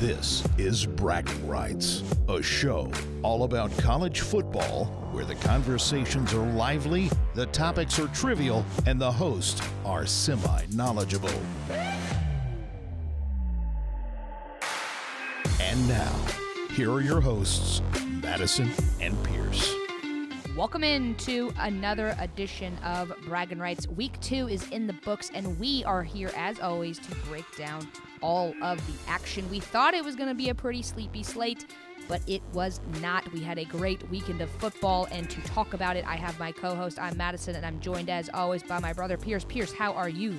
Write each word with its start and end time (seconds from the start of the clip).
This 0.00 0.44
is 0.58 0.84
Bragging 0.84 1.48
Rights, 1.48 2.02
a 2.28 2.42
show 2.42 2.92
all 3.22 3.44
about 3.44 3.74
college 3.78 4.20
football 4.20 4.84
where 5.10 5.24
the 5.24 5.36
conversations 5.36 6.34
are 6.34 6.46
lively, 6.52 7.10
the 7.34 7.46
topics 7.46 7.98
are 7.98 8.08
trivial, 8.08 8.62
and 8.86 9.00
the 9.00 9.10
hosts 9.10 9.66
are 9.86 10.04
semi 10.04 10.66
knowledgeable. 10.74 11.32
And 15.62 15.88
now, 15.88 16.14
here 16.72 16.92
are 16.92 17.00
your 17.00 17.22
hosts, 17.22 17.80
Madison 18.20 18.70
and 19.00 19.16
Pierce. 19.24 19.85
Welcome 20.56 20.84
into 20.84 21.52
another 21.58 22.16
edition 22.18 22.78
of 22.78 23.12
Bragging 23.26 23.58
Rights. 23.58 23.86
Week 23.88 24.18
two 24.22 24.48
is 24.48 24.66
in 24.70 24.86
the 24.86 24.94
books, 24.94 25.30
and 25.34 25.60
we 25.60 25.84
are 25.84 26.02
here 26.02 26.30
as 26.34 26.60
always 26.60 26.98
to 26.98 27.14
break 27.26 27.44
down 27.58 27.86
all 28.22 28.54
of 28.62 28.78
the 28.86 28.94
action. 29.06 29.46
We 29.50 29.60
thought 29.60 29.92
it 29.92 30.02
was 30.02 30.16
going 30.16 30.30
to 30.30 30.34
be 30.34 30.48
a 30.48 30.54
pretty 30.54 30.80
sleepy 30.80 31.22
slate, 31.22 31.66
but 32.08 32.22
it 32.26 32.40
was 32.54 32.80
not. 33.02 33.30
We 33.34 33.40
had 33.40 33.58
a 33.58 33.66
great 33.66 34.08
weekend 34.08 34.40
of 34.40 34.48
football, 34.48 35.06
and 35.10 35.28
to 35.28 35.42
talk 35.42 35.74
about 35.74 35.94
it, 35.94 36.06
I 36.06 36.16
have 36.16 36.38
my 36.38 36.52
co 36.52 36.74
host, 36.74 36.98
I'm 36.98 37.18
Madison, 37.18 37.54
and 37.54 37.66
I'm 37.66 37.78
joined 37.78 38.08
as 38.08 38.30
always 38.32 38.62
by 38.62 38.78
my 38.78 38.94
brother 38.94 39.18
Pierce. 39.18 39.44
Pierce, 39.44 39.74
how 39.74 39.92
are 39.92 40.08
you? 40.08 40.34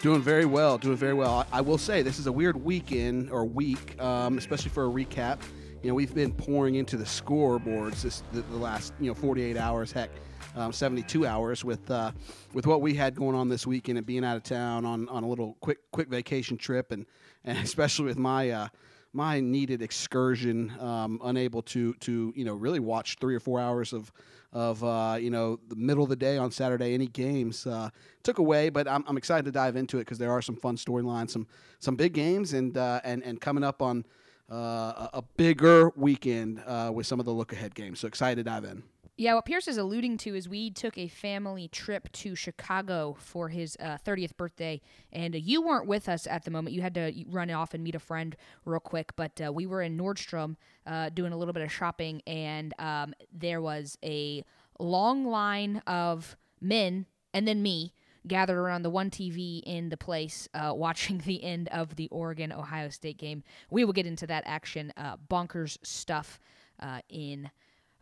Doing 0.00 0.20
very 0.20 0.46
well, 0.46 0.78
doing 0.78 0.96
very 0.96 1.14
well. 1.14 1.46
I 1.52 1.60
will 1.60 1.78
say 1.78 2.02
this 2.02 2.18
is 2.18 2.26
a 2.26 2.32
weird 2.32 2.56
weekend 2.56 3.30
or 3.30 3.44
week, 3.44 4.02
um, 4.02 4.36
especially 4.36 4.70
for 4.70 4.86
a 4.86 4.90
recap 4.90 5.38
you 5.82 5.88
know, 5.88 5.94
we've 5.94 6.14
been 6.14 6.32
pouring 6.32 6.74
into 6.74 6.96
the 6.96 7.04
scoreboards 7.04 8.02
this 8.02 8.22
the, 8.32 8.42
the 8.42 8.56
last 8.56 8.92
you 9.00 9.08
know 9.08 9.14
48 9.14 9.56
hours, 9.56 9.92
heck, 9.92 10.10
um, 10.56 10.72
72 10.72 11.26
hours 11.26 11.64
with 11.64 11.90
uh, 11.90 12.12
with 12.52 12.66
what 12.66 12.82
we 12.82 12.94
had 12.94 13.14
going 13.14 13.34
on 13.34 13.48
this 13.48 13.66
weekend 13.66 13.96
and 13.98 14.06
being 14.06 14.24
out 14.24 14.36
of 14.36 14.42
town 14.42 14.84
on, 14.84 15.08
on 15.08 15.24
a 15.24 15.28
little 15.28 15.56
quick 15.60 15.78
quick 15.90 16.08
vacation 16.08 16.56
trip, 16.56 16.92
and 16.92 17.06
and 17.44 17.58
especially 17.64 18.06
with 18.06 18.18
my. 18.18 18.50
Uh, 18.50 18.68
my 19.12 19.40
needed 19.40 19.82
excursion, 19.82 20.72
um, 20.78 21.20
unable 21.24 21.62
to 21.62 21.94
to 21.94 22.32
you 22.36 22.44
know 22.44 22.54
really 22.54 22.78
watch 22.78 23.16
three 23.20 23.34
or 23.34 23.40
four 23.40 23.58
hours 23.58 23.92
of 23.92 24.12
of 24.52 24.84
uh, 24.84 25.16
you 25.20 25.30
know 25.30 25.58
the 25.68 25.74
middle 25.74 26.04
of 26.04 26.10
the 26.10 26.14
day 26.14 26.38
on 26.38 26.52
Saturday 26.52 26.94
any 26.94 27.08
games 27.08 27.66
uh, 27.66 27.90
took 28.22 28.38
away, 28.38 28.68
but 28.68 28.86
I'm, 28.86 29.02
I'm 29.08 29.16
excited 29.16 29.44
to 29.46 29.50
dive 29.50 29.74
into 29.74 29.98
it 29.98 30.02
because 30.02 30.18
there 30.18 30.30
are 30.30 30.40
some 30.40 30.54
fun 30.54 30.76
storylines, 30.76 31.30
some 31.30 31.48
some 31.80 31.96
big 31.96 32.12
games, 32.12 32.52
and 32.52 32.76
uh, 32.76 33.00
and 33.02 33.24
and 33.24 33.40
coming 33.40 33.64
up 33.64 33.82
on 33.82 34.04
uh, 34.50 35.08
a 35.12 35.22
bigger 35.36 35.90
weekend 35.96 36.62
uh, 36.66 36.90
with 36.92 37.06
some 37.06 37.20
of 37.20 37.26
the 37.26 37.32
look 37.32 37.52
ahead 37.52 37.74
games. 37.74 38.00
So 38.00 38.08
excited 38.08 38.36
to 38.36 38.50
dive 38.50 38.64
in. 38.64 38.82
Yeah, 39.16 39.34
what 39.34 39.44
Pierce 39.44 39.68
is 39.68 39.76
alluding 39.76 40.16
to 40.18 40.34
is 40.34 40.48
we 40.48 40.70
took 40.70 40.96
a 40.96 41.06
family 41.06 41.68
trip 41.68 42.10
to 42.12 42.34
Chicago 42.34 43.14
for 43.18 43.50
his 43.50 43.76
uh, 43.78 43.98
30th 44.02 44.34
birthday, 44.38 44.80
and 45.12 45.34
uh, 45.34 45.38
you 45.38 45.60
weren't 45.60 45.86
with 45.86 46.08
us 46.08 46.26
at 46.26 46.44
the 46.44 46.50
moment. 46.50 46.74
You 46.74 46.80
had 46.80 46.94
to 46.94 47.12
run 47.28 47.50
off 47.50 47.74
and 47.74 47.84
meet 47.84 47.94
a 47.94 47.98
friend 47.98 48.34
real 48.64 48.80
quick, 48.80 49.14
but 49.16 49.38
uh, 49.44 49.52
we 49.52 49.66
were 49.66 49.82
in 49.82 49.98
Nordstrom 49.98 50.56
uh, 50.86 51.10
doing 51.10 51.34
a 51.34 51.36
little 51.36 51.52
bit 51.52 51.62
of 51.62 51.70
shopping, 51.70 52.22
and 52.26 52.72
um, 52.78 53.12
there 53.30 53.60
was 53.60 53.98
a 54.02 54.42
long 54.78 55.26
line 55.26 55.82
of 55.86 56.34
men 56.62 57.04
and 57.34 57.46
then 57.46 57.62
me 57.62 57.92
gathered 58.26 58.58
around 58.58 58.82
the 58.82 58.90
one 58.90 59.10
TV 59.10 59.62
in 59.64 59.88
the 59.88 59.96
place 59.96 60.48
uh, 60.54 60.72
watching 60.76 61.18
the 61.18 61.42
end 61.42 61.68
of 61.68 61.96
the 61.96 62.08
Oregon 62.08 62.52
Ohio 62.52 62.88
State 62.88 63.18
game. 63.18 63.42
We 63.70 63.84
will 63.84 63.92
get 63.92 64.06
into 64.06 64.26
that 64.26 64.44
action, 64.46 64.92
uh, 64.96 65.16
bonkers 65.30 65.78
stuff 65.82 66.40
uh, 66.80 67.00
in 67.08 67.50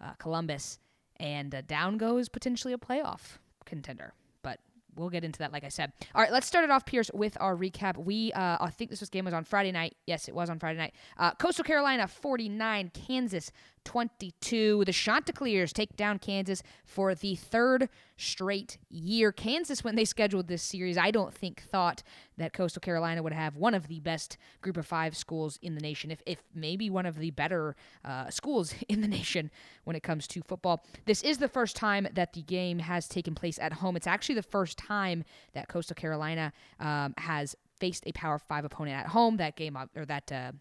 uh, 0.01 0.13
Columbus, 0.19 0.79
and 1.17 1.55
uh, 1.55 1.63
down 1.63 1.99
goes 1.99 2.29
potentially 2.29 2.73
a 2.73 2.79
playoff 2.79 3.39
contender 3.65 4.15
But 4.43 4.61
we'll 4.95 5.11
get 5.11 5.25
into 5.25 5.41
that, 5.41 5.53
like 5.53 5.65
I 5.65 5.69
said. 5.69 5.93
All 6.15 6.23
right, 6.23 6.33
let's 6.33 6.47
start 6.47 6.65
it 6.65 6.71
off, 6.71 6.87
Pierce, 6.87 7.11
with 7.13 7.37
our 7.41 7.57
recap. 7.57 7.97
We, 7.97 8.33
uh, 8.33 8.59
I 8.61 8.71
think 8.71 8.91
this 8.91 9.01
was 9.01 9.11
game 9.11 9.25
was 9.25 9.35
on 9.35 9.45
Friday 9.45 9.73
night. 9.73 9.97
Yes, 10.07 10.29
it 10.29 10.35
was 10.35 10.49
on 10.49 10.59
Friday 10.59 10.79
night. 10.79 10.95
Coastal 11.39 11.65
Carolina 11.65 12.07
49, 12.07 12.93
Kansas 12.95 13.51
22. 13.85 14.85
The 14.85 14.93
Chanticleers 14.93 15.73
take 15.73 15.97
down 15.97 16.19
Kansas 16.19 16.63
for 16.85 17.15
the 17.15 17.35
third 17.35 17.89
straight 18.17 18.79
year. 18.91 19.33
Kansas, 19.33 19.85
when 19.85 19.95
they 19.95 20.05
scheduled 20.05 20.49
this 20.49 20.63
series, 20.63 20.99
I 20.99 21.11
don't 21.11 21.33
think 21.33 21.63
thought 21.63 22.03
that 22.37 22.53
Coastal 22.53 22.81
Carolina 22.81 23.23
would 23.23 23.33
have 23.33 23.57
one 23.57 23.75
of 23.75 23.89
the 23.89 24.01
best 24.01 24.37
group 24.61 24.77
of 24.77 24.87
five 24.87 25.17
schools 25.17 25.59
in 25.63 25.75
the 25.75 25.81
nation, 25.81 26.11
if, 26.11 26.23
if 26.27 26.43
maybe 26.55 26.91
one 26.91 27.07
of 27.07 27.19
the 27.19 27.31
better 27.31 27.77
uh, 28.05 28.29
schools 28.31 28.75
in 28.89 29.01
the 29.01 29.09
nation 29.09 29.51
when 29.85 29.97
it 29.97 30.03
comes 30.03 30.27
to 30.29 30.43
football. 30.43 30.85
This 31.07 31.23
is 31.23 31.39
the 31.39 31.49
first 31.49 31.77
time 31.77 32.09
that 32.13 32.33
the 32.33 32.43
game 32.43 32.81
has 32.81 33.09
taken 33.09 33.35
place 33.35 33.59
at 33.59 33.73
home. 33.75 33.97
It's 33.97 34.07
actually 34.07 34.35
the 34.35 34.43
first 34.43 34.79
time 34.79 35.25
that 35.55 35.69
Coastal 35.69 35.95
Carolina 35.95 36.53
um, 36.81 37.15
has 37.19 37.55
faced 37.79 38.05
a 38.07 38.13
Power 38.13 38.39
Five 38.39 38.65
opponent 38.65 38.97
at 38.97 39.07
home. 39.07 39.37
That 39.37 39.57
game, 39.57 39.77
or 39.95 40.05
that 40.05 40.31
uh, 40.33 40.53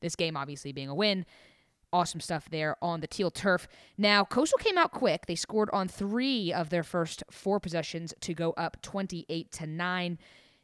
this 0.00 0.16
game, 0.16 0.36
obviously 0.36 0.72
being 0.72 0.88
a 0.88 0.94
win. 0.94 1.24
Awesome 1.92 2.20
stuff 2.20 2.48
there 2.50 2.76
on 2.80 3.00
the 3.00 3.06
teal 3.06 3.30
turf. 3.30 3.68
Now, 3.98 4.24
Coastal 4.24 4.58
came 4.58 4.78
out 4.78 4.92
quick. 4.92 5.26
They 5.26 5.34
scored 5.34 5.68
on 5.72 5.88
three 5.88 6.52
of 6.52 6.70
their 6.70 6.82
first 6.82 7.22
four 7.30 7.60
possessions 7.60 8.14
to 8.20 8.32
go 8.32 8.52
up 8.52 8.80
28 8.82 9.52
to 9.52 9.66
9. 9.66 10.18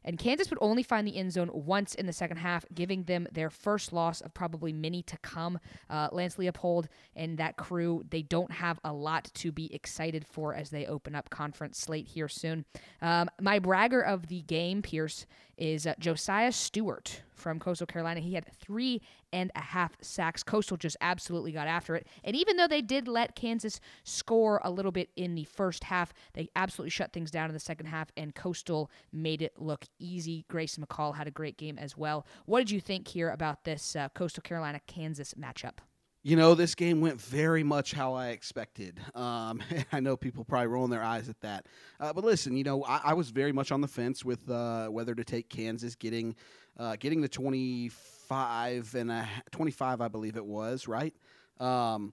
And 0.05 0.19
Kansas 0.19 0.49
would 0.49 0.59
only 0.62 0.83
find 0.83 1.06
the 1.06 1.19
end 1.19 1.33
zone 1.33 1.50
once 1.53 1.94
in 1.94 2.06
the 2.06 2.15
second 2.15 2.38
half, 2.38 2.65
giving 2.75 3.03
them 3.03 3.27
their 3.31 3.50
first 3.50 3.93
loss 3.93 4.22
of 4.22 4.33
probably 4.33 4.72
many 4.72 5.03
to 5.03 5.19
come. 5.19 5.59
Uh, 5.91 6.09
Lance 6.12 6.37
Leipold 6.37 6.87
and 7.15 7.37
that 7.37 7.59
crew, 7.59 8.03
they 8.09 8.22
don't 8.22 8.53
have 8.53 8.81
a 8.84 8.93
lot 8.93 9.31
to 9.34 9.53
be 9.53 9.75
excited 9.75 10.27
for 10.27 10.55
as 10.55 10.71
they 10.71 10.87
open 10.87 11.15
up 11.15 11.28
conference 11.28 11.78
slate 11.78 12.09
here 12.09 12.28
soon. 12.28 12.65
Um, 13.03 13.28
my 13.38 13.59
bragger 13.59 14.00
of 14.00 14.28
the 14.28 14.41
game, 14.43 14.81
Pierce, 14.81 15.27
is 15.59 15.87
uh, 15.87 15.94
Josaiah 16.00 16.55
Stewart 16.55 17.22
from 17.38 17.59
Coastal 17.59 17.87
Carolina. 17.87 18.21
He 18.21 18.34
had 18.34 18.47
three 18.60 19.00
and 19.32 19.50
a 19.54 19.60
half 19.60 19.97
sacks. 20.00 20.43
Coastal 20.43 20.76
just 20.76 20.97
absolutely 21.00 21.53
got 21.53 21.66
after 21.66 21.94
it. 21.94 22.06
And 22.25 22.37
even 22.37 22.56
though 22.56 22.69
they 22.69 22.82
did 22.82 23.09
let 23.09 23.34
Kansas 23.34 23.81
score 24.04 24.60
a 24.65 24.71
little 24.71 24.93
bit 24.93 25.10
in 25.16 25.34
the 25.34 25.44
first 25.44 25.84
half, 25.84 26.12
they 26.34 26.49
absolutely 26.56 26.91
shut 26.91 27.12
things 27.12 27.31
down 27.31 27.49
in 27.49 27.54
the 27.54 27.60
second 27.60 27.87
half, 27.87 28.10
and 28.16 28.34
Coastal 28.34 28.91
made 29.12 29.43
it 29.43 29.54
look 29.59 29.84
easy. 29.99 30.44
Grayson 30.49 30.84
McCall 30.84 31.15
had 31.15 31.26
a 31.26 31.32
great 31.32 31.56
game 31.56 31.78
as 31.78 31.97
well. 31.97 32.26
What 32.47 32.60
did 32.60 32.71
you 32.71 32.81
think 32.81 33.09
here 33.09 33.31
about 33.31 33.65
this 33.65 33.97
uh, 33.97 34.09
Coastal 34.10 34.43
Carolina 34.43 34.81
Kansas 34.87 35.34
matchup? 35.34 35.78
You 36.25 36.34
know, 36.37 36.55
this 36.55 36.75
game 36.75 37.00
went 37.00 37.20
very 37.20 37.62
much 37.62 37.93
how 37.93 38.15
I 38.15 38.28
expected. 38.28 39.00
Um, 39.15 39.62
I 39.93 40.00
know 40.00 40.16
people 40.16 40.44
probably 40.44 40.66
rolling 40.66 40.91
their 40.91 41.03
eyes 41.03 41.28
at 41.28 41.41
that. 41.41 41.66
Uh, 42.00 42.12
but 42.12 42.25
listen, 42.25 42.56
you 42.56 42.65
know, 42.65 42.84
I, 42.84 43.00
I, 43.05 43.15
was 43.15 43.31
very 43.31 43.53
much 43.53 43.70
on 43.70 43.81
the 43.81 43.88
fence 43.88 44.25
with 44.25 44.50
uh, 44.50 44.88
whether 44.88 45.15
to 45.15 45.25
take 45.25 45.49
Kansas 45.49 45.94
getting 45.94 46.34
uh, 46.78 46.97
getting 46.97 47.21
the 47.21 47.28
25 47.28 48.94
and 48.94 49.11
a, 49.11 49.28
25, 49.50 50.00
I 50.00 50.09
believe 50.09 50.37
it 50.37 50.44
was, 50.47 50.89
right? 50.89 51.15
Um, 51.59 52.12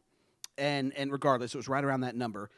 and 0.57 0.93
and 0.95 1.11
regardless, 1.11 1.53
it 1.53 1.57
was 1.57 1.67
right 1.67 1.83
around 1.83 2.01
that 2.01 2.15
number 2.15 2.49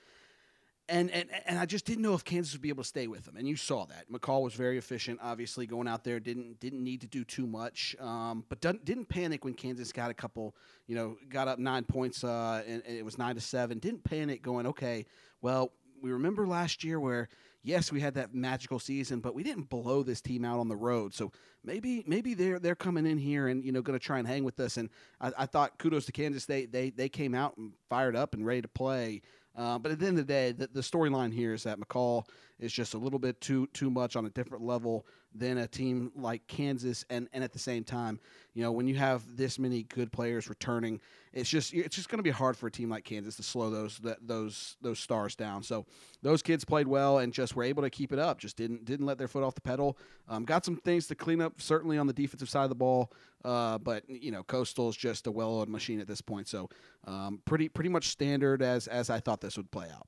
and, 0.89 1.11
and 1.11 1.29
and 1.45 1.59
I 1.59 1.65
just 1.65 1.85
didn't 1.85 2.01
know 2.01 2.13
if 2.13 2.23
Kansas 2.23 2.53
would 2.53 2.61
be 2.61 2.69
able 2.69 2.83
to 2.83 2.87
stay 2.87 3.07
with 3.07 3.25
them. 3.25 3.35
And 3.35 3.47
you 3.47 3.55
saw 3.55 3.85
that 3.85 4.09
McCall 4.11 4.41
was 4.43 4.53
very 4.53 4.77
efficient. 4.77 5.19
Obviously, 5.21 5.67
going 5.67 5.87
out 5.87 6.03
there 6.03 6.19
didn't 6.19 6.59
didn't 6.59 6.83
need 6.83 7.01
to 7.01 7.07
do 7.07 7.23
too 7.23 7.45
much, 7.45 7.95
um, 7.99 8.45
but 8.47 8.61
didn't 8.61 9.09
panic 9.09 9.43
when 9.43 9.53
Kansas 9.53 9.91
got 9.91 10.11
a 10.11 10.13
couple. 10.13 10.55
You 10.87 10.95
know, 10.95 11.17
got 11.29 11.47
up 11.47 11.59
nine 11.59 11.83
points, 11.83 12.23
uh, 12.23 12.63
and, 12.65 12.81
and, 12.85 12.97
it 12.97 13.03
was 13.03 13.17
nine 13.17 13.35
to 13.35 13.41
seven. 13.41 13.79
Didn't 13.79 14.03
panic, 14.03 14.41
going 14.41 14.65
okay. 14.67 15.05
Well, 15.41 15.71
we 16.01 16.11
remember 16.11 16.47
last 16.47 16.83
year 16.83 16.99
where 16.99 17.27
yes, 17.67 17.91
we 17.91 17.99
had 17.99 18.13
that 18.15 18.33
magical 18.33 18.79
season, 18.79 19.19
but 19.19 19.35
we 19.35 19.43
didn't 19.43 19.69
blow 19.69 20.01
this 20.01 20.21
team 20.21 20.45
out 20.45 20.59
on 20.59 20.69
the 20.69 20.75
road. 20.75 21.13
So 21.13 21.31
maybe 21.63 22.03
maybe 22.07 22.33
they're 22.33 22.59
they're 22.59 22.75
coming 22.75 23.05
in 23.05 23.17
here 23.17 23.49
and 23.49 23.63
you 23.63 23.71
know 23.71 23.81
going 23.81 23.99
to 23.99 24.03
try 24.03 24.19
and 24.19 24.27
hang 24.27 24.43
with 24.43 24.59
us. 24.59 24.77
And 24.77 24.89
I, 25.19 25.31
I 25.39 25.45
thought 25.45 25.77
kudos 25.77 26.05
to 26.05 26.11
Kansas. 26.11 26.45
They 26.45 26.65
they 26.65 26.89
they 26.89 27.09
came 27.09 27.35
out 27.35 27.57
and 27.57 27.73
fired 27.89 28.15
up 28.15 28.33
and 28.33 28.45
ready 28.45 28.61
to 28.61 28.67
play. 28.67 29.21
Uh, 29.55 29.79
but 29.79 29.91
at 29.91 29.99
the 29.99 30.05
end 30.05 30.19
of 30.19 30.27
the 30.27 30.33
day, 30.33 30.51
the, 30.51 30.67
the 30.67 30.81
storyline 30.81 31.33
here 31.33 31.53
is 31.53 31.63
that 31.63 31.79
McCall 31.79 32.27
is 32.59 32.71
just 32.71 32.93
a 32.93 32.97
little 32.97 33.19
bit 33.19 33.41
too 33.41 33.67
too 33.73 33.89
much 33.89 34.15
on 34.15 34.25
a 34.25 34.29
different 34.29 34.63
level 34.63 35.05
than 35.33 35.57
a 35.57 35.67
team 35.67 36.11
like 36.15 36.45
Kansas. 36.47 37.05
And, 37.09 37.27
and 37.33 37.43
at 37.43 37.53
the 37.53 37.59
same 37.59 37.83
time, 37.83 38.19
you 38.53 38.63
know, 38.63 38.71
when 38.71 38.87
you 38.87 38.95
have 38.95 39.23
this 39.37 39.59
many 39.59 39.83
good 39.83 40.11
players 40.11 40.49
returning, 40.49 40.99
it's 41.33 41.49
just 41.49 41.73
it's 41.73 41.95
just 41.95 42.09
going 42.09 42.17
to 42.17 42.23
be 42.23 42.31
hard 42.31 42.57
for 42.57 42.67
a 42.67 42.71
team 42.71 42.89
like 42.89 43.03
Kansas 43.03 43.35
to 43.35 43.43
slow 43.43 43.69
those 43.69 44.01
those 44.21 44.77
those 44.81 44.99
stars 44.99 45.35
down. 45.35 45.61
So 45.61 45.85
those 46.23 46.41
kids 46.41 46.65
played 46.65 46.87
well 46.87 47.19
and 47.19 47.31
just 47.31 47.55
were 47.55 47.63
able 47.63 47.83
to 47.83 47.89
keep 47.89 48.11
it 48.11 48.17
up. 48.17 48.39
Just 48.39 48.57
didn't 48.57 48.85
didn't 48.85 49.05
let 49.05 49.19
their 49.19 49.27
foot 49.27 49.43
off 49.43 49.53
the 49.53 49.61
pedal. 49.61 49.97
Um, 50.27 50.43
got 50.43 50.65
some 50.65 50.77
things 50.77 51.05
to 51.07 51.15
clean 51.15 51.41
up 51.41 51.61
certainly 51.61 51.99
on 51.99 52.07
the 52.07 52.13
defensive 52.13 52.49
side 52.49 52.63
of 52.63 52.69
the 52.69 52.75
ball. 52.75 53.11
Uh, 53.45 53.77
but 53.77 54.09
you 54.09 54.31
know, 54.31 54.41
Coastal 54.43 54.89
is 54.89 54.97
just 54.97 55.27
a 55.27 55.31
well-oiled 55.31 55.69
machine 55.69 55.99
at 55.99 56.07
this 56.07 56.21
point. 56.21 56.47
So 56.47 56.69
um, 57.05 57.41
pretty 57.45 57.69
pretty 57.69 57.89
much 57.89 58.07
standard 58.07 58.63
as 58.63 58.87
as 58.87 59.11
I 59.11 59.19
thought 59.19 59.41
this 59.41 59.57
would 59.57 59.69
play 59.69 59.89
out. 59.93 60.07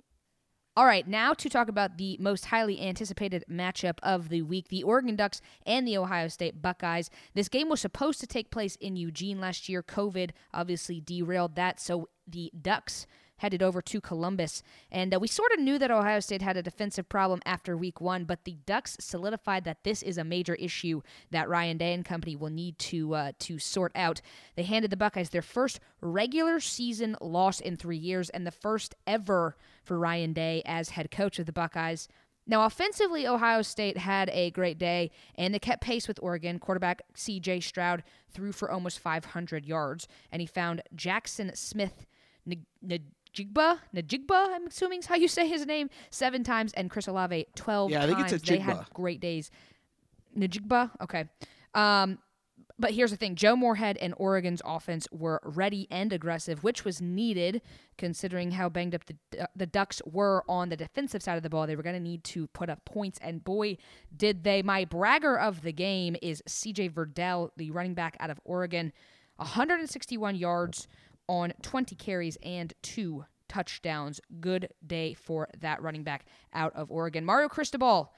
All 0.79 0.85
right, 0.85 1.05
now 1.05 1.33
to 1.33 1.49
talk 1.49 1.67
about 1.67 1.97
the 1.97 2.15
most 2.21 2.45
highly 2.45 2.79
anticipated 2.79 3.43
matchup 3.51 3.97
of 4.01 4.29
the 4.29 4.43
week 4.43 4.69
the 4.69 4.81
Oregon 4.83 5.17
Ducks 5.17 5.41
and 5.65 5.85
the 5.85 5.97
Ohio 5.97 6.29
State 6.29 6.61
Buckeyes. 6.61 7.09
This 7.33 7.49
game 7.49 7.67
was 7.67 7.81
supposed 7.81 8.21
to 8.21 8.27
take 8.27 8.49
place 8.49 8.77
in 8.77 8.95
Eugene 8.95 9.41
last 9.41 9.67
year. 9.67 9.83
COVID 9.83 10.29
obviously 10.53 11.01
derailed 11.01 11.55
that, 11.55 11.81
so 11.81 12.07
the 12.25 12.49
Ducks 12.61 13.07
headed 13.39 13.61
over 13.61 13.81
to 13.81 13.99
Columbus. 13.99 14.63
And 14.91 15.13
uh, 15.13 15.19
we 15.19 15.27
sort 15.27 15.51
of 15.51 15.59
knew 15.59 15.77
that 15.79 15.91
Ohio 15.91 16.19
State 16.19 16.41
had 16.41 16.57
a 16.57 16.63
defensive 16.63 17.09
problem 17.09 17.41
after 17.45 17.75
week 17.75 17.99
one, 17.99 18.25
but 18.25 18.45
the 18.45 18.57
Ducks 18.65 18.97
solidified 18.99 19.63
that 19.65 19.83
this 19.83 20.01
is 20.01 20.17
a 20.17 20.23
major 20.23 20.55
issue 20.55 21.01
that 21.31 21.49
Ryan 21.49 21.77
Day 21.77 21.93
and 21.93 22.05
company 22.05 22.35
will 22.35 22.49
need 22.49 22.77
to 22.79 23.15
uh, 23.15 23.31
to 23.39 23.59
sort 23.59 23.91
out. 23.95 24.21
They 24.55 24.63
handed 24.63 24.91
the 24.91 24.97
Buckeyes 24.97 25.29
their 25.29 25.41
first 25.41 25.79
regular 26.01 26.59
season 26.59 27.17
loss 27.21 27.59
in 27.59 27.75
three 27.75 27.97
years 27.97 28.29
and 28.29 28.45
the 28.45 28.51
first 28.51 28.95
ever 29.07 29.55
for 29.83 29.97
Ryan 29.97 30.33
Day 30.33 30.61
as 30.65 30.89
head 30.89 31.11
coach 31.11 31.39
of 31.39 31.45
the 31.45 31.53
Buckeyes. 31.53 32.07
Now, 32.49 32.65
offensively, 32.65 33.27
Ohio 33.27 33.61
State 33.61 33.99
had 33.99 34.27
a 34.33 34.49
great 34.49 34.79
day, 34.79 35.11
and 35.35 35.53
they 35.53 35.59
kept 35.59 35.83
pace 35.83 36.07
with 36.07 36.19
Oregon. 36.19 36.57
Quarterback 36.57 37.03
C.J. 37.13 37.59
Stroud 37.59 38.01
threw 38.31 38.51
for 38.51 38.71
almost 38.71 38.97
500 38.97 39.65
yards, 39.65 40.07
and 40.31 40.41
he 40.41 40.47
found 40.47 40.81
Jaxon 40.95 41.55
Smith 41.55 42.07
Najigba, 43.35 43.79
Najigba, 43.95 44.47
I'm 44.55 44.67
assuming 44.67 44.99
is 44.99 45.05
how 45.05 45.15
you 45.15 45.27
say 45.27 45.47
his 45.47 45.65
name, 45.65 45.89
seven 46.09 46.43
times, 46.43 46.73
and 46.73 46.89
Chris 46.89 47.07
Olave 47.07 47.47
12 47.55 47.91
yeah, 47.91 48.03
I 48.03 48.05
think 48.05 48.19
times. 48.19 48.33
it's 48.33 48.49
a 48.49 48.51
they 48.53 48.59
had 48.59 48.85
great 48.93 49.19
days. 49.19 49.51
Najigba? 50.37 50.91
Okay. 51.01 51.25
Um, 51.73 52.19
but 52.79 52.91
here's 52.91 53.11
the 53.11 53.17
thing 53.17 53.35
Joe 53.35 53.57
Moorhead 53.57 53.97
and 53.97 54.13
Oregon's 54.17 54.61
offense 54.63 55.05
were 55.11 55.41
ready 55.43 55.85
and 55.91 56.13
aggressive, 56.13 56.63
which 56.63 56.85
was 56.85 57.01
needed 57.01 57.61
considering 57.97 58.51
how 58.51 58.69
banged 58.69 58.95
up 58.95 59.03
the, 59.05 59.43
uh, 59.43 59.47
the 59.53 59.65
Ducks 59.65 60.01
were 60.05 60.43
on 60.47 60.69
the 60.69 60.77
defensive 60.77 61.21
side 61.21 61.35
of 61.35 61.43
the 61.43 61.49
ball. 61.49 61.67
They 61.67 61.75
were 61.75 61.83
going 61.83 61.95
to 61.95 62.01
need 62.01 62.23
to 62.25 62.47
put 62.47 62.69
up 62.69 62.85
points, 62.85 63.19
and 63.21 63.43
boy, 63.43 63.77
did 64.15 64.45
they. 64.45 64.61
My 64.61 64.85
bragger 64.85 65.37
of 65.37 65.61
the 65.61 65.73
game 65.73 66.15
is 66.21 66.41
CJ 66.47 66.93
Verdell, 66.93 67.49
the 67.57 67.69
running 67.71 67.93
back 67.93 68.15
out 68.21 68.29
of 68.29 68.39
Oregon, 68.45 68.93
161 69.35 70.35
yards 70.35 70.87
on 71.29 71.53
20 71.61 71.95
carries 71.95 72.37
and 72.43 72.73
two 72.81 73.23
touchdowns. 73.47 74.19
Good 74.41 74.69
day 74.85 75.13
for 75.13 75.47
that 75.59 75.81
running 75.81 76.03
back 76.03 76.25
out 76.53 76.75
of 76.75 76.91
Oregon. 76.91 77.23
Mario 77.23 77.47
Cristobal 77.47 78.11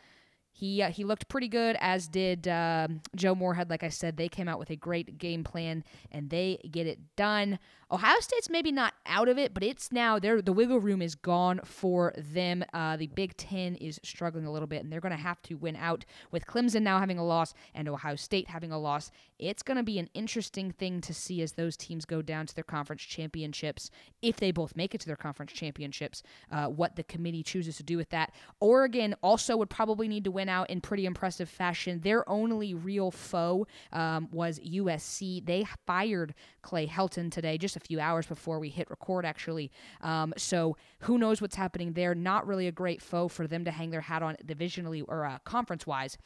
he 0.53 0.81
uh, 0.81 0.91
he 0.91 1.03
looked 1.03 1.27
pretty 1.29 1.47
good, 1.47 1.77
as 1.79 2.07
did 2.07 2.47
uh, 2.47 2.87
Joe 3.15 3.35
Moorhead. 3.35 3.69
Like 3.69 3.83
I 3.83 3.89
said, 3.89 4.17
they 4.17 4.27
came 4.27 4.47
out 4.47 4.59
with 4.59 4.69
a 4.69 4.75
great 4.75 5.17
game 5.17 5.43
plan 5.43 5.83
and 6.11 6.29
they 6.29 6.59
get 6.69 6.87
it 6.87 6.99
done. 7.15 7.57
Ohio 7.91 8.19
State's 8.19 8.49
maybe 8.49 8.71
not 8.71 8.93
out 9.05 9.27
of 9.27 9.37
it, 9.37 9.53
but 9.53 9.63
it's 9.63 9.91
now 9.91 10.19
there. 10.19 10.41
The 10.41 10.53
wiggle 10.53 10.79
room 10.79 11.01
is 11.01 11.15
gone 11.15 11.59
for 11.63 12.13
them. 12.17 12.63
Uh, 12.73 12.95
the 12.95 13.07
Big 13.07 13.35
Ten 13.37 13.75
is 13.75 13.99
struggling 14.03 14.45
a 14.45 14.51
little 14.51 14.67
bit, 14.67 14.83
and 14.83 14.91
they're 14.91 15.01
going 15.01 15.15
to 15.15 15.21
have 15.21 15.41
to 15.43 15.55
win 15.55 15.75
out 15.75 16.05
with 16.31 16.45
Clemson 16.45 16.83
now 16.83 16.99
having 16.99 17.17
a 17.17 17.25
loss 17.25 17.53
and 17.73 17.89
Ohio 17.89 18.15
State 18.15 18.49
having 18.49 18.71
a 18.71 18.79
loss. 18.79 19.11
It's 19.41 19.63
going 19.63 19.77
to 19.77 19.83
be 19.83 19.97
an 19.97 20.07
interesting 20.13 20.71
thing 20.71 21.01
to 21.01 21.13
see 21.15 21.41
as 21.41 21.53
those 21.53 21.75
teams 21.75 22.05
go 22.05 22.21
down 22.21 22.45
to 22.45 22.53
their 22.53 22.63
conference 22.63 23.01
championships, 23.01 23.89
if 24.21 24.38
they 24.38 24.51
both 24.51 24.75
make 24.75 24.93
it 24.93 25.01
to 25.01 25.07
their 25.07 25.15
conference 25.15 25.51
championships. 25.51 26.21
Uh, 26.51 26.67
what 26.67 26.95
the 26.95 27.03
committee 27.03 27.41
chooses 27.41 27.75
to 27.77 27.83
do 27.83 27.97
with 27.97 28.09
that. 28.11 28.33
Oregon 28.59 29.15
also 29.23 29.57
would 29.57 29.69
probably 29.69 30.07
need 30.07 30.23
to 30.25 30.31
win 30.31 30.47
out 30.47 30.69
in 30.69 30.79
pretty 30.79 31.07
impressive 31.07 31.49
fashion. 31.49 32.01
Their 32.01 32.27
only 32.29 32.75
real 32.75 33.09
foe 33.09 33.65
um, 33.91 34.29
was 34.31 34.59
USC. 34.59 35.44
They 35.44 35.65
fired 35.87 36.35
Clay 36.61 36.85
Helton 36.85 37.31
today, 37.31 37.57
just 37.57 37.75
a 37.75 37.79
few 37.79 37.99
hours 37.99 38.27
before 38.27 38.59
we 38.59 38.69
hit 38.69 38.91
record, 38.91 39.25
actually. 39.25 39.71
Um, 40.01 40.33
so 40.37 40.77
who 40.99 41.17
knows 41.17 41.41
what's 41.41 41.55
happening 41.55 41.94
there? 41.94 42.13
Not 42.13 42.45
really 42.45 42.67
a 42.67 42.71
great 42.71 43.01
foe 43.01 43.27
for 43.27 43.47
them 43.47 43.65
to 43.65 43.71
hang 43.71 43.89
their 43.89 44.01
hat 44.01 44.21
on 44.21 44.37
divisionally 44.45 45.03
or 45.07 45.25
uh, 45.25 45.39
conference 45.44 45.87
wise 45.87 46.17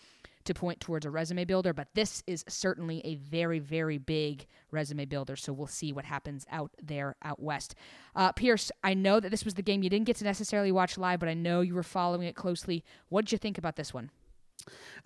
to 0.46 0.54
point 0.54 0.80
towards 0.80 1.06
a 1.06 1.12
resume 1.12 1.46
builder, 1.46 1.74
but 1.74 1.88
this 1.94 2.24
is 2.28 2.44
certainly 2.48 3.02
a 3.04 3.16
very, 3.16 3.60
very 3.60 3.98
big 3.98 4.48
resume 4.72 5.06
builder. 5.06 5.36
So 5.36 5.54
we'll 5.54 5.68
see 5.68 5.92
what 5.92 6.06
happens 6.06 6.46
out 6.52 6.72
there 6.82 7.16
out 7.24 7.42
west. 7.42 7.76
Uh, 8.16 8.32
Pierce, 8.32 8.72
I 8.84 8.94
know 8.94 9.20
that 9.20 9.30
this 9.30 9.46
was 9.46 9.56
the 9.56 9.62
game 9.62 9.84
you 9.84 9.90
didn't 9.90 10.08
get 10.08 10.18
to 10.18 10.24
necessarily 10.24 10.72
watch 10.72 10.98
live, 10.98 11.20
but 11.20 11.30
I 11.30 11.34
know 11.34 11.62
you 11.62 11.76
were 11.76 11.84
following 11.84 12.28
it 12.28 12.36
closely. 12.36 12.84
What 13.10 13.26
did 13.26 13.32
you 13.32 13.38
think 13.38 13.58
about 13.58 13.76
this 13.76 13.94
one? 13.94 14.12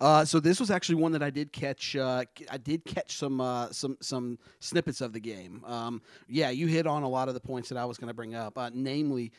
Uh, 0.00 0.24
so 0.24 0.40
this 0.40 0.58
was 0.58 0.70
actually 0.70 0.94
one 0.94 1.12
that 1.12 1.22
I 1.22 1.30
did 1.30 1.52
catch. 1.52 1.94
Uh, 1.94 2.24
I 2.50 2.56
did 2.56 2.84
catch 2.84 3.16
some 3.16 3.40
uh, 3.40 3.70
some 3.70 3.98
some 4.00 4.38
snippets 4.60 5.00
of 5.00 5.12
the 5.12 5.20
game. 5.20 5.62
Um, 5.66 6.00
yeah, 6.28 6.50
you 6.50 6.66
hit 6.66 6.86
on 6.86 7.02
a 7.02 7.08
lot 7.08 7.28
of 7.28 7.34
the 7.34 7.40
points 7.40 7.68
that 7.68 7.76
I 7.76 7.84
was 7.84 7.98
going 7.98 8.08
to 8.08 8.14
bring 8.14 8.34
up, 8.34 8.56
uh, 8.56 8.70
namely. 8.72 9.32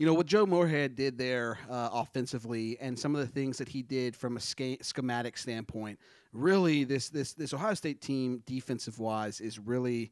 You 0.00 0.06
know 0.06 0.14
what 0.14 0.24
Joe 0.24 0.46
Moorhead 0.46 0.96
did 0.96 1.18
there 1.18 1.58
uh, 1.68 1.90
offensively, 1.92 2.78
and 2.80 2.98
some 2.98 3.14
of 3.14 3.20
the 3.20 3.26
things 3.26 3.58
that 3.58 3.68
he 3.68 3.82
did 3.82 4.16
from 4.16 4.38
a 4.38 4.40
sca- 4.40 4.82
schematic 4.82 5.36
standpoint. 5.36 5.98
Really, 6.32 6.84
this 6.84 7.10
this 7.10 7.34
this 7.34 7.52
Ohio 7.52 7.74
State 7.74 8.00
team, 8.00 8.42
defensive 8.46 8.98
wise, 8.98 9.42
is 9.42 9.58
really 9.58 10.10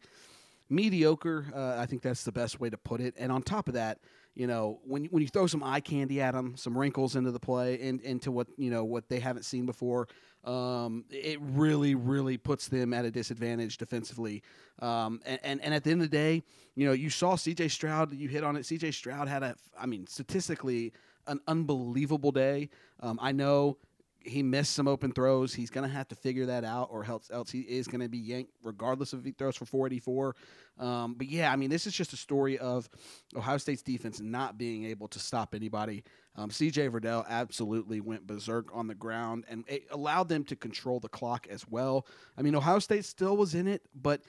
mediocre. 0.69 1.47
Uh, 1.55 1.77
I 1.79 1.87
think 1.87 2.03
that's 2.03 2.23
the 2.23 2.33
best 2.33 2.61
way 2.61 2.69
to 2.69 2.77
put 2.77 3.01
it. 3.01 3.15
And 3.17 3.33
on 3.33 3.41
top 3.41 3.67
of 3.67 3.73
that, 3.75 4.01
you 4.35 4.47
know, 4.47 4.79
when 4.85 5.07
when 5.07 5.23
you 5.23 5.29
throw 5.29 5.47
some 5.47 5.65
eye 5.65 5.81
candy 5.81 6.21
at 6.21 6.35
them, 6.35 6.55
some 6.59 6.77
wrinkles 6.77 7.17
into 7.17 7.31
the 7.31 7.41
play, 7.41 7.81
and 7.81 8.03
into 8.03 8.31
what 8.31 8.49
you 8.59 8.71
know 8.71 8.85
what 8.85 9.09
they 9.09 9.21
haven't 9.21 9.45
seen 9.45 9.65
before, 9.65 10.07
um, 10.45 11.05
it 11.11 11.39
really 11.41 11.95
really 11.95 12.37
puts 12.37 12.69
them 12.69 12.95
at 12.95 13.05
a 13.05 13.11
disadvantage 13.11 13.79
defensively. 13.79 14.43
Um, 14.81 15.21
and, 15.27 15.41
and 15.43 15.63
and 15.63 15.75
at 15.75 15.85
the 15.85 15.91
end 15.91 16.03
of 16.03 16.11
the 16.11 16.17
day, 16.17 16.43
you 16.75 16.87
know, 16.87 16.93
you 16.93 17.11
saw 17.11 17.35
C.J. 17.35 17.69
Stroud. 17.69 18.13
You 18.13 18.29
hit 18.29 18.45
on 18.45 18.57
it. 18.57 18.65
C.J. 18.65 18.93
Stroud 18.93 19.29
had 19.29 19.43
a, 19.43 19.57
I 19.79 19.87
mean, 19.87 20.07
statistically, 20.07 20.93
an 21.27 21.41
unbelievable 21.49 22.31
day. 22.31 22.71
Um, 23.01 23.19
I 23.21 23.33
know 23.33 23.79
he 24.29 24.43
missed 24.43 24.75
some 24.75 24.87
open 24.87 25.13
throws. 25.13 25.55
He's 25.55 25.71
going 25.71 25.89
to 25.89 25.95
have 25.95 26.09
to 26.09 26.15
figure 26.15 26.47
that 26.47 26.65
out, 26.65 26.89
or 26.91 27.05
else, 27.05 27.31
else 27.33 27.51
he 27.51 27.61
is 27.61 27.89
going 27.89 28.01
to 28.01 28.09
be 28.09 28.19
yanked, 28.19 28.53
regardless 28.63 29.13
of 29.13 29.21
if 29.21 29.25
he 29.25 29.33
throws 29.33 29.57
for 29.57 29.65
484. 29.65 30.37
Um, 30.79 31.15
but 31.15 31.29
yeah, 31.29 31.53
I 31.53 31.57
mean, 31.57 31.71
this 31.71 31.87
is 31.87 31.93
just 31.93 32.13
a 32.13 32.17
story 32.17 32.59
of 32.59 32.89
Ohio 33.37 33.59
State's 33.59 33.83
defense 33.83 34.21
not 34.21 34.59
being 34.59 34.85
able 34.85 35.09
to 35.09 35.19
stop 35.19 35.55
anybody. 35.55 36.05
Um, 36.37 36.51
CJ 36.51 36.91
Verdell 36.91 37.27
absolutely 37.29 38.01
went 38.01 38.27
berserk 38.27 38.69
on 38.73 38.87
the 38.87 38.95
ground, 38.95 39.45
and 39.49 39.65
it 39.67 39.85
allowed 39.91 40.29
them 40.29 40.45
to 40.45 40.57
control 40.57 41.01
the 41.01 41.09
clock 41.09 41.47
as 41.51 41.67
well. 41.69 42.07
I 42.37 42.43
mean, 42.43 42.55
Ohio 42.55 42.79
State 42.79 43.05
still 43.05 43.37
was 43.37 43.55
in 43.55 43.67
it, 43.67 43.83
but 43.95 44.23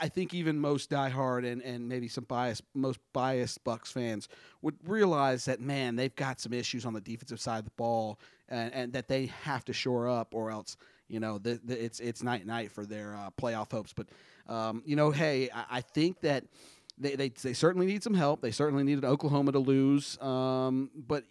I 0.00 0.08
think 0.08 0.34
even 0.34 0.60
most 0.60 0.90
diehard 0.90 1.50
and, 1.50 1.60
and 1.62 1.88
maybe 1.88 2.06
some 2.06 2.24
biased, 2.24 2.62
most 2.74 3.00
biased 3.12 3.62
Bucks 3.64 3.90
fans 3.90 4.28
would 4.62 4.76
realize 4.86 5.46
that 5.46 5.60
man, 5.60 5.96
they've 5.96 6.14
got 6.14 6.40
some 6.40 6.52
issues 6.52 6.86
on 6.86 6.92
the 6.92 7.00
defensive 7.00 7.40
side 7.40 7.58
of 7.58 7.64
the 7.64 7.72
ball, 7.72 8.20
and, 8.48 8.72
and 8.74 8.92
that 8.92 9.08
they 9.08 9.26
have 9.42 9.64
to 9.66 9.72
shore 9.72 10.08
up, 10.08 10.34
or 10.34 10.50
else 10.50 10.76
you 11.08 11.20
know 11.20 11.38
the, 11.38 11.60
the, 11.64 11.84
it's 11.84 12.00
it's 12.00 12.22
night 12.22 12.40
and 12.40 12.48
night 12.48 12.70
for 12.72 12.84
their 12.86 13.14
uh, 13.14 13.30
playoff 13.40 13.70
hopes. 13.70 13.92
But 13.92 14.06
um, 14.48 14.82
you 14.84 14.96
know, 14.96 15.10
hey, 15.10 15.50
I, 15.54 15.64
I 15.70 15.80
think 15.80 16.20
that. 16.20 16.44
They, 16.96 17.16
they, 17.16 17.28
they 17.30 17.54
certainly 17.54 17.86
need 17.86 18.04
some 18.04 18.14
help. 18.14 18.40
They 18.40 18.52
certainly 18.52 18.84
needed 18.84 19.04
Oklahoma 19.04 19.50
to 19.50 19.58
lose. 19.58 20.16
Um, 20.22 20.90
but 20.94 21.24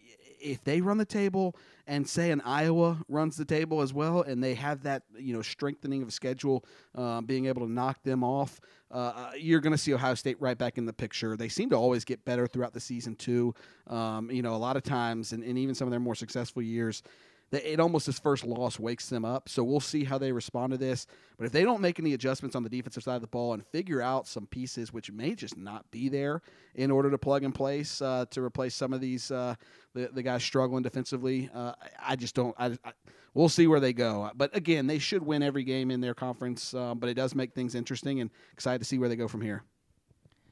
if 0.43 0.63
they 0.63 0.81
run 0.81 0.97
the 0.97 1.05
table 1.05 1.55
and 1.87 2.07
say 2.07 2.31
an 2.31 2.41
Iowa 2.41 2.97
runs 3.07 3.35
the 3.35 3.45
table 3.45 3.81
as 3.81 3.93
well, 3.93 4.21
and 4.21 4.43
they 4.43 4.53
have 4.55 4.83
that 4.83 5.03
you 5.17 5.33
know 5.33 5.41
strengthening 5.41 6.03
of 6.03 6.13
schedule, 6.13 6.65
uh, 6.95 7.21
being 7.21 7.45
able 7.45 7.65
to 7.65 7.71
knock 7.71 8.03
them 8.03 8.23
off, 8.23 8.59
uh, 8.91 9.13
uh 9.15 9.31
you're 9.37 9.59
going 9.59 9.71
to 9.71 9.77
see 9.77 9.93
Ohio 9.93 10.15
State 10.15 10.39
right 10.39 10.57
back 10.57 10.77
in 10.77 10.85
the 10.85 10.93
picture. 10.93 11.35
They 11.35 11.49
seem 11.49 11.69
to 11.71 11.75
always 11.75 12.05
get 12.05 12.23
better 12.25 12.47
throughout 12.47 12.73
the 12.73 12.79
season 12.79 13.15
too. 13.15 13.53
Um, 13.87 14.29
you 14.29 14.41
know, 14.41 14.55
a 14.55 14.57
lot 14.57 14.77
of 14.77 14.83
times, 14.83 15.33
and, 15.33 15.43
and 15.43 15.57
even 15.57 15.75
some 15.75 15.87
of 15.87 15.91
their 15.91 15.99
more 15.99 16.15
successful 16.15 16.61
years, 16.61 17.03
it 17.51 17.79
almost 17.79 18.05
his 18.07 18.17
first 18.17 18.45
loss 18.45 18.79
wakes 18.79 19.09
them 19.09 19.25
up. 19.25 19.47
So 19.47 19.63
we'll 19.63 19.79
see 19.79 20.03
how 20.03 20.17
they 20.17 20.31
respond 20.31 20.71
to 20.71 20.77
this. 20.77 21.05
But 21.37 21.45
if 21.45 21.51
they 21.51 21.63
don't 21.63 21.81
make 21.81 21.99
any 21.99 22.13
adjustments 22.13 22.55
on 22.55 22.63
the 22.63 22.69
defensive 22.69 23.03
side 23.03 23.15
of 23.15 23.21
the 23.21 23.27
ball 23.27 23.53
and 23.53 23.65
figure 23.67 24.01
out 24.01 24.27
some 24.27 24.47
pieces 24.47 24.91
which 24.91 25.11
may 25.11 25.35
just 25.35 25.57
not 25.57 25.89
be 25.91 26.09
there 26.09 26.41
in 26.75 26.89
order 26.89 27.11
to 27.11 27.17
plug 27.17 27.43
and 27.43 27.53
place 27.53 28.01
uh, 28.01 28.25
to 28.31 28.41
replace 28.41 28.73
some 28.73 28.93
of 28.93 29.01
these 29.01 29.29
uh, 29.29 29.55
the, 29.93 30.09
the 30.11 30.23
guys 30.23 30.43
struggling 30.43 30.81
defensively, 30.81 31.49
uh, 31.53 31.73
I 32.01 32.15
just 32.15 32.33
don't. 32.33 32.55
I, 32.57 32.77
I, 32.83 32.93
we'll 33.33 33.49
see 33.49 33.67
where 33.67 33.79
they 33.79 33.93
go. 33.93 34.31
But 34.35 34.55
again, 34.55 34.87
they 34.87 34.99
should 34.99 35.23
win 35.23 35.43
every 35.43 35.63
game 35.63 35.91
in 35.91 36.01
their 36.01 36.15
conference. 36.15 36.73
Um, 36.73 36.99
but 36.99 37.09
it 37.09 37.13
does 37.13 37.35
make 37.35 37.53
things 37.53 37.75
interesting 37.75 38.19
and 38.19 38.31
excited 38.51 38.79
to 38.79 38.85
see 38.85 38.97
where 38.97 39.09
they 39.09 39.15
go 39.15 39.27
from 39.27 39.41
here. 39.41 39.63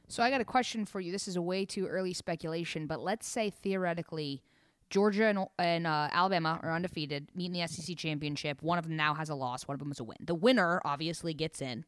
So 0.08 0.22
I 0.22 0.30
got 0.30 0.42
a 0.42 0.46
question 0.46 0.86
for 0.86 1.00
you. 1.00 1.12
This 1.12 1.28
is 1.28 1.38
a 1.38 1.42
way 1.42 1.64
too 1.66 1.88
early 1.88 2.14
speculation, 2.14 2.86
but 2.86 3.00
let's 3.00 3.26
say 3.26 3.50
theoretically 3.50 4.44
Georgia 4.92 5.26
and, 5.26 5.40
and 5.58 5.88
uh, 5.88 6.10
Alabama 6.12 6.60
are 6.62 6.74
undefeated, 6.74 7.30
meet 7.34 7.48
in 7.48 7.54
the 7.54 7.66
SEC 7.66 7.98
championship. 7.98 8.62
One 8.62 8.78
of 8.78 8.84
them 8.84 8.98
now 8.98 9.14
has 9.16 9.30
a 9.30 9.36
loss. 9.36 9.68
One 9.68 9.74
of 9.74 9.80
them 9.80 9.90
has 9.90 10.00
a 10.00 10.04
win. 10.04 10.18
The 10.20 10.36
winner 10.36 10.82
obviously 10.86 11.34
gets 11.34 11.62
in. 11.62 11.86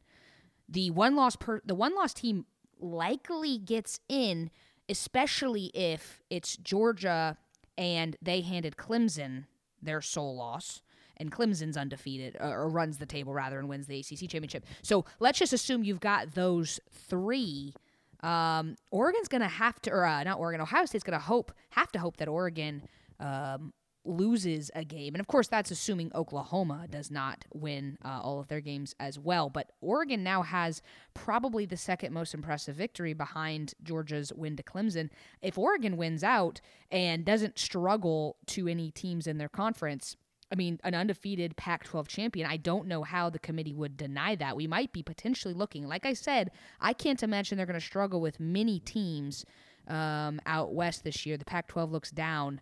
The 0.68 0.90
one 0.90 1.14
loss 1.14 1.36
per 1.36 1.60
the 1.64 1.74
one 1.74 1.94
loss 1.94 2.14
team 2.14 2.46
likely 2.80 3.58
gets 3.58 4.00
in, 4.08 4.50
especially 4.88 5.66
if 5.74 6.22
it's 6.30 6.56
Georgia 6.56 7.36
and 7.76 8.16
they 8.22 8.40
handed 8.40 8.76
Clemson 8.76 9.44
their 9.82 10.00
sole 10.00 10.34
loss 10.34 10.82
and 11.18 11.30
Clemson's 11.30 11.76
undefeated 11.76 12.36
uh, 12.40 12.48
or 12.48 12.68
runs 12.68 12.98
the 12.98 13.06
table 13.06 13.34
rather 13.34 13.58
and 13.58 13.68
wins 13.68 13.86
the 13.86 14.00
ACC 14.00 14.30
championship. 14.30 14.64
So 14.82 15.04
let's 15.20 15.38
just 15.38 15.52
assume 15.52 15.84
you've 15.84 16.00
got 16.00 16.32
those 16.32 16.80
three 16.90 17.74
um, 18.24 18.76
Oregon's 18.90 19.28
going 19.28 19.42
to 19.42 19.48
have 19.48 19.80
to, 19.82 19.90
or 19.90 20.06
uh, 20.06 20.22
not 20.22 20.38
Oregon, 20.38 20.60
Ohio 20.60 20.86
State's 20.86 21.04
going 21.04 21.18
to 21.18 21.24
hope, 21.24 21.52
have 21.70 21.92
to 21.92 21.98
hope 21.98 22.16
that 22.16 22.28
Oregon 22.28 22.82
um, 23.20 23.74
loses 24.06 24.70
a 24.74 24.82
game, 24.82 25.14
and 25.14 25.20
of 25.20 25.26
course 25.26 25.46
that's 25.46 25.70
assuming 25.70 26.10
Oklahoma 26.14 26.86
does 26.90 27.10
not 27.10 27.44
win 27.52 27.98
uh, 28.02 28.20
all 28.22 28.40
of 28.40 28.48
their 28.48 28.62
games 28.62 28.94
as 28.98 29.18
well. 29.18 29.50
But 29.50 29.72
Oregon 29.82 30.22
now 30.22 30.40
has 30.42 30.80
probably 31.12 31.66
the 31.66 31.76
second 31.76 32.14
most 32.14 32.32
impressive 32.32 32.76
victory 32.76 33.12
behind 33.12 33.74
Georgia's 33.82 34.32
win 34.32 34.56
to 34.56 34.62
Clemson. 34.62 35.10
If 35.42 35.58
Oregon 35.58 35.98
wins 35.98 36.24
out 36.24 36.62
and 36.90 37.26
doesn't 37.26 37.58
struggle 37.58 38.36
to 38.46 38.68
any 38.68 38.90
teams 38.90 39.26
in 39.26 39.36
their 39.36 39.50
conference, 39.50 40.16
I 40.52 40.56
mean, 40.56 40.78
an 40.84 40.94
undefeated 40.94 41.56
Pac 41.56 41.84
12 41.84 42.06
champion, 42.08 42.46
I 42.48 42.56
don't 42.56 42.86
know 42.86 43.02
how 43.02 43.30
the 43.30 43.38
committee 43.38 43.74
would 43.74 43.96
deny 43.96 44.36
that. 44.36 44.56
We 44.56 44.66
might 44.66 44.92
be 44.92 45.02
potentially 45.02 45.54
looking, 45.54 45.86
like 45.88 46.06
I 46.06 46.12
said, 46.12 46.50
I 46.80 46.92
can't 46.92 47.22
imagine 47.22 47.56
they're 47.56 47.66
going 47.66 47.80
to 47.80 47.84
struggle 47.84 48.20
with 48.20 48.38
many 48.38 48.78
teams 48.78 49.44
um, 49.88 50.40
out 50.46 50.74
west 50.74 51.04
this 51.04 51.26
year. 51.26 51.36
The 51.36 51.44
Pac 51.44 51.68
12 51.68 51.90
looks 51.90 52.10
down. 52.10 52.60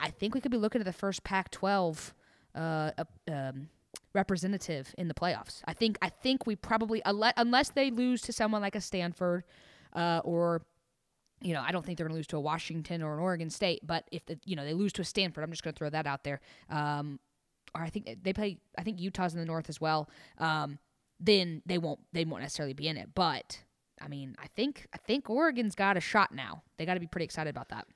I 0.00 0.10
think 0.10 0.34
we 0.34 0.40
could 0.40 0.52
be 0.52 0.58
looking 0.58 0.80
at 0.80 0.84
the 0.84 0.92
first 0.92 1.24
Pac-12 1.24 2.12
uh, 2.54 2.90
um, 3.30 3.68
representative 4.14 4.94
in 4.96 5.08
the 5.08 5.14
playoffs. 5.14 5.62
I 5.66 5.72
think 5.72 5.98
I 6.00 6.08
think 6.08 6.46
we 6.46 6.56
probably 6.56 7.02
unless 7.04 7.70
they 7.70 7.90
lose 7.90 8.22
to 8.22 8.32
someone 8.32 8.62
like 8.62 8.76
a 8.76 8.80
Stanford 8.80 9.44
uh, 9.94 10.20
or 10.24 10.62
you 11.44 11.52
know 11.52 11.62
I 11.64 11.70
don't 11.70 11.84
think 11.84 11.98
they're 11.98 12.06
going 12.06 12.14
to 12.14 12.18
lose 12.18 12.26
to 12.28 12.36
a 12.36 12.40
Washington 12.40 13.02
or 13.02 13.14
an 13.14 13.20
Oregon 13.20 13.50
State. 13.50 13.86
But 13.86 14.08
if 14.10 14.24
the, 14.26 14.38
you 14.44 14.56
know 14.56 14.64
they 14.64 14.74
lose 14.74 14.92
to 14.94 15.02
a 15.02 15.04
Stanford, 15.04 15.44
I'm 15.44 15.50
just 15.50 15.62
going 15.62 15.74
to 15.74 15.78
throw 15.78 15.90
that 15.90 16.06
out 16.06 16.24
there. 16.24 16.40
Um, 16.70 17.20
or 17.74 17.82
I 17.82 17.90
think 17.90 18.08
they 18.22 18.32
play. 18.32 18.58
I 18.78 18.82
think 18.82 19.00
Utah's 19.00 19.34
in 19.34 19.40
the 19.40 19.46
North 19.46 19.68
as 19.68 19.80
well. 19.80 20.08
Um, 20.38 20.78
then 21.20 21.62
they 21.66 21.78
won't 21.78 22.00
they 22.12 22.24
won't 22.24 22.42
necessarily 22.42 22.74
be 22.74 22.88
in 22.88 22.96
it. 22.96 23.10
But 23.14 23.62
I 24.00 24.08
mean, 24.08 24.34
I 24.42 24.46
think 24.48 24.86
I 24.92 24.98
think 24.98 25.28
Oregon's 25.28 25.74
got 25.74 25.96
a 25.96 26.00
shot 26.00 26.34
now. 26.34 26.62
They 26.78 26.86
got 26.86 26.94
to 26.94 27.00
be 27.00 27.06
pretty 27.06 27.24
excited 27.24 27.50
about 27.50 27.68
that. 27.68 27.86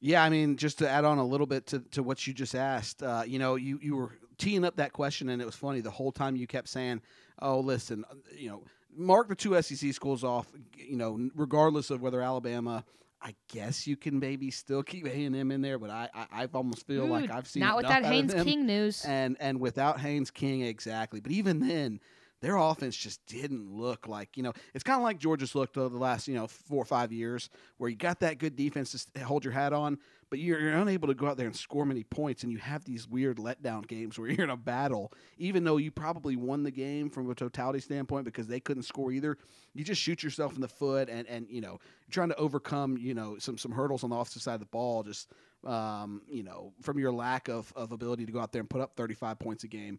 Yeah, 0.00 0.22
I 0.22 0.28
mean, 0.28 0.56
just 0.56 0.78
to 0.78 0.88
add 0.88 1.04
on 1.04 1.18
a 1.18 1.24
little 1.24 1.46
bit 1.46 1.66
to, 1.66 1.80
to 1.90 2.04
what 2.04 2.24
you 2.24 2.32
just 2.32 2.54
asked, 2.54 3.02
uh, 3.02 3.24
you 3.26 3.40
know, 3.40 3.56
you, 3.56 3.80
you 3.82 3.96
were 3.96 4.12
teeing 4.38 4.64
up 4.64 4.76
that 4.76 4.92
question, 4.92 5.28
and 5.28 5.42
it 5.42 5.44
was 5.44 5.56
funny 5.56 5.80
the 5.80 5.90
whole 5.90 6.12
time 6.12 6.36
you 6.36 6.46
kept 6.46 6.68
saying, 6.68 7.00
"Oh, 7.42 7.58
listen, 7.58 8.04
uh, 8.08 8.14
you 8.36 8.48
know, 8.48 8.62
mark 8.96 9.28
the 9.28 9.34
two 9.34 9.60
SEC 9.60 9.92
schools 9.92 10.24
off, 10.24 10.46
you 10.76 10.96
know, 10.96 11.30
regardless 11.34 11.90
of 11.90 12.00
whether 12.02 12.20
Alabama." 12.20 12.84
I 13.20 13.34
guess 13.52 13.84
you 13.84 13.96
can 13.96 14.20
maybe 14.20 14.50
still 14.52 14.84
keep 14.84 15.04
A 15.04 15.24
and 15.24 15.34
M 15.34 15.50
in 15.50 15.60
there, 15.60 15.76
but 15.76 15.90
I, 15.90 16.08
I 16.14 16.26
I 16.44 16.48
almost 16.54 16.86
feel 16.86 17.02
Dude, 17.02 17.10
like 17.10 17.30
I've 17.32 17.48
seen 17.48 17.62
not 17.62 17.76
without 17.76 18.02
that 18.02 18.12
Haynes 18.12 18.32
King 18.32 18.64
news, 18.64 19.04
and 19.04 19.36
and 19.40 19.58
without 19.60 19.98
Haynes 19.98 20.30
King 20.30 20.60
exactly. 20.62 21.18
But 21.18 21.32
even 21.32 21.58
then, 21.58 21.98
their 22.40 22.56
offense 22.56 22.96
just 22.96 23.24
didn't 23.26 23.70
look 23.70 24.06
like 24.06 24.36
you 24.36 24.42
know 24.42 24.52
it's 24.74 24.84
kind 24.84 24.98
of 24.98 25.02
like 25.02 25.18
Georgia's 25.18 25.54
looked 25.54 25.76
over 25.76 25.88
the 25.88 26.00
last 26.00 26.28
you 26.28 26.34
know 26.34 26.46
four 26.46 26.82
or 26.82 26.86
five 26.86 27.12
years 27.12 27.50
where 27.78 27.90
you 27.90 27.96
got 27.96 28.20
that 28.20 28.38
good 28.38 28.56
defense 28.56 29.06
to 29.14 29.24
hold 29.24 29.44
your 29.44 29.52
hat 29.52 29.72
on, 29.72 29.98
but 30.30 30.38
you're, 30.38 30.60
you're 30.60 30.74
unable 30.74 31.08
to 31.08 31.14
go 31.14 31.26
out 31.26 31.36
there 31.36 31.46
and 31.46 31.56
score 31.56 31.86
many 31.86 32.04
points, 32.04 32.42
and 32.42 32.52
you 32.52 32.58
have 32.58 32.84
these 32.84 33.08
weird 33.08 33.38
letdown 33.38 33.86
games 33.86 34.18
where 34.18 34.30
you're 34.30 34.44
in 34.44 34.50
a 34.50 34.56
battle, 34.56 35.12
even 35.38 35.64
though 35.64 35.76
you 35.76 35.90
probably 35.90 36.36
won 36.36 36.62
the 36.62 36.70
game 36.70 37.10
from 37.10 37.30
a 37.30 37.34
totality 37.34 37.80
standpoint 37.80 38.24
because 38.24 38.46
they 38.46 38.60
couldn't 38.60 38.82
score 38.82 39.12
either. 39.12 39.38
You 39.74 39.84
just 39.84 40.00
shoot 40.00 40.22
yourself 40.22 40.54
in 40.54 40.60
the 40.60 40.68
foot, 40.68 41.08
and 41.08 41.26
and 41.28 41.46
you 41.48 41.60
know 41.60 41.78
you're 42.06 42.12
trying 42.12 42.30
to 42.30 42.36
overcome 42.36 42.98
you 42.98 43.14
know 43.14 43.38
some 43.38 43.58
some 43.58 43.72
hurdles 43.72 44.04
on 44.04 44.10
the 44.10 44.16
offensive 44.16 44.42
side 44.42 44.54
of 44.54 44.60
the 44.60 44.66
ball 44.66 45.02
just 45.02 45.30
um, 45.64 46.22
you 46.28 46.42
know 46.42 46.72
from 46.82 46.98
your 46.98 47.12
lack 47.12 47.48
of 47.48 47.72
of 47.76 47.92
ability 47.92 48.26
to 48.26 48.32
go 48.32 48.40
out 48.40 48.52
there 48.52 48.60
and 48.60 48.70
put 48.70 48.80
up 48.80 48.96
35 48.96 49.38
points 49.38 49.64
a 49.64 49.68
game. 49.68 49.98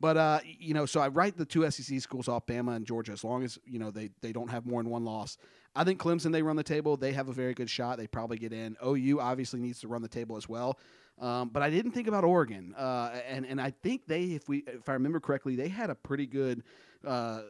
But 0.00 0.16
uh, 0.16 0.40
you 0.44 0.72
know, 0.72 0.86
so 0.86 1.00
I 1.00 1.08
write 1.08 1.36
the 1.36 1.44
two 1.44 1.70
SEC 1.70 2.00
schools 2.00 2.26
off, 2.26 2.46
Bama 2.46 2.74
and 2.74 2.86
Georgia, 2.86 3.12
as 3.12 3.22
long 3.22 3.44
as 3.44 3.58
you 3.64 3.78
know 3.78 3.90
they 3.90 4.10
they 4.22 4.32
don't 4.32 4.48
have 4.48 4.66
more 4.66 4.82
than 4.82 4.90
one 4.90 5.04
loss. 5.04 5.36
I 5.76 5.84
think 5.84 6.00
Clemson 6.00 6.32
they 6.32 6.42
run 6.42 6.56
the 6.56 6.64
table. 6.64 6.96
They 6.96 7.12
have 7.12 7.28
a 7.28 7.32
very 7.32 7.54
good 7.54 7.68
shot. 7.68 7.98
They 7.98 8.06
probably 8.06 8.38
get 8.38 8.52
in. 8.52 8.76
OU 8.84 9.20
obviously 9.20 9.60
needs 9.60 9.80
to 9.80 9.88
run 9.88 10.02
the 10.02 10.08
table 10.08 10.36
as 10.36 10.48
well. 10.48 10.78
Um, 11.20 11.50
but 11.50 11.62
I 11.62 11.68
didn't 11.68 11.92
think 11.92 12.08
about 12.08 12.24
Oregon, 12.24 12.74
uh, 12.76 13.10
and 13.28 13.44
and 13.44 13.60
I 13.60 13.72
think 13.82 14.06
they, 14.06 14.22
if 14.22 14.48
we, 14.48 14.64
if 14.66 14.88
I 14.88 14.94
remember 14.94 15.20
correctly, 15.20 15.54
they 15.54 15.68
had 15.68 15.90
a 15.90 15.94
pretty 15.94 16.26
good 16.26 16.62
uh, 17.06 17.42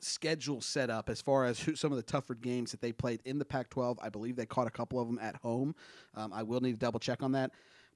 schedule 0.00 0.62
set 0.62 0.88
up 0.88 1.10
as 1.10 1.20
far 1.20 1.44
as 1.44 1.60
who, 1.60 1.76
some 1.76 1.92
of 1.92 1.96
the 1.96 2.02
tougher 2.02 2.34
games 2.34 2.70
that 2.70 2.80
they 2.80 2.90
played 2.90 3.20
in 3.26 3.38
the 3.38 3.44
Pac-12. 3.44 3.98
I 4.00 4.08
believe 4.08 4.34
they 4.36 4.46
caught 4.46 4.66
a 4.66 4.70
couple 4.70 4.98
of 4.98 5.08
them 5.08 5.18
at 5.20 5.36
home. 5.36 5.74
Um, 6.14 6.32
I 6.32 6.42
will 6.42 6.60
need 6.62 6.72
to 6.72 6.78
double 6.78 7.00
check 7.00 7.22
on 7.22 7.32
that. 7.32 7.50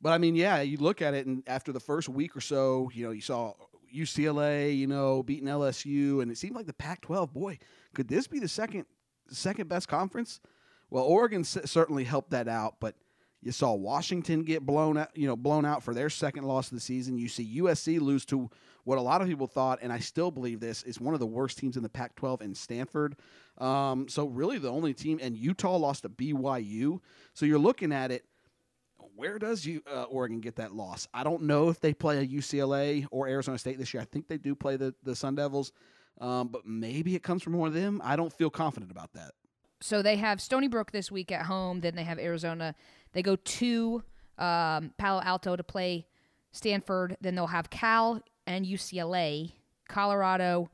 But 0.04 0.12
I 0.12 0.18
mean, 0.18 0.36
yeah, 0.36 0.60
you 0.60 0.76
look 0.76 1.00
at 1.00 1.14
it, 1.14 1.24
and 1.24 1.42
after 1.46 1.72
the 1.72 1.80
first 1.80 2.10
week 2.10 2.36
or 2.36 2.42
so, 2.42 2.90
you 2.92 3.06
know, 3.06 3.10
you 3.10 3.22
saw 3.22 3.54
UCLA, 3.92 4.76
you 4.76 4.86
know, 4.86 5.22
beating 5.22 5.48
LSU, 5.48 6.20
and 6.20 6.30
it 6.30 6.36
seemed 6.36 6.54
like 6.54 6.66
the 6.66 6.74
Pac-12. 6.74 7.32
Boy, 7.32 7.58
could 7.94 8.06
this 8.06 8.26
be 8.26 8.38
the 8.38 8.46
second 8.46 8.84
second 9.30 9.66
best 9.66 9.88
conference? 9.88 10.40
Well, 10.90 11.04
Oregon 11.04 11.42
certainly 11.42 12.04
helped 12.04 12.32
that 12.32 12.48
out, 12.48 12.80
but 12.80 12.96
you 13.40 13.50
saw 13.50 13.72
Washington 13.72 14.42
get 14.42 14.66
blown 14.66 14.98
out, 14.98 15.08
you 15.16 15.26
know, 15.26 15.36
blown 15.36 15.64
out 15.64 15.82
for 15.82 15.94
their 15.94 16.10
second 16.10 16.44
loss 16.44 16.70
of 16.70 16.74
the 16.74 16.80
season. 16.80 17.16
You 17.16 17.28
see 17.28 17.60
USC 17.60 17.98
lose 17.98 18.26
to 18.26 18.50
what 18.84 18.98
a 18.98 19.00
lot 19.00 19.22
of 19.22 19.26
people 19.28 19.46
thought, 19.46 19.78
and 19.80 19.90
I 19.90 20.00
still 20.00 20.30
believe 20.30 20.60
this 20.60 20.82
is 20.82 21.00
one 21.00 21.14
of 21.14 21.20
the 21.20 21.26
worst 21.26 21.56
teams 21.56 21.78
in 21.78 21.82
the 21.82 21.88
Pac-12 21.88 22.42
in 22.42 22.54
Stanford. 22.54 23.16
Um, 23.56 24.06
so 24.10 24.26
really, 24.26 24.58
the 24.58 24.70
only 24.70 24.92
team, 24.92 25.18
and 25.22 25.34
Utah 25.34 25.76
lost 25.76 26.02
to 26.02 26.10
BYU. 26.10 27.00
So 27.32 27.46
you're 27.46 27.58
looking 27.58 27.90
at 27.90 28.10
it 28.10 28.26
where 29.16 29.38
does 29.38 29.64
you 29.64 29.82
uh, 29.90 30.04
Oregon 30.04 30.40
get 30.40 30.56
that 30.56 30.74
loss? 30.74 31.08
I 31.14 31.24
don't 31.24 31.42
know 31.42 31.68
if 31.68 31.80
they 31.80 31.94
play 31.94 32.18
a 32.18 32.26
UCLA 32.26 33.06
or 33.10 33.28
Arizona 33.28 33.58
State 33.58 33.78
this 33.78 33.94
year. 33.94 34.02
I 34.02 34.06
think 34.06 34.28
they 34.28 34.38
do 34.38 34.54
play 34.54 34.76
the 34.76 34.94
the 35.02 35.14
Sun 35.14 35.36
Devils, 35.36 35.72
um, 36.20 36.48
but 36.48 36.66
maybe 36.66 37.14
it 37.14 37.22
comes 37.22 37.42
from 37.42 37.54
one 37.54 37.68
of 37.68 37.74
them. 37.74 38.00
I 38.04 38.16
don't 38.16 38.32
feel 38.32 38.50
confident 38.50 38.90
about 38.90 39.12
that. 39.14 39.32
So 39.80 40.02
they 40.02 40.16
have 40.16 40.40
Stony 40.40 40.68
Brook 40.68 40.92
this 40.92 41.10
week 41.10 41.30
at 41.30 41.46
home. 41.46 41.80
Then 41.80 41.94
they 41.94 42.04
have 42.04 42.18
Arizona. 42.18 42.74
They 43.12 43.22
go 43.22 43.36
to 43.36 44.02
um, 44.38 44.92
Palo 44.96 45.20
Alto 45.22 45.56
to 45.56 45.62
play 45.62 46.06
Stanford. 46.52 47.16
Then 47.20 47.34
they'll 47.34 47.46
have 47.46 47.70
Cal 47.70 48.20
and 48.46 48.64
UCLA, 48.64 49.52
Colorado, 49.88 50.70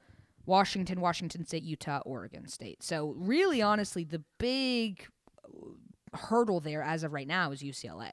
Washington, 0.47 1.01
Washington 1.01 1.45
State, 1.45 1.63
Utah, 1.63 2.01
Oregon 2.05 2.47
State. 2.47 2.83
So 2.83 3.15
really, 3.17 3.63
honestly, 3.63 4.05
the 4.05 4.23
big 4.39 5.07
hurdle 6.15 6.61
there 6.61 6.83
as 6.83 7.03
of 7.03 7.13
right 7.13 7.27
now 7.27 7.53
is 7.53 7.63
UCLA. 7.63 8.11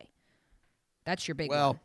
That's 1.07 1.25
your 1.25 1.35
big 1.35 1.49
well, 1.49 1.69
one. 1.69 1.79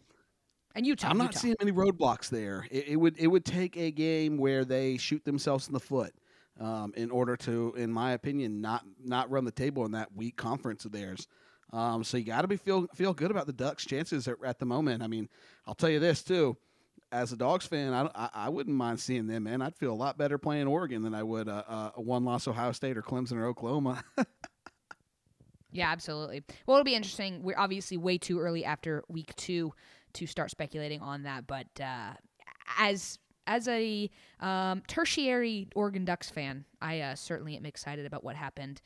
And 0.74 0.84
Utah. 0.84 1.08
I'm 1.08 1.16
not 1.16 1.28
Utah. 1.28 1.38
seeing 1.38 1.56
any 1.60 1.70
roadblocks 1.70 2.28
there. 2.28 2.66
It, 2.72 2.88
it, 2.88 2.96
would 2.96 3.16
it 3.18 3.28
would 3.28 3.44
take 3.44 3.76
a 3.76 3.92
game 3.92 4.36
where 4.36 4.64
they 4.64 4.96
shoot 4.96 5.24
themselves 5.24 5.68
in 5.68 5.72
the 5.72 5.80
foot 5.80 6.12
um, 6.58 6.92
in 6.96 7.08
order 7.08 7.36
to, 7.36 7.72
in 7.76 7.92
my 7.92 8.12
opinion, 8.12 8.60
not 8.60 8.84
not 9.02 9.30
run 9.30 9.44
the 9.44 9.52
table 9.52 9.86
in 9.86 9.92
that 9.92 10.12
weak 10.16 10.36
conference 10.36 10.84
of 10.84 10.90
theirs. 10.90 11.28
Um, 11.72 12.02
so 12.02 12.16
you 12.16 12.24
got 12.24 12.42
to 12.42 12.48
be 12.48 12.56
feel 12.56 12.88
feel 12.96 13.14
good 13.14 13.30
about 13.30 13.46
the 13.46 13.52
Ducks' 13.52 13.86
chances 13.86 14.26
at, 14.26 14.36
at, 14.44 14.58
the 14.58 14.66
moment. 14.66 15.04
I 15.04 15.06
mean, 15.06 15.28
I'll 15.68 15.76
tell 15.76 15.88
you 15.88 16.00
this 16.00 16.24
too. 16.24 16.56
As 17.12 17.30
a 17.30 17.36
Dogs 17.36 17.66
fan, 17.66 17.92
I, 17.92 18.10
I, 18.14 18.28
I, 18.34 18.48
wouldn't 18.48 18.74
mind 18.74 18.98
seeing 18.98 19.28
them, 19.28 19.44
man. 19.44 19.62
I'd 19.62 19.76
feel 19.76 19.92
a 19.92 19.94
lot 19.94 20.18
better 20.18 20.36
playing 20.36 20.66
Oregon 20.66 21.02
than 21.02 21.14
I 21.14 21.22
would 21.22 21.48
uh, 21.48 21.62
uh, 21.68 21.90
a 21.94 22.00
one 22.00 22.24
loss 22.24 22.48
Ohio 22.48 22.72
State 22.72 22.96
or 22.96 23.02
Clemson 23.02 23.36
or 23.36 23.46
Oklahoma. 23.46 24.02
Yeah, 25.72 25.90
absolutely. 25.90 26.42
Well, 26.66 26.76
it'll 26.76 26.84
be 26.84 26.94
interesting. 26.94 27.42
We're 27.42 27.58
obviously 27.58 27.96
way 27.96 28.18
too 28.18 28.38
early 28.38 28.64
after 28.64 29.02
week 29.08 29.34
two 29.36 29.72
to 30.14 30.26
start 30.26 30.50
speculating 30.50 31.00
on 31.00 31.22
that, 31.22 31.46
but 31.46 31.66
uh, 31.80 32.12
as 32.78 33.18
as 33.46 33.66
a 33.66 34.08
um, 34.40 34.82
tertiary 34.86 35.68
Oregon 35.74 36.04
Ducks 36.04 36.30
fan, 36.30 36.64
I 36.80 37.00
uh, 37.00 37.14
certainly 37.14 37.56
am 37.56 37.66
excited 37.66 38.06
about 38.06 38.22
what 38.22 38.36
happened 38.36 38.80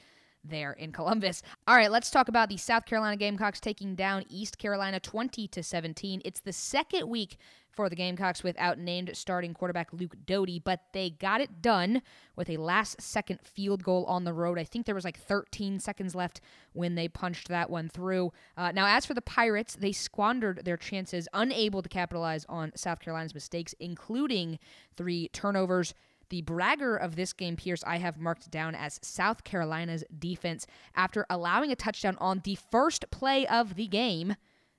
there 0.45 0.73
in 0.73 0.93
Columbus. 0.93 1.43
All 1.69 1.77
right, 1.77 1.91
let's 1.91 2.11
talk 2.11 2.29
about 2.29 2.49
the 2.49 2.57
South 2.57 2.87
Carolina 2.87 3.17
Gamecocks 3.17 3.61
taking 3.61 3.95
down 3.95 4.25
East 4.29 4.59
Carolina 4.59 5.01
20 5.01 5.49
to 5.49 5.63
17. 5.63 6.23
It's 6.25 6.41
the 6.41 6.53
second 6.53 7.09
week 7.09 7.37
for 7.77 7.89
the 7.89 7.95
Gamecocks 7.95 8.43
without 8.43 8.79
named 8.79 9.11
starting 9.15 9.55
quarterback 9.55 9.93
Luke 9.93 10.17
Doty, 10.25 10.59
but 10.59 10.81
they 10.93 11.11
got 11.11 11.41
it 11.41 11.61
done 11.61 12.03
with 12.35 12.49
a 12.49 12.57
last 12.57 13.01
second 13.01 13.41
field 13.43 13.85
goal 13.85 14.05
on 14.07 14.25
the 14.25 14.33
road. 14.33 14.59
I 14.59 14.65
think 14.65 14.87
there 14.87 14.95
was 14.95 15.05
like 15.05 15.19
13 15.19 15.79
seconds 15.79 16.15
left 16.15 16.41
when 16.73 16.95
they 16.95 17.07
punched 17.07 17.49
that 17.49 17.71
one 17.71 17.89
through. 17.89 18.33
Uh, 18.57 18.73
now, 18.73 18.87
as 18.87 19.05
for 19.05 19.15
the 19.15 19.23
Pirates, 19.23 19.77
they 19.77 19.93
squandered 19.93 20.65
their 20.65 20.79
chances, 20.79 21.29
unable 21.33 21.83
to 21.83 21.89
capitalize 21.89 22.47
on 22.49 22.73
South 22.75 23.01
Carolina's 23.01 23.35
mistakes, 23.35 23.75
including 23.79 24.59
three 24.97 25.29
turnovers. 25.29 25.95
The 26.29 26.43
bragger 26.43 26.97
of 26.97 27.15
this 27.15 27.33
game, 27.33 27.57
Pierce, 27.57 27.85
I 27.87 27.99
have 27.99 28.19
marked 28.19 28.51
down 28.51 28.75
as 28.75 28.99
South 29.03 29.45
Carolina's 29.45 30.03
defense 30.19 30.67
after 30.95 31.25
allowing 31.31 31.71
a 31.71 31.77
touchdown 31.77 32.17
on 32.21 32.41
the 32.43 32.57
first 32.57 33.11
play 33.13 33.47
of 33.47 33.77
the 33.77 33.87
game. 33.87 34.35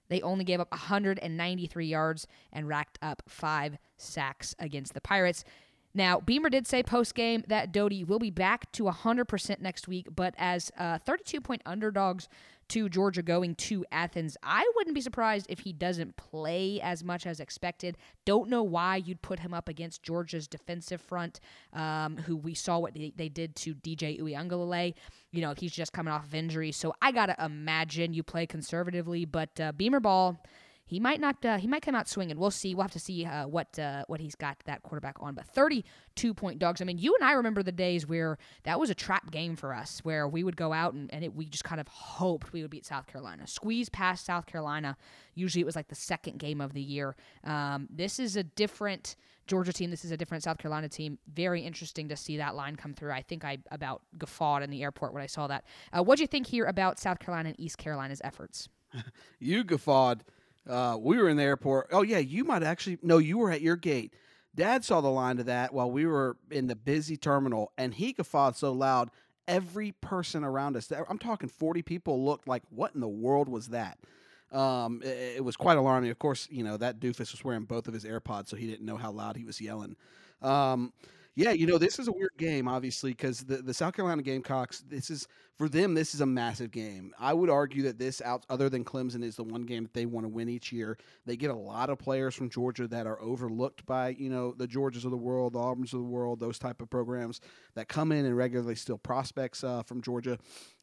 They 0.09 0.21
only 0.21 0.43
gave 0.45 0.59
up 0.59 0.71
193 0.71 1.85
yards 1.85 2.27
and 2.51 2.67
racked 2.67 2.97
up 3.01 3.23
five 3.27 3.77
sacks 3.97 4.55
against 4.59 4.93
the 4.93 5.01
Pirates. 5.01 5.43
Now, 5.97 6.19
Beamer 6.19 6.51
did 6.51 6.67
say 6.67 6.83
post 6.83 7.15
game 7.15 7.43
that 7.47 7.71
Doty 7.71 8.03
will 8.03 8.19
be 8.19 8.29
back 8.29 8.71
to 8.73 8.83
100% 8.83 9.59
next 9.61 9.87
week, 9.87 10.07
but 10.15 10.35
as 10.37 10.71
uh, 10.77 10.99
32 10.99 11.41
point 11.41 11.63
underdogs 11.65 12.29
to 12.67 12.87
Georgia 12.87 13.23
going 13.23 13.55
to 13.55 13.83
Athens. 13.91 14.37
I 14.43 14.69
wouldn't 14.75 14.93
be 14.93 15.01
surprised 15.01 15.47
if 15.49 15.59
he 15.59 15.73
doesn't 15.73 16.15
play 16.17 16.79
as 16.81 17.03
much 17.03 17.25
as 17.25 17.39
expected. 17.39 17.97
Don't 18.25 18.47
know 18.47 18.61
why 18.61 18.97
you'd 18.97 19.23
put 19.23 19.39
him 19.39 19.55
up 19.55 19.67
against 19.69 20.03
Georgia's 20.03 20.47
defensive 20.47 21.01
front, 21.01 21.39
um, 21.73 22.17
who 22.17 22.35
we 22.35 22.53
saw 22.53 22.77
what 22.77 22.93
they, 22.93 23.29
did 23.29 23.55
to 23.55 23.73
DJ 23.73 24.21
Uiagalelei. 24.21 24.93
You 25.31 25.41
know, 25.41 25.55
he's 25.57 25.71
just 25.71 25.93
coming 25.93 26.13
off 26.13 26.25
of 26.25 26.35
injury. 26.35 26.71
So 26.71 26.93
I 27.01 27.11
got 27.11 27.27
to 27.27 27.43
imagine 27.43 28.13
you 28.13 28.21
play 28.21 28.45
conservatively, 28.45 29.25
but 29.25 29.59
uh, 29.59 29.71
Beamer 29.71 29.99
ball 30.01 30.37
he 30.87 31.01
might 31.01 31.19
not. 31.19 31.43
Uh, 31.43 31.57
he 31.57 31.67
might 31.67 31.81
come 31.81 31.95
out 31.95 32.07
swinging. 32.07 32.39
We'll 32.39 32.49
see. 32.49 32.73
We'll 32.73 32.83
have 32.83 32.91
to 32.91 32.99
see 32.99 33.25
uh, 33.25 33.45
what 33.47 33.77
uh, 33.77 34.05
what 34.07 34.21
he's 34.21 34.35
got 34.35 34.57
that 34.65 34.83
quarterback 34.83 35.17
on. 35.19 35.35
But 35.35 35.45
32 35.47 36.33
point 36.33 36.59
dogs. 36.59 36.81
I 36.81 36.85
mean, 36.85 36.97
you 36.97 37.13
and 37.13 37.27
I 37.27 37.33
remember 37.33 37.61
the 37.61 37.73
days 37.73 38.07
where 38.07 38.37
that 38.63 38.79
was 38.79 38.89
a 38.89 38.95
trap 38.95 39.29
game 39.29 39.57
for 39.57 39.73
us, 39.73 39.99
where 40.03 40.27
we 40.27 40.43
would 40.43 40.55
go 40.55 40.71
out 40.71 40.93
and, 40.93 41.13
and 41.13 41.25
it, 41.25 41.35
we 41.35 41.45
just 41.45 41.65
kind 41.65 41.81
of 41.81 41.87
hoped 41.89 42.53
we 42.53 42.61
would 42.61 42.71
beat 42.71 42.85
South 42.85 43.05
Carolina, 43.05 43.45
squeeze 43.47 43.89
past 43.89 44.25
South 44.25 44.45
Carolina. 44.45 44.95
Usually, 45.35 45.61
it 45.61 45.65
was 45.65 45.75
like 45.75 45.89
the 45.89 45.95
second 45.95 46.39
game 46.39 46.61
of 46.61 46.73
the 46.73 46.81
year. 46.81 47.17
Um, 47.43 47.87
this 47.91 48.17
is 48.17 48.37
a 48.37 48.43
different 48.43 49.17
Georgia 49.45 49.73
team. 49.73 49.89
This 49.89 50.05
is 50.05 50.11
a 50.11 50.17
different 50.17 50.43
South 50.43 50.57
Carolina 50.57 50.87
team. 50.87 51.19
Very 51.33 51.61
interesting 51.61 52.07
to 52.09 52.15
see 52.15 52.37
that 52.37 52.55
line 52.55 52.77
come 52.77 52.93
through. 52.93 53.11
I 53.11 53.23
think 53.23 53.43
I 53.43 53.57
about 53.71 54.03
guffawed 54.17 54.63
in 54.63 54.69
the 54.69 54.83
airport 54.83 55.13
when 55.13 55.21
I 55.21 55.27
saw 55.27 55.47
that. 55.47 55.65
Uh, 55.91 56.01
what 56.01 56.17
do 56.17 56.23
you 56.23 56.27
think 56.27 56.47
here 56.47 56.65
about 56.65 56.97
South 56.97 57.19
Carolina 57.19 57.49
and 57.49 57.59
East 57.59 57.77
Carolina's 57.77 58.21
efforts? 58.23 58.69
you 59.39 59.63
guffawed. 59.63 60.23
Uh, 60.67 60.97
we 60.99 61.17
were 61.17 61.29
in 61.29 61.37
the 61.37 61.43
airport. 61.43 61.87
Oh 61.91 62.01
yeah, 62.01 62.17
you 62.17 62.43
might 62.43 62.63
actually 62.63 62.97
no, 63.01 63.17
you 63.17 63.37
were 63.37 63.51
at 63.51 63.61
your 63.61 63.75
gate. 63.75 64.13
Dad 64.55 64.83
saw 64.83 65.01
the 65.01 65.09
line 65.09 65.37
to 65.37 65.43
that 65.43 65.73
while 65.73 65.89
we 65.89 66.05
were 66.05 66.35
in 66.49 66.67
the 66.67 66.75
busy 66.75 67.15
terminal, 67.15 67.71
and 67.77 67.93
he 67.93 68.13
guffawed 68.13 68.55
so 68.55 68.71
loud. 68.71 69.09
Every 69.47 69.93
person 69.93 70.43
around 70.43 70.75
us, 70.75 70.91
I'm 70.91 71.19
talking 71.19 71.47
40 71.47 71.81
people, 71.81 72.25
looked 72.25 72.49
like, 72.49 72.63
"What 72.69 72.93
in 72.95 72.99
the 72.99 73.07
world 73.07 73.47
was 73.47 73.67
that?" 73.69 73.97
Um, 74.51 75.01
it, 75.03 75.37
it, 75.37 75.43
was 75.45 75.55
quite 75.55 75.77
alarming. 75.77 76.09
Of 76.09 76.19
course, 76.19 76.47
you 76.51 76.63
know 76.63 76.75
that 76.77 76.99
doofus 76.99 77.31
was 77.31 77.43
wearing 77.43 77.63
both 77.63 77.87
of 77.87 77.93
his 77.93 78.03
AirPods, 78.03 78.49
so 78.49 78.57
he 78.57 78.67
didn't 78.67 78.85
know 78.85 78.97
how 78.97 79.11
loud 79.11 79.37
he 79.37 79.45
was 79.45 79.61
yelling. 79.61 79.95
Um, 80.41 80.91
yeah, 81.37 81.51
you 81.51 81.67
know, 81.67 81.77
this 81.77 81.99
is 81.99 82.07
a 82.07 82.11
weird 82.11 82.31
game, 82.39 82.67
obviously, 82.67 83.11
because 83.11 83.41
the, 83.41 83.57
the 83.57 83.73
South 83.73 83.93
Carolina 83.93 84.23
Gamecocks, 84.23 84.79
this 84.89 85.11
is, 85.11 85.27
for 85.55 85.69
them, 85.69 85.93
this 85.93 86.15
is 86.15 86.21
a 86.21 86.25
massive 86.25 86.71
game. 86.71 87.13
I 87.19 87.31
would 87.31 87.51
argue 87.51 87.83
that 87.83 87.99
this, 87.99 88.23
out 88.23 88.43
other 88.49 88.69
than 88.69 88.83
Clemson, 88.83 89.23
is 89.23 89.35
the 89.35 89.43
one 89.43 89.61
game 89.61 89.83
that 89.83 89.93
they 89.93 90.07
want 90.07 90.23
to 90.23 90.29
win 90.29 90.49
each 90.49 90.71
year. 90.71 90.97
They 91.27 91.37
get 91.37 91.51
a 91.51 91.55
lot 91.55 91.91
of 91.91 91.99
players 91.99 92.33
from 92.33 92.49
Georgia 92.49 92.87
that 92.87 93.05
are 93.05 93.21
overlooked 93.21 93.85
by, 93.85 94.15
you 94.17 94.31
know, 94.31 94.55
the 94.57 94.67
Georgias 94.67 95.05
of 95.05 95.11
the 95.11 95.17
world, 95.17 95.53
the 95.53 95.59
Auburns 95.59 95.93
of 95.93 95.99
the 95.99 96.05
world, 96.05 96.39
those 96.39 96.57
type 96.57 96.81
of 96.81 96.89
programs 96.89 97.39
that 97.75 97.87
come 97.87 98.11
in 98.11 98.25
and 98.25 98.35
regularly 98.35 98.73
steal 98.73 98.97
prospects 98.97 99.63
uh, 99.63 99.83
from 99.83 100.01
Georgia. 100.01 100.39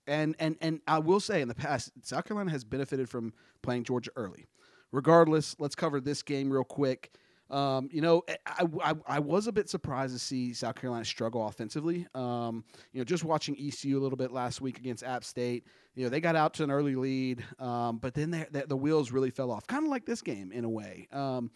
And, 0.07 0.37
and, 0.39 0.57
and 0.61 0.83
I 0.87 1.01
will 1.01 1.19
say, 1.19 1.41
in 1.41 1.49
the 1.49 1.57
past, 1.57 1.91
South 2.03 2.27
Carolina 2.27 2.53
has 2.53 2.63
benefited 2.63 3.09
from 3.09 3.33
playing 3.63 3.83
Georgia 3.83 4.13
early. 4.15 4.47
Regardless, 4.93 5.57
let's 5.59 5.75
cover 5.75 6.01
this 6.01 6.23
game 6.23 6.49
real 6.49 6.63
quick. 6.63 7.11
Um, 7.51 7.89
you 7.93 8.01
know, 8.01 8.23
eh, 8.27 8.37
I, 8.47 8.67
I, 8.83 8.95
I, 9.07 9.19
was 9.19 9.47
a 9.49 9.53
bit 9.53 9.69
surprised 9.69 10.15
to 10.15 10.19
see 10.19 10.55
South 10.55 10.77
Carolina 10.77 11.05
struggle 11.05 11.47
offensively. 11.47 12.07
Um, 12.15 12.65
you 12.93 13.01
know, 13.01 13.05
just 13.05 13.23
watching 13.23 13.55
ECU 13.61 13.99
a 13.99 14.01
little 14.01 14.17
bit 14.17 14.33
last 14.33 14.63
week 14.63 14.79
against 14.79 15.05
App 15.05 15.25
State, 15.25 15.67
you 15.95 16.05
know, 16.05 16.09
they 16.09 16.21
got 16.21 16.37
out 16.37 16.55
to 16.55 16.65
an 16.65 16.71
early 16.71 16.97
lead, 16.97 17.45
um, 17.59 17.99
but 17.99 18.15
then 18.15 18.31
they, 18.31 18.47
they, 18.51 18.63
the 18.63 18.77
wheels 18.77 19.13
really 19.13 19.31
fell 19.31 19.51
off, 19.51 19.67
kind 19.67 19.85
of 19.85 19.91
like 19.91 20.07
this 20.07 20.23
game 20.23 20.53
in 20.53 20.65
a 20.65 20.71
way. 20.71 21.07
Um, 21.13 21.51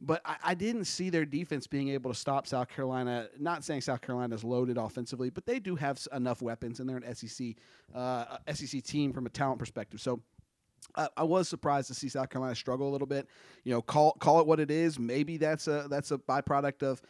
but 0.00 0.20
I, 0.24 0.36
I, 0.44 0.54
didn't 0.54 0.84
see 0.84 1.10
their 1.10 1.24
defense 1.24 1.66
being 1.66 1.88
able 1.88 2.12
to 2.12 2.18
stop 2.18 2.46
South 2.46 2.68
Carolina. 2.68 3.28
Not 3.38 3.64
saying 3.64 3.80
South 3.82 4.00
Carolina 4.00 4.34
is 4.34 4.44
loaded 4.44 4.76
offensively, 4.76 5.30
but 5.30 5.46
they 5.46 5.58
do 5.58 5.74
have 5.76 6.04
enough 6.12 6.42
weapons, 6.42 6.80
and 6.80 6.88
they're 6.88 6.98
an 6.98 7.14
SEC 7.14 7.54
uh, 7.94 8.36
SEC 8.52 8.82
team 8.82 9.12
from 9.12 9.26
a 9.26 9.30
talent 9.30 9.58
perspective. 9.58 10.00
So 10.00 10.20
I, 11.16 11.22
was 11.22 11.48
surprised 11.48 11.88
to 11.88 11.94
see 11.94 12.08
South 12.08 12.28
Carolina 12.28 12.54
struggle 12.54 12.88
a 12.88 12.92
little 12.92 13.06
bit. 13.06 13.28
You 13.64 13.72
know, 13.72 13.82
call 13.82 14.12
call 14.12 14.40
it 14.40 14.46
what 14.46 14.58
it 14.58 14.70
is. 14.70 14.98
Maybe 14.98 15.36
that's 15.36 15.68
a 15.68 15.86
that's 15.88 16.10
a 16.10 16.18
byproduct 16.18 16.82
of 16.82 17.00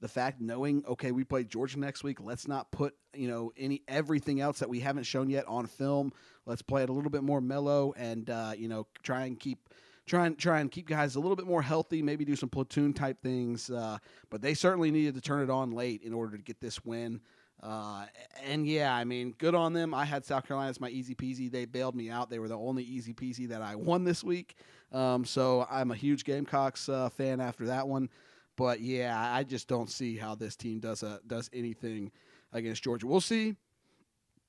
the 0.00 0.08
fact 0.08 0.40
knowing 0.40 0.84
okay 0.86 1.10
we 1.12 1.24
play 1.24 1.44
Georgia 1.44 1.78
next 1.78 2.04
week. 2.04 2.18
Let's 2.20 2.46
not 2.46 2.70
put 2.70 2.94
you 3.14 3.28
know 3.28 3.52
any 3.56 3.82
everything 3.88 4.40
else 4.40 4.58
that 4.58 4.68
we 4.68 4.80
haven't 4.80 5.04
shown 5.04 5.30
yet 5.30 5.46
on 5.46 5.66
film. 5.66 6.12
Let's 6.46 6.62
play 6.62 6.82
it 6.82 6.88
a 6.88 6.92
little 6.92 7.10
bit 7.10 7.22
more 7.22 7.40
mellow 7.40 7.94
and 7.96 8.28
uh, 8.28 8.52
you 8.56 8.68
know 8.68 8.86
try 9.02 9.24
and 9.24 9.38
keep 9.38 9.58
try 10.06 10.26
and 10.26 10.38
try 10.38 10.60
and 10.60 10.70
keep 10.70 10.88
guys 10.88 11.14
a 11.14 11.20
little 11.20 11.36
bit 11.36 11.46
more 11.46 11.62
healthy. 11.62 12.02
Maybe 12.02 12.24
do 12.24 12.36
some 12.36 12.48
platoon 12.48 12.92
type 12.92 13.22
things. 13.22 13.70
Uh, 13.70 13.98
but 14.30 14.42
they 14.42 14.54
certainly 14.54 14.90
needed 14.90 15.14
to 15.14 15.20
turn 15.20 15.42
it 15.42 15.50
on 15.50 15.70
late 15.70 16.02
in 16.02 16.12
order 16.12 16.36
to 16.36 16.42
get 16.42 16.60
this 16.60 16.84
win. 16.84 17.20
Uh, 17.62 18.06
and 18.44 18.66
yeah, 18.66 18.94
I 18.94 19.04
mean, 19.04 19.34
good 19.38 19.54
on 19.54 19.72
them. 19.72 19.92
I 19.92 20.04
had 20.04 20.24
South 20.24 20.46
Carolina 20.46 20.70
as 20.70 20.80
my 20.80 20.88
easy 20.88 21.14
peasy. 21.14 21.50
They 21.50 21.64
bailed 21.64 21.96
me 21.96 22.08
out. 22.08 22.30
They 22.30 22.38
were 22.38 22.48
the 22.48 22.58
only 22.58 22.84
easy 22.84 23.12
peasy 23.12 23.48
that 23.48 23.62
I 23.62 23.74
won 23.74 24.04
this 24.04 24.22
week. 24.22 24.56
Um, 24.92 25.24
so 25.24 25.66
I'm 25.70 25.90
a 25.90 25.96
huge 25.96 26.24
Gamecocks 26.24 26.88
uh, 26.88 27.08
fan 27.08 27.40
after 27.40 27.66
that 27.66 27.88
one. 27.88 28.08
But 28.56 28.80
yeah, 28.80 29.16
I 29.18 29.44
just 29.44 29.68
don't 29.68 29.90
see 29.90 30.16
how 30.16 30.34
this 30.34 30.56
team 30.56 30.80
does 30.80 31.02
a 31.02 31.20
does 31.26 31.48
anything 31.52 32.10
against 32.52 32.82
Georgia. 32.82 33.06
We'll 33.06 33.20
see. 33.20 33.54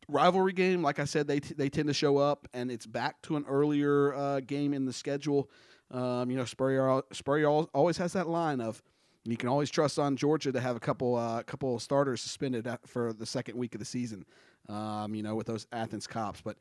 Rivalry 0.07 0.53
game, 0.53 0.81
like 0.81 0.97
I 0.97 1.05
said, 1.05 1.27
they 1.27 1.39
t- 1.39 1.53
they 1.53 1.69
tend 1.69 1.87
to 1.87 1.93
show 1.93 2.17
up, 2.17 2.47
and 2.53 2.71
it's 2.71 2.87
back 2.87 3.21
to 3.23 3.35
an 3.35 3.45
earlier 3.47 4.15
uh, 4.15 4.39
game 4.39 4.73
in 4.73 4.85
the 4.85 4.93
schedule. 4.93 5.49
Um, 5.91 6.31
you 6.31 6.37
know, 6.37 6.45
Spurrier 6.45 7.03
Spurrier 7.11 7.47
always 7.49 7.97
has 7.97 8.13
that 8.13 8.27
line 8.27 8.61
of 8.61 8.81
you 9.25 9.37
can 9.37 9.49
always 9.49 9.69
trust 9.69 9.99
on 9.99 10.15
Georgia 10.15 10.51
to 10.51 10.59
have 10.59 10.75
a 10.75 10.79
couple 10.79 11.15
uh, 11.15 11.43
couple 11.43 11.77
starters 11.79 12.21
suspended 12.21 12.67
for 12.85 13.13
the 13.13 13.25
second 13.25 13.57
week 13.57 13.75
of 13.75 13.79
the 13.79 13.85
season. 13.85 14.25
Um, 14.67 15.15
you 15.15 15.23
know, 15.23 15.35
with 15.35 15.47
those 15.47 15.65
Athens 15.71 16.05
cops. 16.05 16.41
But 16.41 16.57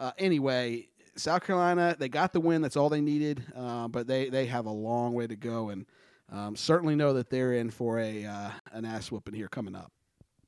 uh, 0.00 0.10
anyway, 0.18 0.88
South 1.16 1.44
Carolina 1.44 1.96
they 1.98 2.08
got 2.08 2.32
the 2.32 2.40
win. 2.40 2.62
That's 2.62 2.76
all 2.76 2.88
they 2.88 3.00
needed. 3.00 3.42
Uh, 3.54 3.88
but 3.88 4.06
they 4.06 4.28
they 4.28 4.46
have 4.46 4.66
a 4.66 4.70
long 4.70 5.14
way 5.14 5.26
to 5.26 5.36
go, 5.36 5.70
and 5.70 5.86
um, 6.30 6.56
certainly 6.56 6.96
know 6.96 7.12
that 7.14 7.30
they're 7.30 7.54
in 7.54 7.70
for 7.70 7.98
a 7.98 8.24
uh, 8.24 8.50
an 8.72 8.84
ass 8.84 9.10
whooping 9.10 9.34
here 9.34 9.48
coming 9.48 9.74
up. 9.74 9.92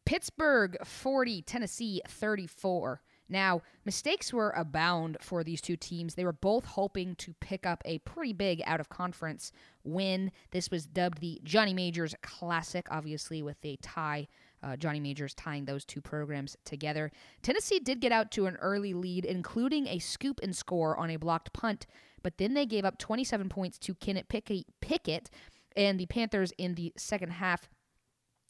Pittsburgh 0.04 0.76
forty, 0.84 1.42
Tennessee 1.42 2.00
thirty 2.08 2.46
four. 2.46 3.00
Now, 3.28 3.62
mistakes 3.84 4.32
were 4.32 4.50
abound 4.50 5.16
for 5.20 5.42
these 5.42 5.60
two 5.60 5.76
teams. 5.76 6.14
They 6.14 6.24
were 6.24 6.32
both 6.32 6.64
hoping 6.64 7.16
to 7.16 7.34
pick 7.40 7.66
up 7.66 7.82
a 7.84 7.98
pretty 7.98 8.32
big 8.32 8.62
out 8.64 8.80
of 8.80 8.88
conference 8.88 9.50
win. 9.84 10.30
This 10.52 10.70
was 10.70 10.86
dubbed 10.86 11.18
the 11.20 11.40
Johnny 11.42 11.74
Majors 11.74 12.14
Classic, 12.22 12.86
obviously, 12.90 13.42
with 13.42 13.56
a 13.64 13.76
tie. 13.82 14.28
Uh, 14.62 14.76
Johnny 14.76 15.00
Majors 15.00 15.34
tying 15.34 15.64
those 15.64 15.84
two 15.84 16.00
programs 16.00 16.56
together. 16.64 17.12
Tennessee 17.42 17.78
did 17.78 18.00
get 18.00 18.12
out 18.12 18.30
to 18.32 18.46
an 18.46 18.56
early 18.56 18.94
lead, 18.94 19.24
including 19.24 19.86
a 19.86 19.98
scoop 19.98 20.40
and 20.42 20.56
score 20.56 20.96
on 20.96 21.10
a 21.10 21.16
blocked 21.16 21.52
punt, 21.52 21.86
but 22.22 22.38
then 22.38 22.54
they 22.54 22.66
gave 22.66 22.84
up 22.84 22.98
27 22.98 23.48
points 23.48 23.78
to 23.78 23.94
Kenneth 23.94 24.26
Pickett 24.28 25.30
and 25.76 26.00
the 26.00 26.06
Panthers 26.06 26.52
in 26.58 26.74
the 26.74 26.92
second 26.96 27.32
half. 27.32 27.68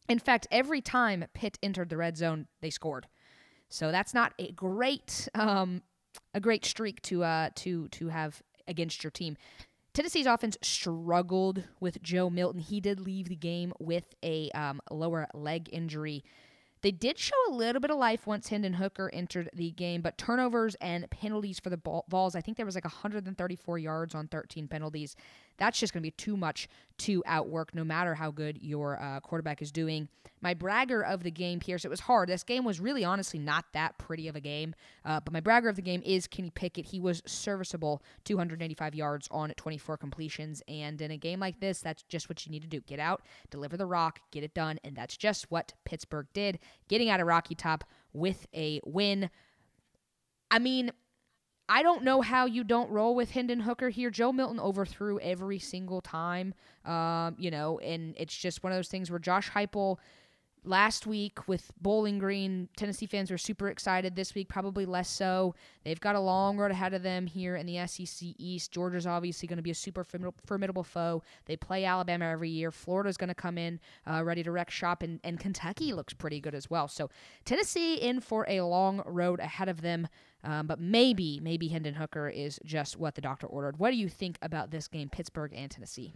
In 0.07 0.19
fact, 0.19 0.47
every 0.49 0.81
time 0.81 1.25
Pitt 1.33 1.59
entered 1.61 1.89
the 1.89 1.97
red 1.97 2.17
zone, 2.17 2.47
they 2.61 2.69
scored. 2.69 3.07
So 3.69 3.91
that's 3.91 4.13
not 4.13 4.33
a 4.39 4.51
great 4.51 5.27
um, 5.35 5.81
a 6.33 6.39
great 6.39 6.65
streak 6.65 7.01
to 7.03 7.23
uh, 7.23 7.49
to 7.55 7.87
to 7.89 8.07
have 8.09 8.41
against 8.67 9.03
your 9.03 9.11
team. 9.11 9.37
Tennessee's 9.93 10.27
offense 10.27 10.57
struggled 10.61 11.63
with 11.79 12.01
Joe 12.03 12.29
Milton. 12.29 12.61
He 12.61 12.79
did 12.79 12.99
leave 12.99 13.29
the 13.29 13.35
game 13.35 13.73
with 13.79 14.13
a 14.23 14.51
um, 14.51 14.79
lower 14.91 15.27
leg 15.33 15.69
injury. 15.71 16.23
They 16.81 16.91
did 16.91 17.17
show 17.17 17.35
a 17.49 17.53
little 17.53 17.81
bit 17.81 17.89
of 17.89 17.97
life 17.97 18.27
once 18.27 18.49
Hendon 18.49 18.73
Hooker 18.73 19.09
entered 19.11 19.49
the 19.53 19.71
game, 19.71 20.01
but 20.01 20.17
turnovers 20.17 20.75
and 20.75 21.09
penalties 21.09 21.59
for 21.59 21.71
the 21.71 21.81
Vols, 22.07 22.35
I 22.35 22.41
think 22.41 22.57
there 22.57 22.65
was 22.67 22.75
like 22.75 22.85
134 22.85 23.79
yards 23.79 24.13
on 24.13 24.27
13 24.27 24.67
penalties 24.67 25.15
that's 25.57 25.79
just 25.79 25.93
going 25.93 26.01
to 26.01 26.07
be 26.07 26.11
too 26.11 26.37
much 26.37 26.67
to 26.99 27.23
outwork 27.25 27.75
no 27.75 27.83
matter 27.83 28.15
how 28.15 28.31
good 28.31 28.59
your 28.61 29.01
uh, 29.01 29.19
quarterback 29.19 29.61
is 29.61 29.71
doing. 29.71 30.07
My 30.41 30.53
bragger 30.53 31.03
of 31.03 31.23
the 31.23 31.31
game, 31.31 31.59
Pierce, 31.59 31.83
it 31.83 31.89
was 31.89 32.01
hard. 32.01 32.29
This 32.29 32.43
game 32.43 32.63
was 32.63 32.79
really 32.79 33.03
honestly 33.03 33.39
not 33.39 33.65
that 33.73 33.97
pretty 33.97 34.27
of 34.27 34.35
a 34.35 34.39
game, 34.39 34.75
uh, 35.03 35.19
but 35.19 35.33
my 35.33 35.39
bragger 35.39 35.67
of 35.69 35.75
the 35.75 35.81
game 35.81 36.01
is 36.05 36.27
Kenny 36.27 36.51
Pickett. 36.51 36.85
He 36.85 36.99
was 36.99 37.23
serviceable, 37.25 38.03
285 38.25 38.93
yards 38.93 39.27
on 39.31 39.51
24 39.57 39.97
completions. 39.97 40.61
And 40.67 41.01
in 41.01 41.11
a 41.11 41.17
game 41.17 41.39
like 41.39 41.59
this, 41.59 41.79
that's 41.79 42.03
just 42.03 42.29
what 42.29 42.45
you 42.45 42.51
need 42.51 42.61
to 42.61 42.67
do 42.67 42.81
get 42.81 42.99
out, 42.99 43.23
deliver 43.49 43.77
the 43.77 43.85
rock, 43.85 44.19
get 44.31 44.43
it 44.43 44.53
done. 44.53 44.79
And 44.83 44.95
that's 44.95 45.17
just 45.17 45.49
what 45.49 45.73
Pittsburgh 45.85 46.27
did, 46.33 46.59
getting 46.87 47.09
out 47.09 47.19
of 47.19 47.27
Rocky 47.27 47.55
Top 47.55 47.83
with 48.13 48.45
a 48.53 48.79
win. 48.85 49.29
I 50.51 50.59
mean, 50.59 50.91
I 51.69 51.83
don't 51.83 52.03
know 52.03 52.21
how 52.21 52.45
you 52.45 52.63
don't 52.63 52.89
roll 52.89 53.13
with 53.15 53.31
Hendon 53.31 53.61
Hooker 53.61 53.89
here. 53.89 54.09
Joe 54.09 54.31
Milton 54.31 54.59
overthrew 54.59 55.19
every 55.19 55.59
single 55.59 56.01
time, 56.01 56.53
um, 56.85 57.35
you 57.37 57.51
know, 57.51 57.79
and 57.79 58.15
it's 58.17 58.35
just 58.35 58.63
one 58.63 58.71
of 58.71 58.77
those 58.77 58.87
things 58.87 59.11
where 59.11 59.19
Josh 59.19 59.51
Heupel 59.51 59.97
last 60.67 61.07
week 61.07 61.47
with 61.47 61.71
Bowling 61.81 62.19
Green, 62.19 62.69
Tennessee 62.77 63.05
fans 63.05 63.31
were 63.31 63.37
super 63.37 63.69
excited. 63.69 64.15
This 64.15 64.35
week, 64.35 64.49
probably 64.49 64.85
less 64.85 65.09
so. 65.09 65.55
They've 65.83 65.99
got 65.99 66.15
a 66.15 66.19
long 66.19 66.57
road 66.57 66.71
ahead 66.71 66.93
of 66.93 67.03
them 67.03 67.25
here 67.25 67.55
in 67.55 67.65
the 67.65 67.85
SEC 67.87 68.29
East. 68.37 68.71
Georgia's 68.71 69.07
obviously 69.07 69.47
going 69.47 69.57
to 69.57 69.63
be 69.63 69.71
a 69.71 69.75
super 69.75 70.03
formidable 70.03 70.83
foe. 70.83 71.23
They 71.45 71.55
play 71.55 71.85
Alabama 71.85 72.25
every 72.25 72.49
year. 72.49 72.71
Florida's 72.71 73.17
going 73.17 73.29
to 73.29 73.35
come 73.35 73.57
in 73.57 73.79
uh, 74.09 74.23
ready 74.23 74.43
to 74.43 74.51
wreck 74.51 74.69
shop, 74.69 75.03
and, 75.03 75.19
and 75.23 75.39
Kentucky 75.39 75.93
looks 75.93 76.13
pretty 76.13 76.39
good 76.39 76.55
as 76.55 76.69
well. 76.69 76.87
So 76.87 77.09
Tennessee 77.45 77.95
in 77.95 78.19
for 78.19 78.45
a 78.47 78.61
long 78.61 79.01
road 79.05 79.39
ahead 79.39 79.69
of 79.69 79.81
them. 79.81 80.07
Um, 80.43 80.67
but 80.67 80.79
maybe, 80.79 81.39
maybe 81.41 81.67
Hendon 81.67 81.95
Hooker 81.95 82.29
is 82.29 82.59
just 82.63 82.97
what 82.97 83.15
the 83.15 83.21
doctor 83.21 83.47
ordered. 83.47 83.79
What 83.79 83.91
do 83.91 83.97
you 83.97 84.07
think 84.07 84.37
about 84.41 84.71
this 84.71 84.87
game, 84.87 85.09
Pittsburgh 85.09 85.53
and 85.55 85.69
Tennessee? 85.69 86.13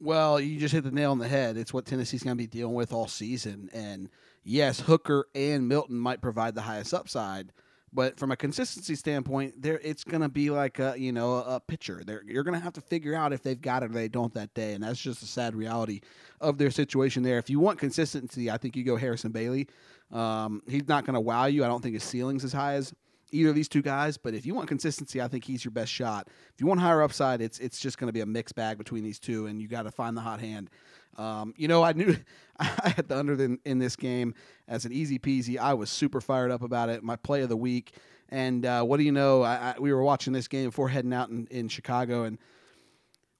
Well, 0.00 0.40
you 0.40 0.58
just 0.58 0.74
hit 0.74 0.84
the 0.84 0.90
nail 0.90 1.12
on 1.12 1.18
the 1.18 1.28
head. 1.28 1.56
It's 1.56 1.72
what 1.72 1.86
Tennessee's 1.86 2.22
going 2.22 2.36
to 2.36 2.42
be 2.42 2.46
dealing 2.46 2.74
with 2.74 2.92
all 2.92 3.08
season. 3.08 3.70
And 3.72 4.10
yes, 4.44 4.80
Hooker 4.80 5.26
and 5.34 5.68
Milton 5.68 5.96
might 5.96 6.20
provide 6.20 6.54
the 6.54 6.62
highest 6.62 6.92
upside, 6.92 7.52
but 7.92 8.18
from 8.18 8.30
a 8.30 8.36
consistency 8.36 8.94
standpoint, 8.94 9.62
there 9.62 9.80
it's 9.82 10.04
going 10.04 10.20
to 10.20 10.28
be 10.28 10.50
like 10.50 10.78
a 10.78 10.94
you 10.98 11.12
know 11.12 11.36
a 11.36 11.60
pitcher. 11.60 12.02
They're, 12.04 12.22
you're 12.26 12.42
going 12.42 12.58
to 12.58 12.62
have 12.62 12.74
to 12.74 12.82
figure 12.82 13.14
out 13.14 13.32
if 13.32 13.42
they've 13.42 13.60
got 13.60 13.82
it 13.82 13.90
or 13.90 13.94
they 13.94 14.08
don't 14.08 14.34
that 14.34 14.52
day, 14.52 14.74
and 14.74 14.84
that's 14.84 15.00
just 15.00 15.22
a 15.22 15.26
sad 15.26 15.54
reality 15.54 16.02
of 16.42 16.58
their 16.58 16.70
situation 16.70 17.22
there. 17.22 17.38
If 17.38 17.48
you 17.48 17.58
want 17.58 17.78
consistency, 17.78 18.50
I 18.50 18.58
think 18.58 18.76
you 18.76 18.84
go 18.84 18.96
Harrison 18.96 19.32
Bailey. 19.32 19.66
Um, 20.12 20.62
he's 20.68 20.86
not 20.86 21.06
going 21.06 21.14
to 21.14 21.20
wow 21.20 21.46
you. 21.46 21.64
I 21.64 21.68
don't 21.68 21.82
think 21.82 21.94
his 21.94 22.04
ceiling's 22.04 22.44
as 22.44 22.52
high 22.52 22.74
as 22.74 22.92
either 23.32 23.50
of 23.50 23.54
these 23.54 23.68
two 23.68 23.82
guys. 23.82 24.16
But 24.16 24.34
if 24.34 24.46
you 24.46 24.54
want 24.54 24.68
consistency, 24.68 25.20
I 25.20 25.28
think 25.28 25.44
he's 25.44 25.64
your 25.64 25.72
best 25.72 25.92
shot. 25.92 26.28
If 26.54 26.60
you 26.60 26.66
want 26.66 26.80
higher 26.80 27.02
upside, 27.02 27.40
it's 27.40 27.58
it's 27.58 27.78
just 27.78 27.98
going 27.98 28.08
to 28.08 28.12
be 28.12 28.20
a 28.20 28.26
mixed 28.26 28.54
bag 28.54 28.78
between 28.78 29.04
these 29.04 29.18
two, 29.18 29.46
and 29.46 29.60
you 29.60 29.68
got 29.68 29.82
to 29.82 29.90
find 29.90 30.16
the 30.16 30.20
hot 30.20 30.40
hand. 30.40 30.70
Um, 31.16 31.54
you 31.56 31.68
know, 31.68 31.82
I 31.82 31.92
knew 31.92 32.16
I 32.58 32.92
had 32.96 33.08
the 33.08 33.16
under 33.16 33.32
in, 33.42 33.58
in, 33.64 33.78
this 33.78 33.96
game 33.96 34.34
as 34.68 34.84
an 34.84 34.92
easy 34.92 35.18
peasy. 35.18 35.58
I 35.58 35.74
was 35.74 35.88
super 35.88 36.20
fired 36.20 36.50
up 36.50 36.62
about 36.62 36.88
it. 36.88 37.02
My 37.02 37.16
play 37.16 37.42
of 37.42 37.48
the 37.48 37.56
week. 37.56 37.94
And 38.28 38.66
uh, 38.66 38.82
what 38.82 38.98
do 38.98 39.04
you 39.04 39.12
know? 39.12 39.42
I, 39.42 39.54
I, 39.54 39.74
we 39.78 39.92
were 39.92 40.02
watching 40.02 40.32
this 40.32 40.48
game 40.48 40.66
before 40.66 40.88
heading 40.88 41.12
out 41.12 41.30
in, 41.30 41.46
in 41.50 41.68
Chicago, 41.68 42.24
and 42.24 42.38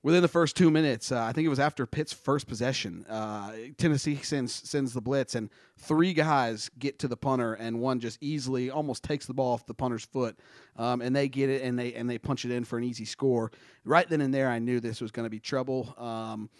within 0.06 0.22
the 0.22 0.28
first 0.28 0.54
two 0.54 0.70
minutes, 0.70 1.10
uh, 1.10 1.20
I 1.20 1.32
think 1.32 1.46
it 1.46 1.48
was 1.48 1.58
after 1.58 1.84
Pitt's 1.84 2.12
first 2.12 2.46
possession, 2.46 3.04
uh, 3.08 3.50
Tennessee 3.76 4.14
sends 4.14 4.52
sends 4.52 4.92
the 4.92 5.00
blitz, 5.00 5.34
and 5.34 5.50
three 5.78 6.12
guys 6.12 6.70
get 6.78 7.00
to 7.00 7.08
the 7.08 7.16
punter, 7.16 7.54
and 7.54 7.80
one 7.80 7.98
just 7.98 8.16
easily 8.20 8.70
almost 8.70 9.02
takes 9.02 9.26
the 9.26 9.34
ball 9.34 9.54
off 9.54 9.66
the 9.66 9.74
punter's 9.74 10.04
foot, 10.04 10.38
um, 10.76 11.00
and 11.00 11.16
they 11.16 11.28
get 11.28 11.50
it 11.50 11.62
and 11.62 11.76
they 11.76 11.92
and 11.92 12.08
they 12.08 12.18
punch 12.18 12.44
it 12.44 12.52
in 12.52 12.62
for 12.64 12.78
an 12.78 12.84
easy 12.84 13.04
score. 13.04 13.50
Right 13.84 14.08
then 14.08 14.20
and 14.20 14.32
there, 14.32 14.48
I 14.48 14.60
knew 14.60 14.78
this 14.78 15.00
was 15.00 15.10
going 15.10 15.26
to 15.26 15.30
be 15.30 15.40
trouble. 15.40 15.92
Um, 15.98 16.50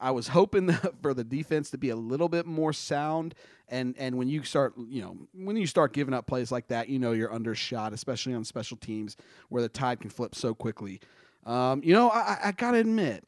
I 0.00 0.10
was 0.10 0.26
hoping 0.26 0.72
for 1.00 1.14
the 1.14 1.22
defense 1.22 1.70
to 1.70 1.78
be 1.78 1.90
a 1.90 1.96
little 1.96 2.28
bit 2.28 2.44
more 2.44 2.72
sound, 2.72 3.36
and 3.68 3.94
and 3.98 4.18
when 4.18 4.26
you 4.26 4.42
start, 4.42 4.74
you 4.88 5.02
know, 5.02 5.16
when 5.32 5.56
you 5.56 5.68
start 5.68 5.92
giving 5.92 6.12
up 6.12 6.26
plays 6.26 6.50
like 6.50 6.66
that, 6.68 6.88
you 6.88 6.98
know 6.98 7.12
you're 7.12 7.32
undershot, 7.32 7.92
especially 7.92 8.34
on 8.34 8.44
special 8.44 8.76
teams 8.76 9.16
where 9.48 9.62
the 9.62 9.68
tide 9.68 10.00
can 10.00 10.10
flip 10.10 10.34
so 10.34 10.56
quickly. 10.56 11.00
Um, 11.46 11.80
you 11.84 11.94
know, 11.94 12.10
I, 12.10 12.38
I 12.46 12.52
got 12.52 12.72
to 12.72 12.78
admit, 12.78 13.24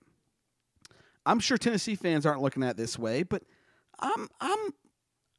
I'm 1.24 1.38
sure 1.38 1.56
Tennessee 1.56 1.94
fans 1.94 2.26
aren't 2.26 2.42
looking 2.42 2.64
at 2.64 2.76
this 2.76 2.98
way, 2.98 3.22
but 3.22 3.44
I'm 4.00 4.28
I'm 4.40 4.58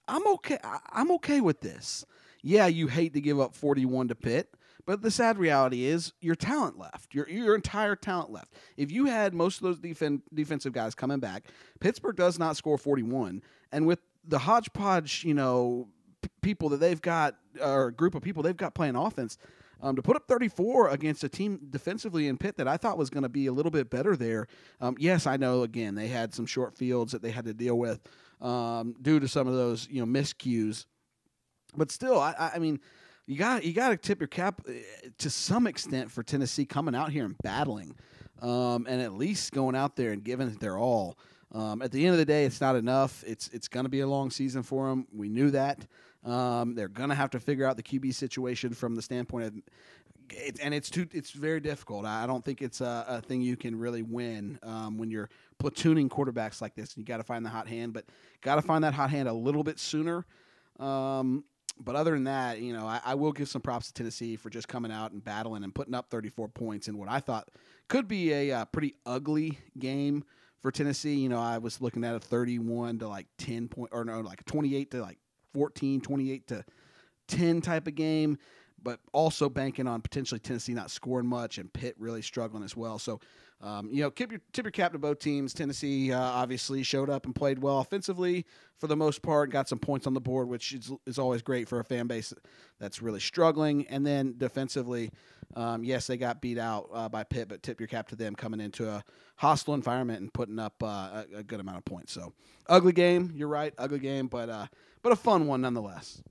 I'm 0.08 0.28
okay. 0.28 0.58
I'm 0.92 1.12
okay 1.14 1.42
with 1.42 1.62
this. 1.62 2.06
Yeah, 2.42 2.68
you 2.68 2.88
hate 2.88 3.14
to 3.14 3.22
give 3.22 3.40
up 3.40 3.54
41 3.54 4.08
to 4.08 4.16
Pitt, 4.16 4.54
but 4.86 5.02
the 5.02 5.12
sad 5.12 5.38
reality 5.38 5.86
is 5.86 6.14
your 6.22 6.36
talent 6.36 6.80
left. 6.80 7.14
Your 7.14 7.28
your 7.28 7.54
entire 7.54 7.96
talent 7.98 8.32
left. 8.32 8.54
If 8.78 8.92
you 8.92 9.06
had 9.06 9.34
most 9.34 9.58
of 9.58 9.64
those 9.64 9.80
defen- 9.80 10.22
defensive 10.34 10.72
guys 10.72 10.96
coming 10.96 11.20
back, 11.20 11.48
Pittsburgh 11.82 12.16
does 12.16 12.40
not 12.40 12.56
score 12.56 12.78
41, 12.78 13.42
and 13.74 13.86
with 13.86 14.00
the 14.26 14.40
hodgepodge, 14.40 15.24
you 15.26 15.34
know, 15.34 15.88
p- 16.22 16.30
people 16.42 16.70
that 16.70 16.78
they've 16.78 17.02
got 17.02 17.36
or 17.62 17.92
group 17.92 18.16
of 18.16 18.22
people 18.22 18.42
they've 18.44 18.56
got 18.56 18.74
playing 18.74 18.96
offense, 18.96 19.38
um, 19.82 19.96
to 19.96 20.02
put 20.02 20.16
up 20.16 20.28
34 20.28 20.90
against 20.90 21.24
a 21.24 21.30
team 21.30 21.60
defensively 21.70 22.28
in 22.28 22.38
Pitt 22.38 22.58
that 22.58 22.68
I 22.68 22.78
thought 22.78 22.98
was 22.98 23.10
going 23.10 23.24
to 23.24 23.30
be 23.30 23.48
a 23.48 23.52
little 23.52 23.72
bit 23.72 23.90
better 23.90 24.16
there. 24.16 24.48
Um, 24.82 24.96
yes, 25.00 25.26
I 25.28 25.38
know. 25.38 25.64
Again, 25.64 25.96
they 25.96 26.08
had 26.08 26.34
some 26.34 26.46
short 26.46 26.76
fields 26.78 27.12
that 27.12 27.22
they 27.22 27.32
had 27.32 27.46
to 27.46 27.54
deal 27.54 27.78
with 27.78 28.00
um, 28.42 28.96
due 29.02 29.20
to 29.20 29.28
some 29.28 29.48
of 29.48 29.54
those 29.54 29.88
you 29.90 30.06
know 30.06 30.20
miscues, 30.20 30.86
but 31.76 31.92
still, 31.92 32.20
I, 32.20 32.52
I 32.56 32.60
mean, 32.60 32.80
you 33.26 33.38
got 33.38 33.64
you 33.64 33.74
got 33.74 33.90
to 33.90 33.98
tip 33.98 34.20
your 34.20 34.28
cap 34.28 34.62
eh, 34.68 34.82
to 35.20 35.30
some 35.30 35.68
extent 35.68 36.12
for 36.12 36.24
Tennessee 36.24 36.66
coming 36.66 36.96
out 36.96 37.12
here 37.12 37.26
and 37.26 37.38
battling, 37.44 37.96
um, 38.42 38.86
and 38.90 39.02
at 39.02 39.14
least 39.14 39.52
going 39.52 39.76
out 39.76 39.96
there 39.96 40.12
and 40.12 40.24
giving 40.24 40.48
it 40.48 40.60
their 40.60 40.78
all. 40.78 41.18
Um, 41.52 41.82
at 41.82 41.92
the 41.92 42.06
end 42.06 42.14
of 42.14 42.20
the 42.20 42.26
day, 42.26 42.46
it's 42.46 42.62
not 42.62 42.76
enough. 42.76 43.24
It's 43.26 43.48
it's 43.50 43.68
going 43.68 43.86
to 43.86 43.90
be 43.90 44.02
a 44.02 44.08
long 44.08 44.30
season 44.32 44.64
for 44.64 44.90
them. 44.90 45.08
We 45.14 45.30
knew 45.30 45.52
that. 45.52 45.86
Um, 46.26 46.76
they're 46.76 46.90
to 46.90 47.16
have 47.16 47.30
to 47.32 47.40
figure 47.40 47.66
out 47.66 47.78
the 47.78 47.84
QB 47.84 48.14
situation 48.14 48.74
from 48.74 48.96
the 48.96 49.02
standpoint 49.02 49.46
of, 49.46 49.54
it, 50.32 50.60
and 50.62 50.74
it's 50.74 50.90
too 50.90 51.08
it's 51.14 51.32
very 51.32 51.60
difficult. 51.60 52.06
I 52.06 52.28
don't 52.28 52.44
think 52.44 52.62
it's 52.62 52.82
a, 52.82 53.06
a 53.08 53.22
thing 53.22 53.42
you 53.42 53.56
can 53.56 53.78
really 53.78 54.02
win 54.02 54.60
um, 54.64 54.98
when 54.98 55.10
you're 55.10 55.30
platooning 55.62 56.10
quarterbacks 56.10 56.62
like 56.62 56.76
this. 56.76 56.98
You 56.98 57.04
got 57.04 57.18
to 57.18 57.24
find 57.24 57.46
the 57.46 57.50
hot 57.50 57.68
hand, 57.68 57.94
but 57.94 58.06
got 58.42 58.56
to 58.56 58.62
find 58.62 58.84
that 58.84 58.94
hot 58.94 59.10
hand 59.10 59.28
a 59.30 59.34
little 59.34 59.64
bit 59.64 59.80
sooner. 59.80 60.26
Um, 60.80 61.46
but 61.80 61.96
other 61.96 62.12
than 62.12 62.26
that, 62.26 62.60
you 62.60 62.74
know, 62.74 62.86
I, 62.86 63.00
I, 63.06 63.16
will 63.16 63.32
give 63.32 63.48
some 63.48 63.62
props 63.62 63.88
to 63.88 63.94
Tennessee 63.94 64.36
for 64.36 64.50
just 64.50 64.68
coming 64.68 64.92
out 64.92 65.12
and 65.12 65.24
battling 65.24 65.64
and 65.64 65.74
putting 65.74 65.94
up 65.94 66.10
34 66.10 66.50
points 66.50 66.88
in 66.88 66.98
what 66.98 67.10
I 67.10 67.20
thought 67.20 67.50
could 67.88 68.08
be 68.08 68.34
a 68.34 68.52
uh, 68.52 68.66
pretty 68.66 68.96
ugly 69.06 69.60
game 69.78 70.24
for 70.62 70.72
Tennessee. 70.72 71.16
You 71.16 71.30
know, 71.30 71.40
I 71.40 71.58
was 71.58 71.82
looking 71.82 72.04
at 72.04 72.16
a 72.16 72.20
31 72.20 73.00
to 73.00 73.08
like 73.08 73.28
10 73.38 73.70
point 73.70 73.92
or 73.94 74.04
no, 74.04 74.20
like 74.22 74.46
28 74.46 74.92
to 74.92 75.02
like 75.02 75.18
14, 75.54 76.02
28 76.02 76.48
to 76.48 76.66
10 77.28 77.62
type 77.62 77.88
of 77.88 77.96
game, 77.96 78.38
but 78.82 79.00
also 79.14 79.50
banking 79.50 79.88
on 79.88 80.02
potentially 80.02 80.40
Tennessee 80.40 80.74
not 80.74 80.92
scoring 80.92 81.28
much 81.28 81.58
and 81.58 81.72
Pitt 81.72 81.96
really 82.00 82.22
struggling 82.22 82.64
as 82.64 82.76
well. 82.76 83.00
So, 83.00 83.20
um, 83.62 83.90
you 83.92 84.02
know, 84.02 84.10
tip 84.10 84.32
your, 84.32 84.42
tip 84.54 84.66
your 84.66 84.72
cap 84.72 84.94
to 84.94 85.00
both 85.00 85.20
teams. 85.20 85.54
Tennessee 85.54 86.14
uh, 86.14 86.20
obviously 86.20 86.82
showed 86.82 87.10
up 87.10 87.26
and 87.26 87.36
played 87.36 87.60
well 87.60 87.80
offensively 87.80 88.46
for 88.80 88.88
the 88.88 88.96
most 88.96 89.22
part, 89.22 89.52
got 89.52 89.68
some 89.68 89.80
points 89.80 90.08
on 90.08 90.14
the 90.14 90.22
board, 90.22 90.48
which 90.48 90.74
is, 90.74 90.92
is 91.06 91.20
always 91.20 91.42
great 91.42 91.68
for 91.68 91.80
a 91.80 91.84
fan 91.84 92.08
base 92.08 92.34
that's 92.80 93.02
really 93.02 93.20
struggling. 93.20 93.86
And 93.88 94.06
then 94.06 94.36
defensively, 94.38 95.12
um, 95.56 95.84
yes, 95.84 96.08
they 96.08 96.16
got 96.16 96.42
beat 96.42 96.58
out 96.58 96.90
uh, 96.94 97.10
by 97.10 97.26
Pitt, 97.26 97.50
but 97.50 97.62
tip 97.62 97.82
your 97.82 97.88
cap 97.88 98.08
to 98.10 98.16
them 98.16 98.36
coming 98.36 98.62
into 98.62 98.90
a 98.90 99.04
hostile 99.36 99.74
environment 99.74 100.22
and 100.22 100.34
putting 100.34 100.60
up 100.60 100.82
uh, 100.82 100.86
a, 101.34 101.40
a, 101.40 101.44
good 101.44 101.60
amount 101.60 101.78
of 101.78 101.86
points. 101.86 102.14
So, 102.14 102.34
ugly 102.68 102.94
game. 102.94 103.32
You're 103.36 103.50
right, 103.50 103.74
ugly 103.78 104.00
game, 104.00 104.28
but 104.28 104.50
uh, 104.50 104.68
but 105.02 105.12
a 105.12 105.16
fun 105.16 105.48
one 105.48 105.62
nonetheless. 105.62 106.22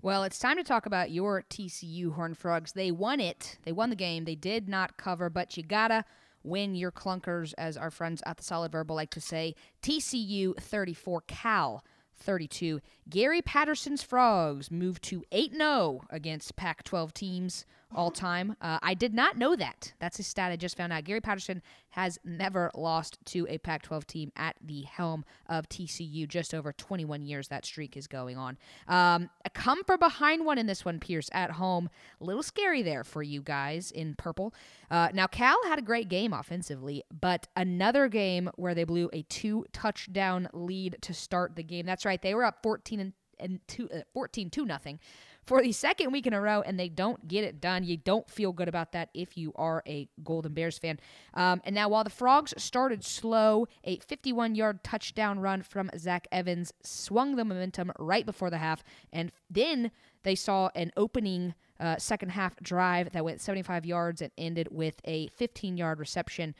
Well, 0.00 0.22
it's 0.22 0.38
time 0.38 0.56
to 0.56 0.64
talk 0.64 0.86
about 0.86 1.10
your 1.10 1.42
TCU 1.42 2.12
Horned 2.12 2.38
Frogs. 2.38 2.72
They 2.72 2.92
won 2.92 3.18
it. 3.18 3.58
They 3.64 3.72
won 3.72 3.90
the 3.90 3.96
game. 3.96 4.24
They 4.24 4.36
did 4.36 4.68
not 4.68 4.96
cover, 4.96 5.28
but 5.28 5.56
you 5.56 5.64
gotta 5.64 6.04
win 6.44 6.76
your 6.76 6.92
clunkers, 6.92 7.52
as 7.58 7.76
our 7.76 7.90
friends 7.90 8.22
at 8.24 8.36
the 8.36 8.44
Solid 8.44 8.72
Verbal 8.72 8.94
like 8.94 9.10
to 9.10 9.20
say. 9.20 9.54
TCU 9.82 10.56
34, 10.56 11.22
Cal 11.22 11.84
32. 12.16 12.80
Gary 13.08 13.42
Patterson's 13.42 14.02
Frogs 14.02 14.70
moved 14.70 15.02
to 15.04 15.24
8 15.32 15.52
0 15.52 16.00
against 16.10 16.56
Pac 16.56 16.84
12 16.84 17.12
teams 17.12 17.66
all 17.94 18.10
time. 18.10 18.54
Uh, 18.60 18.78
I 18.82 18.94
did 18.94 19.14
not 19.14 19.38
know 19.38 19.56
that. 19.56 19.92
That's 19.98 20.18
a 20.18 20.22
stat 20.22 20.52
I 20.52 20.56
just 20.56 20.76
found 20.76 20.92
out. 20.92 21.04
Gary 21.04 21.20
Patterson 21.20 21.62
has 21.90 22.18
never 22.24 22.70
lost 22.74 23.18
to 23.26 23.46
a 23.48 23.58
Pac 23.58 23.82
12 23.82 24.06
team 24.06 24.32
at 24.36 24.56
the 24.62 24.82
helm 24.82 25.24
of 25.48 25.68
TCU. 25.68 26.28
Just 26.28 26.54
over 26.54 26.72
21 26.72 27.22
years 27.22 27.48
that 27.48 27.64
streak 27.64 27.96
is 27.96 28.06
going 28.06 28.36
on. 28.36 28.58
Um, 28.86 29.30
a 29.44 29.50
come 29.50 29.84
from 29.84 29.98
behind 30.00 30.44
one 30.44 30.58
in 30.58 30.66
this 30.66 30.84
one, 30.84 31.00
Pierce, 31.00 31.30
at 31.32 31.52
home. 31.52 31.88
A 32.20 32.24
little 32.24 32.42
scary 32.42 32.82
there 32.82 33.04
for 33.04 33.22
you 33.22 33.40
guys 33.40 33.90
in 33.90 34.14
purple. 34.14 34.54
Uh, 34.90 35.08
now, 35.14 35.26
Cal 35.26 35.56
had 35.66 35.78
a 35.78 35.82
great 35.82 36.08
game 36.08 36.32
offensively, 36.32 37.02
but 37.20 37.48
another 37.56 38.08
game 38.08 38.50
where 38.56 38.74
they 38.74 38.84
blew 38.84 39.08
a 39.12 39.22
two 39.22 39.64
touchdown 39.72 40.48
lead 40.52 40.98
to 41.00 41.14
start 41.14 41.56
the 41.56 41.62
game. 41.62 41.86
That's 41.86 42.04
right. 42.04 42.20
They 42.20 42.34
were 42.34 42.44
up 42.44 42.62
14 42.62 43.00
and, 43.00 43.12
and 43.40 43.60
two, 43.66 43.88
uh, 43.90 44.00
14 44.12 44.50
2 44.50 44.66
nothing 44.66 45.00
for 45.48 45.62
the 45.62 45.72
second 45.72 46.12
week 46.12 46.26
in 46.26 46.34
a 46.34 46.40
row, 46.40 46.60
and 46.60 46.78
they 46.78 46.90
don't 46.90 47.26
get 47.26 47.42
it 47.42 47.58
done. 47.58 47.82
You 47.82 47.96
don't 47.96 48.28
feel 48.30 48.52
good 48.52 48.68
about 48.68 48.92
that 48.92 49.08
if 49.14 49.38
you 49.38 49.54
are 49.56 49.82
a 49.88 50.06
Golden 50.22 50.52
Bears 50.52 50.76
fan. 50.76 51.00
Um, 51.32 51.62
and 51.64 51.74
now, 51.74 51.88
while 51.88 52.04
the 52.04 52.10
Frogs 52.10 52.52
started 52.58 53.02
slow, 53.02 53.66
a 53.82 53.96
51 54.00 54.54
yard 54.54 54.84
touchdown 54.84 55.40
run 55.40 55.62
from 55.62 55.90
Zach 55.96 56.28
Evans 56.30 56.74
swung 56.82 57.36
the 57.36 57.46
momentum 57.46 57.90
right 57.98 58.26
before 58.26 58.50
the 58.50 58.58
half, 58.58 58.84
and 59.10 59.32
then 59.48 59.90
they 60.22 60.34
saw 60.34 60.70
an 60.74 60.92
opening 60.96 61.54
uh, 61.80 61.96
second 61.96 62.30
half 62.30 62.56
drive 62.60 63.10
that 63.12 63.24
went 63.24 63.40
75 63.40 63.86
yards 63.86 64.20
and 64.20 64.32
ended 64.36 64.68
with 64.70 65.00
a 65.04 65.28
15 65.28 65.76
yard 65.76 66.00
reception 66.00 66.54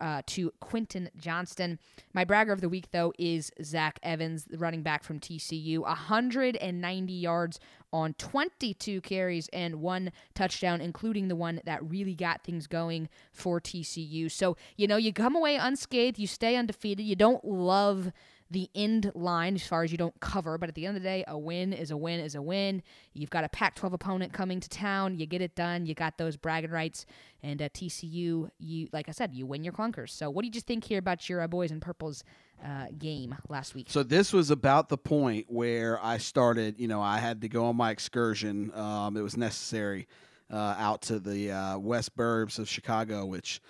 uh, 0.00 0.22
to 0.26 0.52
Quentin 0.60 1.10
Johnston. 1.16 1.78
My 2.12 2.24
bragger 2.24 2.52
of 2.52 2.60
the 2.60 2.68
week, 2.68 2.90
though, 2.92 3.12
is 3.18 3.50
Zach 3.62 3.98
Evans, 4.02 4.44
the 4.44 4.58
running 4.58 4.82
back 4.82 5.02
from 5.02 5.18
TCU. 5.18 5.80
190 5.80 7.12
yards 7.12 7.58
on 7.92 8.14
22 8.14 9.00
carries 9.00 9.48
and 9.52 9.76
one 9.76 10.12
touchdown, 10.34 10.80
including 10.80 11.28
the 11.28 11.36
one 11.36 11.60
that 11.64 11.82
really 11.82 12.14
got 12.14 12.44
things 12.44 12.66
going 12.68 13.08
for 13.32 13.60
TCU. 13.60 14.30
So, 14.30 14.56
you 14.76 14.86
know, 14.86 14.96
you 14.96 15.12
come 15.12 15.34
away 15.34 15.56
unscathed, 15.56 16.18
you 16.18 16.28
stay 16.28 16.54
undefeated, 16.54 17.04
you 17.04 17.16
don't 17.16 17.44
love 17.44 18.12
the 18.50 18.68
end 18.74 19.12
line 19.14 19.54
as 19.54 19.66
far 19.66 19.84
as 19.84 19.92
you 19.92 19.98
don't 19.98 20.18
cover. 20.20 20.58
But 20.58 20.68
at 20.68 20.74
the 20.74 20.86
end 20.86 20.96
of 20.96 21.02
the 21.02 21.08
day, 21.08 21.24
a 21.28 21.38
win 21.38 21.72
is 21.72 21.90
a 21.90 21.96
win 21.96 22.20
is 22.20 22.34
a 22.34 22.42
win. 22.42 22.82
You've 23.12 23.30
got 23.30 23.44
a 23.44 23.48
Pac 23.48 23.76
12 23.76 23.92
opponent 23.92 24.32
coming 24.32 24.60
to 24.60 24.68
town. 24.68 25.18
You 25.18 25.26
get 25.26 25.40
it 25.40 25.54
done. 25.54 25.86
You 25.86 25.94
got 25.94 26.18
those 26.18 26.36
bragging 26.36 26.70
rights. 26.70 27.06
And 27.42 27.62
at 27.62 27.74
TCU, 27.74 28.50
you, 28.58 28.88
like 28.92 29.08
I 29.08 29.12
said, 29.12 29.34
you 29.34 29.46
win 29.46 29.62
your 29.62 29.72
clunkers. 29.72 30.10
So 30.10 30.28
what 30.30 30.42
do 30.42 30.46
you 30.46 30.52
just 30.52 30.66
think 30.66 30.84
here 30.84 30.98
about 30.98 31.28
your 31.28 31.40
uh, 31.40 31.46
boys 31.46 31.70
in 31.70 31.80
purples 31.80 32.24
uh, 32.64 32.86
game 32.98 33.36
last 33.48 33.74
week? 33.74 33.86
So 33.88 34.02
this 34.02 34.32
was 34.32 34.50
about 34.50 34.88
the 34.88 34.98
point 34.98 35.46
where 35.48 36.02
I 36.04 36.18
started. 36.18 36.78
You 36.78 36.88
know, 36.88 37.00
I 37.00 37.18
had 37.18 37.40
to 37.42 37.48
go 37.48 37.66
on 37.66 37.76
my 37.76 37.90
excursion. 37.90 38.72
Um, 38.74 39.16
it 39.16 39.22
was 39.22 39.36
necessary 39.36 40.08
uh, 40.52 40.74
out 40.76 41.02
to 41.02 41.20
the 41.20 41.52
uh, 41.52 41.78
west 41.78 42.16
burbs 42.16 42.58
of 42.58 42.68
Chicago, 42.68 43.24
which 43.24 43.60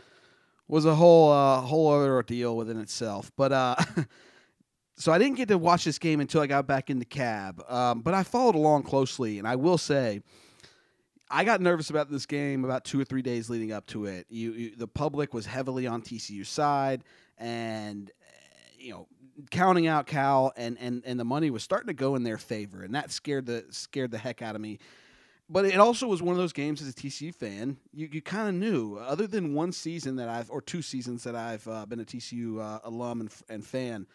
was 0.66 0.86
a 0.86 0.94
whole 0.94 1.30
uh, 1.30 1.60
whole 1.60 1.92
other 1.92 2.14
ordeal 2.14 2.56
within 2.56 2.80
itself. 2.80 3.30
But 3.36 3.52
uh, 3.52 3.76
so 5.00 5.12
I 5.12 5.18
didn't 5.18 5.36
get 5.36 5.48
to 5.48 5.58
watch 5.58 5.84
this 5.84 5.98
game 5.98 6.20
until 6.20 6.40
I 6.40 6.46
got 6.46 6.66
back 6.66 6.90
in 6.90 6.98
the 6.98 7.04
cab. 7.04 7.62
Um, 7.68 8.02
but 8.02 8.14
I 8.14 8.22
followed 8.22 8.54
along 8.54 8.84
closely, 8.84 9.38
and 9.38 9.48
I 9.48 9.56
will 9.56 9.78
say. 9.78 10.22
I 11.32 11.44
got 11.44 11.60
nervous 11.60 11.90
about 11.90 12.10
this 12.10 12.26
game 12.26 12.64
about 12.64 12.84
two 12.84 13.00
or 13.00 13.04
three 13.04 13.22
days 13.22 13.48
leading 13.48 13.70
up 13.70 13.86
to 13.88 14.06
it. 14.06 14.26
You, 14.30 14.50
you, 14.50 14.76
the 14.76 14.88
public 14.88 15.32
was 15.32 15.46
heavily 15.46 15.86
on 15.86 16.02
TCU's 16.02 16.48
side, 16.48 17.04
and 17.38 18.10
you 18.76 18.90
know, 18.90 19.06
counting 19.50 19.86
out 19.86 20.06
Cal, 20.06 20.52
and, 20.56 20.76
and, 20.80 21.04
and 21.06 21.20
the 21.20 21.24
money 21.24 21.50
was 21.50 21.62
starting 21.62 21.86
to 21.86 21.94
go 21.94 22.16
in 22.16 22.24
their 22.24 22.36
favor, 22.36 22.82
and 22.82 22.96
that 22.96 23.12
scared 23.12 23.46
the 23.46 23.64
scared 23.70 24.10
the 24.10 24.18
heck 24.18 24.42
out 24.42 24.56
of 24.56 24.60
me. 24.60 24.80
But 25.48 25.64
it 25.64 25.78
also 25.78 26.06
was 26.06 26.22
one 26.22 26.32
of 26.32 26.38
those 26.38 26.52
games 26.52 26.80
as 26.80 26.88
a 26.88 26.92
TCU 26.92 27.34
fan, 27.34 27.76
you, 27.92 28.08
you 28.12 28.22
kind 28.22 28.48
of 28.48 28.54
knew, 28.54 28.98
other 28.98 29.26
than 29.26 29.52
one 29.52 29.72
season 29.72 30.14
that 30.16 30.28
I've, 30.28 30.48
or 30.48 30.60
two 30.60 30.80
seasons 30.80 31.24
that 31.24 31.34
I've 31.34 31.66
uh, 31.66 31.86
been 31.86 31.98
a 31.98 32.04
TCU 32.04 32.60
uh, 32.60 32.78
alum 32.84 33.20
and, 33.20 33.30
and 33.48 33.66
fan, 33.66 34.06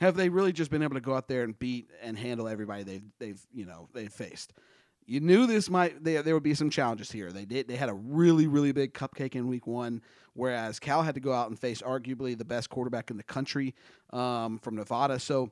have 0.00 0.16
they 0.16 0.28
really 0.28 0.52
just 0.52 0.70
been 0.70 0.82
able 0.82 0.94
to 0.94 1.00
go 1.00 1.14
out 1.14 1.28
there 1.28 1.42
and 1.42 1.58
beat 1.58 1.90
and 2.02 2.18
handle 2.18 2.48
everybody 2.48 2.82
they've 2.82 3.04
they've 3.18 3.40
you 3.52 3.66
know 3.66 3.88
they've 3.92 4.12
faced? 4.12 4.52
You 5.04 5.20
knew 5.20 5.46
this 5.46 5.68
might 5.68 6.02
they, 6.02 6.16
there 6.16 6.34
would 6.34 6.42
be 6.42 6.54
some 6.54 6.70
challenges 6.70 7.10
here. 7.10 7.32
They 7.32 7.44
did 7.44 7.68
they 7.68 7.76
had 7.76 7.88
a 7.88 7.94
really 7.94 8.46
really 8.46 8.72
big 8.72 8.94
cupcake 8.94 9.34
in 9.34 9.48
week 9.48 9.66
one, 9.66 10.02
whereas 10.34 10.78
Cal 10.78 11.02
had 11.02 11.14
to 11.14 11.20
go 11.20 11.32
out 11.32 11.48
and 11.48 11.58
face 11.58 11.82
arguably 11.82 12.36
the 12.36 12.44
best 12.44 12.70
quarterback 12.70 13.10
in 13.10 13.16
the 13.16 13.22
country 13.22 13.74
um, 14.10 14.58
from 14.58 14.76
Nevada. 14.76 15.18
So 15.18 15.50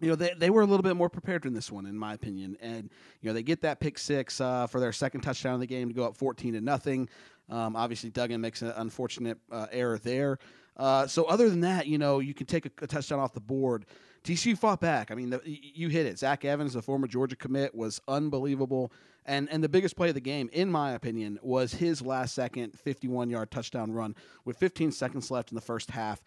you 0.00 0.08
know 0.08 0.14
they, 0.14 0.32
they 0.36 0.50
were 0.50 0.62
a 0.62 0.66
little 0.66 0.82
bit 0.82 0.96
more 0.96 1.08
prepared 1.08 1.46
in 1.46 1.54
this 1.54 1.70
one 1.70 1.86
in 1.86 1.96
my 1.96 2.14
opinion 2.14 2.56
and 2.60 2.90
you 3.20 3.28
know 3.28 3.32
they 3.32 3.42
get 3.42 3.62
that 3.62 3.80
pick 3.80 3.98
six 3.98 4.40
uh, 4.40 4.66
for 4.66 4.80
their 4.80 4.92
second 4.92 5.22
touchdown 5.22 5.54
of 5.54 5.60
the 5.60 5.66
game 5.66 5.88
to 5.88 5.94
go 5.94 6.04
up 6.04 6.16
14 6.16 6.54
to 6.54 6.60
nothing 6.60 7.08
um, 7.48 7.76
obviously 7.76 8.10
Duggan 8.10 8.40
makes 8.40 8.62
an 8.62 8.72
unfortunate 8.76 9.38
uh, 9.50 9.66
error 9.70 9.98
there 9.98 10.38
uh, 10.76 11.06
so 11.06 11.24
other 11.24 11.48
than 11.48 11.60
that 11.60 11.86
you 11.86 11.98
know 11.98 12.18
you 12.18 12.34
can 12.34 12.46
take 12.46 12.66
a, 12.66 12.70
a 12.82 12.86
touchdown 12.86 13.18
off 13.18 13.32
the 13.32 13.40
board 13.40 13.86
TCU 14.26 14.58
fought 14.58 14.80
back. 14.80 15.12
I 15.12 15.14
mean, 15.14 15.30
the, 15.30 15.40
you 15.44 15.88
hit 15.88 16.04
it. 16.04 16.18
Zach 16.18 16.44
Evans, 16.44 16.72
the 16.72 16.82
former 16.82 17.06
Georgia 17.06 17.36
commit, 17.36 17.72
was 17.74 18.00
unbelievable. 18.08 18.92
And 19.24 19.48
and 19.50 19.62
the 19.62 19.68
biggest 19.68 19.96
play 19.96 20.08
of 20.08 20.14
the 20.14 20.20
game, 20.20 20.50
in 20.52 20.70
my 20.70 20.92
opinion, 20.92 21.38
was 21.42 21.72
his 21.72 22.02
last 22.02 22.34
second 22.34 22.76
51 22.78 23.30
yard 23.30 23.50
touchdown 23.52 23.92
run 23.92 24.16
with 24.44 24.56
15 24.58 24.90
seconds 24.90 25.30
left 25.30 25.52
in 25.52 25.54
the 25.54 25.60
first 25.60 25.90
half. 25.92 26.22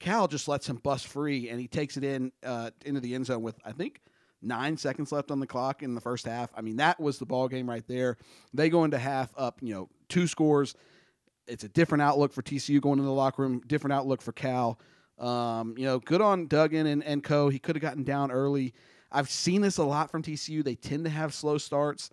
Cal 0.00 0.28
just 0.28 0.48
lets 0.48 0.68
him 0.68 0.76
bust 0.76 1.06
free, 1.06 1.50
and 1.50 1.60
he 1.60 1.68
takes 1.68 1.98
it 1.98 2.04
in 2.04 2.32
uh, 2.42 2.70
into 2.86 3.00
the 3.00 3.14
end 3.14 3.26
zone 3.26 3.42
with 3.42 3.58
I 3.66 3.72
think 3.72 4.00
nine 4.40 4.78
seconds 4.78 5.12
left 5.12 5.30
on 5.30 5.38
the 5.38 5.46
clock 5.46 5.82
in 5.82 5.94
the 5.94 6.00
first 6.00 6.26
half. 6.26 6.50
I 6.56 6.62
mean, 6.62 6.76
that 6.76 6.98
was 6.98 7.18
the 7.18 7.26
ball 7.26 7.48
game 7.48 7.68
right 7.68 7.86
there. 7.86 8.16
They 8.54 8.70
go 8.70 8.84
into 8.84 8.98
half 8.98 9.30
up, 9.36 9.58
you 9.60 9.74
know, 9.74 9.88
two 10.08 10.26
scores. 10.26 10.74
It's 11.46 11.64
a 11.64 11.68
different 11.68 12.02
outlook 12.02 12.32
for 12.32 12.42
TCU 12.42 12.80
going 12.80 12.98
into 12.98 13.04
the 13.06 13.12
locker 13.12 13.42
room, 13.42 13.60
different 13.66 13.92
outlook 13.92 14.22
for 14.22 14.32
Cal. 14.32 14.78
Um, 15.18 15.74
you 15.76 15.84
know, 15.84 15.98
good 15.98 16.20
on 16.20 16.46
Duggan 16.46 16.86
and, 16.86 17.04
and 17.04 17.22
Co. 17.22 17.48
He 17.48 17.58
could 17.58 17.76
have 17.76 17.82
gotten 17.82 18.04
down 18.04 18.30
early. 18.30 18.74
I've 19.10 19.28
seen 19.28 19.60
this 19.60 19.78
a 19.78 19.84
lot 19.84 20.10
from 20.10 20.22
TCU. 20.22 20.64
They 20.64 20.74
tend 20.74 21.04
to 21.04 21.10
have 21.10 21.34
slow 21.34 21.58
starts. 21.58 22.10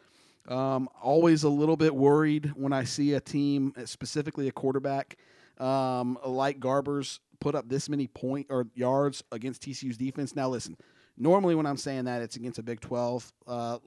Um, 0.48 0.90
always 1.02 1.44
a 1.44 1.50
little 1.50 1.78
bit 1.78 1.96
worried 1.96 2.54
when 2.56 2.74
I 2.74 2.84
see 2.84 3.14
a 3.14 3.22
team, 3.22 3.74
specifically 3.86 4.48
a 4.48 4.52
quarterback 4.52 5.18
um, 5.60 6.18
like 6.26 6.60
Garbers, 6.60 7.20
put 7.40 7.56
up 7.56 7.70
this 7.70 7.90
many 7.90 8.08
point 8.08 8.48
or 8.50 8.68
yards 8.76 9.24
against 9.32 9.62
TCU's 9.62 9.98
defense. 9.98 10.36
Now, 10.36 10.50
listen, 10.50 10.78
normally 11.18 11.56
when 11.56 11.66
I'm 11.66 11.78
saying 11.78 12.06
that, 12.06 12.22
it's 12.22 12.36
against 12.36 12.60
a 12.60 12.64
Big 12.64 12.80
12 12.80 13.32
uh, 13.48 13.78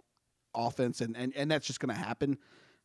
offense, 0.55 1.00
and, 1.00 1.16
and, 1.16 1.33
and 1.37 1.50
that's 1.50 1.66
just 1.66 1.81
going 1.81 1.94
to 1.94 2.00
happen. 2.00 2.38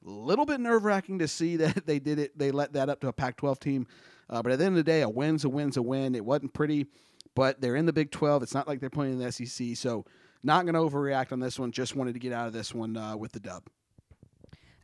A 0.05 0.09
little 0.09 0.45
bit 0.45 0.59
nerve 0.59 0.83
wracking 0.83 1.19
to 1.19 1.27
see 1.27 1.55
that 1.57 1.85
they 1.85 1.99
did 1.99 2.19
it. 2.19 2.37
They 2.37 2.51
let 2.51 2.73
that 2.73 2.89
up 2.89 3.01
to 3.01 3.07
a 3.07 3.13
Pac 3.13 3.37
12 3.37 3.59
team. 3.59 3.87
Uh, 4.29 4.41
but 4.41 4.51
at 4.51 4.59
the 4.59 4.65
end 4.65 4.77
of 4.77 4.85
the 4.85 4.91
day, 4.91 5.01
a 5.01 5.09
win's 5.09 5.45
a 5.45 5.49
win's 5.49 5.77
a 5.77 5.81
win. 5.81 6.13
It 6.13 6.25
wasn't 6.25 6.53
pretty, 6.53 6.87
but 7.35 7.61
they're 7.61 7.75
in 7.75 7.85
the 7.85 7.93
Big 7.93 8.11
12. 8.11 8.43
It's 8.43 8.53
not 8.53 8.67
like 8.67 8.79
they're 8.79 8.89
playing 8.89 9.13
in 9.13 9.19
the 9.19 9.31
SEC. 9.31 9.75
So, 9.75 10.05
not 10.43 10.65
going 10.65 10.75
to 10.75 10.81
overreact 10.81 11.31
on 11.31 11.39
this 11.39 11.57
one. 11.57 11.71
Just 11.71 11.95
wanted 11.95 12.13
to 12.13 12.19
get 12.19 12.33
out 12.33 12.47
of 12.47 12.53
this 12.53 12.73
one 12.73 12.95
uh, 12.95 13.15
with 13.17 13.31
the 13.31 13.39
dub. 13.39 13.63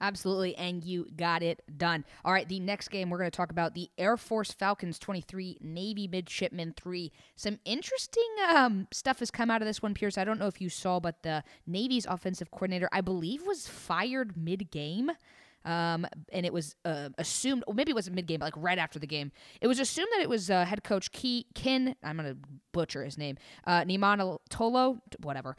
Absolutely, 0.03 0.53
and 0.57 0.83
you 0.83 1.07
got 1.15 1.41
it 1.41 1.63
done. 1.77 2.03
All 2.25 2.33
right, 2.33 2.47
the 2.47 2.59
next 2.59 2.89
game 2.89 3.09
we're 3.09 3.19
going 3.19 3.31
to 3.31 3.35
talk 3.35 3.51
about 3.51 3.73
the 3.73 3.89
Air 3.97 4.17
Force 4.17 4.51
Falcons 4.51 4.99
23, 4.99 5.59
Navy 5.61 6.09
Midshipmen 6.09 6.73
3. 6.75 7.09
Some 7.37 7.57
interesting 7.63 8.27
um, 8.53 8.89
stuff 8.91 9.19
has 9.19 9.31
come 9.31 9.49
out 9.49 9.61
of 9.61 9.65
this 9.65 9.81
one, 9.81 9.93
Pierce. 9.93 10.17
I 10.17 10.25
don't 10.25 10.39
know 10.39 10.47
if 10.47 10.59
you 10.59 10.67
saw, 10.67 10.99
but 10.99 11.23
the 11.23 11.41
Navy's 11.65 12.05
offensive 12.05 12.51
coordinator, 12.51 12.89
I 12.91 12.99
believe, 12.99 13.47
was 13.47 13.65
fired 13.65 14.35
mid 14.35 14.71
game. 14.71 15.09
Um, 15.63 16.05
and 16.33 16.45
it 16.45 16.51
was 16.51 16.75
uh, 16.83 17.07
assumed, 17.17 17.63
maybe 17.73 17.91
it 17.91 17.95
wasn't 17.95 18.17
mid 18.17 18.27
game, 18.27 18.39
but 18.39 18.47
like 18.47 18.57
right 18.57 18.77
after 18.77 18.99
the 18.99 19.07
game, 19.07 19.31
it 19.61 19.67
was 19.67 19.79
assumed 19.79 20.09
that 20.15 20.21
it 20.21 20.27
was 20.27 20.49
uh, 20.49 20.65
head 20.65 20.83
coach 20.83 21.13
Key, 21.13 21.45
Ken, 21.55 21.95
I'm 22.03 22.17
going 22.17 22.29
to 22.29 22.37
butcher 22.73 23.05
his 23.05 23.17
name, 23.17 23.37
uh, 23.65 23.85
Tolo, 23.85 24.99
whatever, 25.21 25.55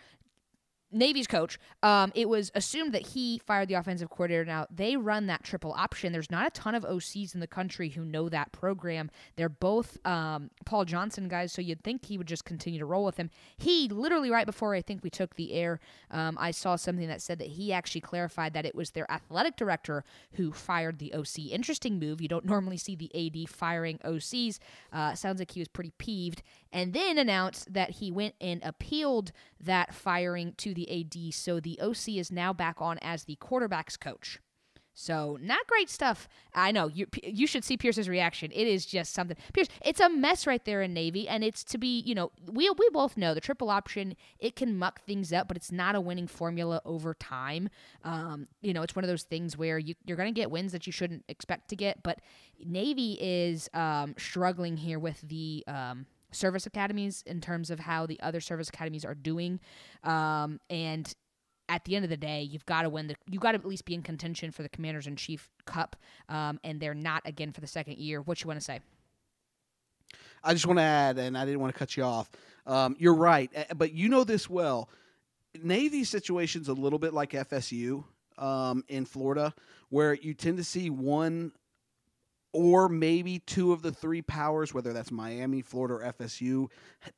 Navy's 0.95 1.27
coach, 1.27 1.59
um, 1.83 2.13
it 2.15 2.29
was 2.29 2.51
assumed 2.55 2.95
that 2.95 3.09
he 3.09 3.41
fired 3.45 3.69
the 3.69 3.75
offensive 3.75 4.11
coordinator. 4.11 4.45
Now, 4.45 4.67
they 4.71 4.97
run 4.97 5.27
that 5.27 5.43
triple 5.43 5.73
option. 5.73 6.13
There's 6.13 6.31
not 6.31 6.47
a 6.47 6.51
ton 6.51 6.75
of 6.75 6.85
OCs 6.85 7.35
in 7.35 7.41
the 7.41 7.47
country 7.47 7.91
who 7.91 8.05
know 8.05 8.29
that 8.29 8.53
program. 8.53 9.11
They're 9.37 9.49
both 9.49 9.99
um, 10.07 10.51
Paul 10.65 10.85
Johnson 10.85 11.29
guys, 11.29 11.53
so 11.53 11.61
you'd 11.61 11.83
think 11.83 12.05
he 12.05 12.17
would 12.17 12.29
just 12.29 12.45
continue 12.45 12.79
to 12.79 12.87
roll 12.87 13.05
with 13.05 13.17
him. 13.17 13.31
He 13.57 13.89
literally, 13.89 14.31
right 14.31 14.47
before 14.47 14.75
I 14.75 14.83
think 14.83 15.03
we 15.03 15.11
took 15.11 15.35
the 15.35 15.53
air, 15.53 15.81
um, 16.11 16.39
I 16.41 16.53
saw 16.53 16.77
something 16.77 17.09
that 17.09 17.21
said 17.21 17.39
that 17.41 17.49
he 17.49 17.73
actually 17.73 18.01
clarified 18.01 18.55
that 18.55 18.65
it 18.65 18.75
was 18.75 18.91
their 18.91 19.11
athletic 19.11 19.57
director 19.57 20.05
who 20.35 20.53
fired 20.53 20.99
the 20.99 21.13
OC. 21.13 21.51
Interesting 21.51 21.99
move. 21.99 22.21
You 22.21 22.29
don't 22.29 22.45
normally 22.45 22.77
see 22.77 22.95
the 22.95 23.11
AD 23.15 23.49
firing 23.49 23.99
OCs. 24.05 24.59
Uh, 24.93 25.15
sounds 25.15 25.41
like 25.41 25.51
he 25.51 25.61
was 25.61 25.69
pretty 25.69 25.93
peeved. 25.99 26.43
And 26.73 26.93
then 26.93 27.19
announced 27.19 27.73
that 27.73 27.91
he 27.91 28.11
went 28.11 28.35
and 28.41 28.61
appealed 28.65 29.33
that 29.61 29.95
firing 29.95 30.55
to 30.59 30.75
the 30.75 30.84
AD, 30.91 31.35
so 31.35 31.61
the 31.61 31.79
OC 31.81 32.09
is 32.11 32.31
now 32.33 32.53
back 32.53 32.77
on 32.81 32.99
as 32.99 33.25
the 33.25 33.37
quarterback's 33.37 33.97
coach. 33.97 34.39
So 34.95 35.37
not 35.43 35.67
great 35.67 35.91
stuff. 35.91 36.29
I 36.55 36.71
know 36.71 36.87
you 36.87 37.07
you 37.23 37.49
should 37.49 37.65
see 37.65 37.77
Pierce's 37.77 38.09
reaction. 38.09 38.53
It 38.55 38.69
is 38.69 38.87
just 38.87 39.13
something. 39.13 39.37
Pierce, 39.53 39.67
it's 39.85 39.99
a 39.99 40.09
mess 40.09 40.47
right 40.47 40.65
there 40.65 40.83
in 40.83 40.95
Navy, 40.95 41.29
and 41.29 41.43
it's 41.43 41.65
to 41.65 41.79
be 41.79 42.01
you 42.01 42.15
know 42.15 42.31
we 42.47 42.71
we 42.71 42.89
both 42.91 43.17
know 43.17 43.35
the 43.35 43.41
triple 43.41 43.71
option 43.71 44.15
it 44.39 44.55
can 44.55 44.79
muck 44.79 45.03
things 45.03 45.33
up, 45.33 45.49
but 45.49 45.57
it's 45.57 45.73
not 45.73 45.97
a 45.97 46.01
winning 46.01 46.29
formula 46.29 46.81
over 46.85 47.13
time. 47.13 47.69
Um, 48.05 48.47
you 48.63 48.73
know 48.73 48.83
it's 48.83 48.95
one 48.95 49.05
of 49.05 49.09
those 49.09 49.25
things 49.25 49.59
where 49.59 49.79
you 49.79 49.97
you're 50.07 50.17
gonna 50.17 50.31
get 50.31 50.51
wins 50.53 50.71
that 50.71 50.87
you 50.87 50.93
shouldn't 50.93 51.25
expect 51.29 51.69
to 51.71 51.77
get, 51.77 52.05
but 52.05 52.21
Navy 52.65 53.19
is 53.21 53.69
um, 53.75 54.15
struggling 54.17 54.77
here 54.77 55.01
with 55.01 55.21
the 55.23 55.65
um, 55.67 56.07
service 56.35 56.67
academies 56.67 57.23
in 57.27 57.41
terms 57.41 57.71
of 57.71 57.81
how 57.81 58.07
the 58.07 58.21
other 58.21 58.41
service 58.41 58.69
academies 58.69 59.05
are 59.05 59.15
doing. 59.15 59.61
Um, 60.03 60.61
and 60.69 61.13
at 61.69 61.85
the 61.85 61.97
end 61.97 62.05
of 62.05 62.11
the 62.11 62.17
day, 62.17 62.43
you've 62.43 62.67
got 62.67 62.83
to 62.83 62.91
win 62.91 63.07
the. 63.07 63.15
You've 63.29 63.43
got 63.43 63.53
to 63.53 63.59
at 63.59 63.65
least 63.65 63.85
be 63.85 63.95
in 63.95 64.03
contention 64.03 64.51
for 64.51 64.63
the 64.63 64.69
Commanders 64.69 65.07
in 65.07 65.17
Chief 65.17 65.49
Cup, 65.65 65.97
um, 66.29 66.61
and 66.63 66.81
they're 66.81 66.95
not 66.95 67.23
again 67.25 67.53
for 67.53 67.61
the 67.61 67.67
second 67.67 67.99
year. 67.99 68.21
What 68.21 68.43
you 68.43 68.49
want 68.49 68.61
to 68.61 68.65
say? 68.65 68.81
I 70.43 70.53
just 70.53 70.67
want 70.67 70.79
to 70.79 70.83
add, 70.83 71.19
and 71.19 71.39
I 71.39 71.45
didn't 71.45 71.61
want 71.61 71.73
to 71.73 71.79
cut 71.79 71.97
you 71.97 72.03
off. 72.03 72.31
Um, 72.67 72.97
you're 72.99 73.15
right, 73.15 73.51
but 73.77 73.93
you 73.93 74.09
know 74.09 74.25
this 74.25 74.49
well. 74.49 74.91
Navy 75.63 76.05
situation's 76.05 76.69
a 76.69 76.73
little 76.73 76.99
bit 76.99 77.15
like 77.15 77.31
FSU 77.31 78.05
um, 78.39 78.85
in 78.89 79.05
Florida, 79.05 79.55
where 79.89 80.15
you 80.15 80.35
tend 80.35 80.59
to 80.59 80.65
see 80.65 80.91
one 80.91 81.53
or 82.55 82.89
maybe 82.89 83.41
two 83.41 83.73
of 83.73 83.83
the 83.83 83.91
three 83.91 84.23
powers, 84.23 84.73
whether 84.73 84.93
that's 84.93 85.11
Miami, 85.11 85.61
Florida, 85.61 85.95
or 85.95 86.13
FSU, 86.13 86.69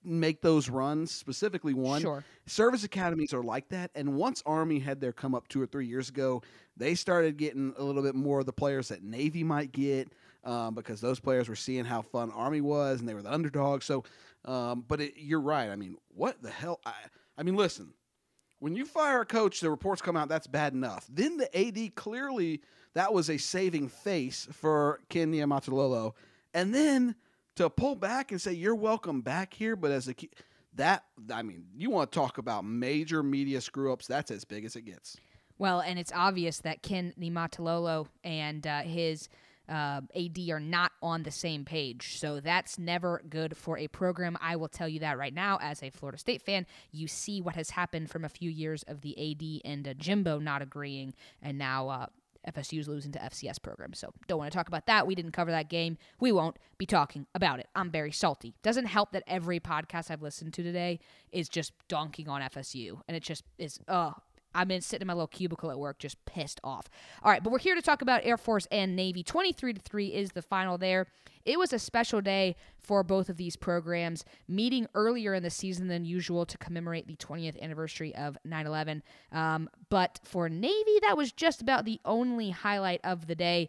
make 0.03 0.41
those 0.41 0.71
runs. 0.71 1.13
Specifically, 1.13 1.75
one. 1.75 2.01
Sure. 2.01 2.25
Service 2.47 2.85
academies 2.85 3.35
are 3.35 3.43
like 3.43 3.69
that. 3.69 3.91
And 3.95 4.17
once 4.17 4.43
Army 4.47 4.79
had 4.79 4.99
their 4.99 5.13
come 5.13 5.35
up 5.35 5.47
two 5.49 5.61
or 5.61 5.67
three 5.67 5.87
years 5.87 6.09
ago, 6.09 6.43
they 6.77 6.95
started 6.95 7.37
getting 7.37 7.75
a 7.77 7.85
little 7.85 8.03
bit 8.03 8.15
more 8.15 8.41
of 8.41 8.47
the 8.47 8.53
players 8.53 8.89
that 8.89 9.03
Navy 9.03 9.45
might 9.45 9.73
get 9.73 10.11
um, 10.43 10.75
because 10.75 11.03
those 11.03 11.21
players 11.21 11.51
were 11.51 11.55
seeing 11.55 11.85
how 11.85 12.01
fun 12.01 12.31
Army 12.31 12.63
was 12.63 13.01
and 13.01 13.09
they 13.09 13.15
were 13.15 13.23
the 13.23 13.33
underdog. 13.33 13.83
So, 13.83 14.05
um, 14.47 14.85
but 14.89 15.03
it, 15.03 15.15
you're 15.19 15.41
right. 15.41 15.69
I 15.69 15.77
mean, 15.77 15.99
what 16.15 16.43
the 16.43 16.51
hell? 16.51 16.81
I, 16.87 16.95
I 17.37 17.43
mean, 17.43 17.57
listen. 17.57 17.93
When 18.59 18.75
you 18.75 18.87
fire 18.87 19.21
a 19.21 19.27
coach, 19.27 19.61
the 19.61 19.71
reports 19.71 20.01
come 20.01 20.17
out 20.17 20.29
that's 20.29 20.47
bad 20.47 20.73
enough. 20.73 21.07
Then 21.11 21.37
the 21.37 21.59
AD 21.59 21.95
clearly 21.95 22.63
that 22.95 23.13
was 23.13 23.29
a 23.29 23.37
saving 23.37 23.89
face 23.89 24.49
for 24.53 25.01
Ken 25.11 25.31
Niumatalolo. 25.31 26.15
And 26.55 26.75
then 26.75 27.15
to 27.57 27.69
pull 27.69 27.95
back 27.95 28.33
and 28.33 28.41
say 28.41 28.53
you're 28.53 28.75
welcome 28.75 29.21
back 29.21 29.53
here, 29.53 29.77
but 29.77 29.91
as 29.91 30.09
a 30.09 30.15
that 30.75 31.05
I 31.33 31.43
mean, 31.43 31.65
you 31.75 31.91
want 31.91 32.13
to 32.13 32.19
talk 32.19 32.39
about 32.39 32.65
major 32.65 33.23
media 33.23 33.61
screw 33.61 33.93
ups? 33.93 34.07
That's 34.07 34.31
as 34.31 34.45
big 34.45 34.65
as 34.65 34.77
it 34.77 34.83
gets. 34.83 35.17
Well, 35.59 35.81
and 35.81 35.99
it's 35.99 36.13
obvious 36.15 36.59
that 36.61 36.83
Ken 36.83 37.15
Niumatalolo 37.19 38.09
and 38.23 38.67
uh, 38.67 38.83
his 38.83 39.29
uh, 39.69 40.01
AD 40.15 40.39
are 40.51 40.61
not 40.61 40.93
on 41.03 41.23
the 41.23 41.31
same 41.31 41.65
page. 41.65 42.19
So 42.19 42.41
that's 42.41 42.79
never 42.79 43.23
good 43.29 43.57
for 43.57 43.79
a 43.79 43.89
program. 43.89 44.37
I 44.41 44.57
will 44.57 44.69
tell 44.69 44.89
you 44.89 45.01
that 45.01 45.19
right 45.19 45.35
now, 45.35 45.59
as 45.61 45.83
a 45.83 45.91
Florida 45.91 46.19
State 46.19 46.43
fan. 46.43 46.67
You 46.93 47.09
see 47.09 47.41
what 47.41 47.57
has 47.57 47.71
happened 47.71 48.11
from 48.11 48.25
a 48.25 48.29
few 48.29 48.51
years 48.51 48.83
of 48.85 49.01
the 49.01 49.17
AD 49.19 49.71
and 49.71 49.89
uh, 49.89 49.95
Jimbo 49.95 50.39
not 50.39 50.63
agreeing, 50.63 51.15
and 51.43 51.59
now 51.59 51.89
uh, 51.89 52.07
FSU 52.49 52.79
is 52.79 52.89
losing 52.89 53.13
to 53.13 53.19
FCS 53.19 53.61
programs. 53.61 53.99
So 53.99 54.13
don't 54.29 54.39
want 54.39 54.53
to 54.53 54.57
talk 54.57 54.69
about 54.69 54.87
that. 54.87 55.07
We 55.07 55.15
didn't 55.15 55.33
cover 55.33 55.51
that 55.51 55.69
game. 55.69 55.99
We 56.21 56.33
won't 56.33 56.57
be 56.79 56.87
talking 56.87 57.27
about 57.35 57.59
it. 57.59 57.69
I'm 57.75 57.91
very 57.91 58.13
salty. 58.13 58.55
Doesn't 58.63 58.87
help 58.87 59.13
that 59.13 59.25
every 59.27 59.61
podcast 59.61 60.11
I've 60.11 60.23
listened 60.23 60.55
to 60.55 60.63
today 60.63 61.01
is 61.33 61.49
just 61.49 61.73
donking 61.89 62.29
on 62.29 62.41
FSU, 62.43 63.01
and 63.09 63.17
it 63.17 63.23
just 63.23 63.45
is. 63.59 63.81
Oh, 63.89 64.15
I've 64.57 64.69
been 64.69 64.81
sitting 64.81 65.03
in 65.03 65.07
my 65.07 65.13
little 65.13 65.27
cubicle 65.27 65.71
at 65.71 65.79
work, 65.79 65.99
just 65.99 66.25
pissed 66.25 66.61
off. 66.65 66.89
All 67.23 67.31
right, 67.31 67.43
but 67.43 67.53
we're 67.53 67.59
here 67.59 67.75
to 67.75 67.83
talk 67.83 68.03
about 68.03 68.23
Air 68.25 68.39
Force 68.39 68.67
and 68.71 68.97
Navy. 68.97 69.23
23 69.23 69.75
to 69.75 69.81
3 69.81 70.07
is 70.07 70.33
the 70.33 70.43
final 70.43 70.79
there. 70.79 71.07
It 71.45 71.59
was 71.59 71.73
a 71.73 71.79
special 71.79 72.21
day 72.21 72.57
for 72.81 73.05
both 73.05 73.29
of 73.29 73.37
these 73.37 73.55
programs, 73.55 74.25
meeting 74.49 74.87
earlier 74.95 75.35
in 75.35 75.43
the 75.43 75.51
season 75.51 75.89
than 75.89 76.05
usual 76.05 76.47
to 76.47 76.59
commemorate 76.59 77.07
the 77.07 77.17
20th 77.17 77.61
anniversary 77.61 78.15
of 78.17 78.37
9 78.45 78.67
11. 78.67 79.03
Um, 79.31 79.69
but 79.91 80.19
for 80.25 80.49
Navy, 80.49 80.99
that 81.03 81.17
was 81.17 81.33
just 81.33 81.61
about 81.61 81.85
the 81.85 82.01
only 82.05 82.51
highlight 82.51 83.01
of 83.05 83.27
the 83.27 83.35
day. 83.37 83.69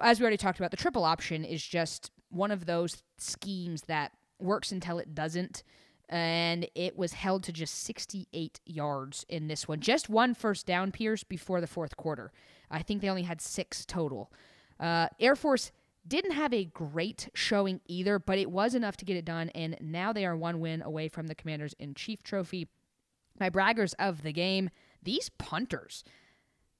As 0.00 0.18
we 0.18 0.24
already 0.24 0.38
talked 0.38 0.58
about, 0.58 0.70
the 0.70 0.76
triple 0.76 1.04
option 1.04 1.44
is 1.44 1.64
just 1.64 2.10
one 2.30 2.50
of 2.50 2.66
those 2.66 3.02
schemes 3.18 3.82
that 3.82 4.12
works 4.40 4.72
until 4.72 4.98
it 4.98 5.14
doesn't 5.14 5.62
and 6.08 6.66
it 6.74 6.96
was 6.96 7.12
held 7.12 7.42
to 7.44 7.52
just 7.52 7.82
68 7.84 8.60
yards 8.64 9.26
in 9.28 9.48
this 9.48 9.68
one. 9.68 9.80
Just 9.80 10.08
one 10.08 10.34
first 10.34 10.66
down, 10.66 10.90
Pierce, 10.90 11.22
before 11.22 11.60
the 11.60 11.66
fourth 11.66 11.96
quarter. 11.96 12.32
I 12.70 12.82
think 12.82 13.02
they 13.02 13.08
only 13.08 13.22
had 13.22 13.40
six 13.40 13.84
total. 13.84 14.32
Uh, 14.80 15.08
Air 15.20 15.36
Force 15.36 15.72
didn't 16.06 16.32
have 16.32 16.54
a 16.54 16.64
great 16.64 17.28
showing 17.34 17.80
either, 17.86 18.18
but 18.18 18.38
it 18.38 18.50
was 18.50 18.74
enough 18.74 18.96
to 18.98 19.04
get 19.04 19.16
it 19.16 19.24
done, 19.24 19.50
and 19.50 19.76
now 19.80 20.12
they 20.12 20.24
are 20.24 20.36
one 20.36 20.60
win 20.60 20.80
away 20.82 21.08
from 21.08 21.26
the 21.26 21.34
Commanders 21.34 21.74
in 21.78 21.94
Chief 21.94 22.22
Trophy. 22.22 22.68
My 23.38 23.50
braggers 23.50 23.94
of 23.98 24.22
the 24.22 24.32
game, 24.32 24.70
these 25.02 25.28
punters. 25.38 26.04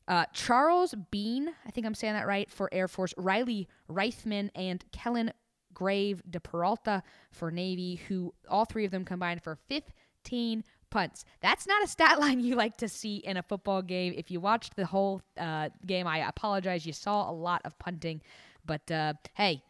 Uh, 0.06 0.24
Charles 0.32 0.94
Bean, 1.10 1.50
I 1.66 1.70
think 1.70 1.86
I'm 1.86 1.94
saying 1.94 2.14
that 2.14 2.26
right, 2.26 2.50
for 2.50 2.70
Air 2.72 2.88
Force, 2.88 3.12
Riley 3.18 3.68
Riethman, 3.90 4.48
and 4.54 4.82
Kellen 4.90 5.32
Grave, 5.78 6.20
De 6.28 6.40
Peralta 6.40 7.04
for 7.30 7.52
Navy, 7.52 8.00
who 8.08 8.34
all 8.48 8.64
three 8.64 8.84
of 8.84 8.90
them 8.90 9.04
combined 9.04 9.40
for 9.44 9.56
15 9.68 10.64
punts. 10.90 11.24
That's 11.40 11.68
not 11.68 11.84
a 11.84 11.86
stat 11.86 12.18
line 12.20 12.40
you 12.40 12.56
like 12.56 12.76
to 12.78 12.88
see 12.88 13.18
in 13.18 13.36
a 13.36 13.44
football 13.44 13.82
game. 13.82 14.12
If 14.16 14.28
you 14.28 14.40
watched 14.40 14.74
the 14.74 14.86
whole 14.86 15.22
uh, 15.38 15.68
game, 15.86 16.08
I 16.08 16.28
apologize. 16.28 16.84
You 16.84 16.92
saw 16.92 17.30
a 17.30 17.32
lot 17.32 17.62
of 17.64 17.78
punting. 17.78 18.22
But 18.66 18.90
uh, 18.90 19.14
hey, 19.34 19.62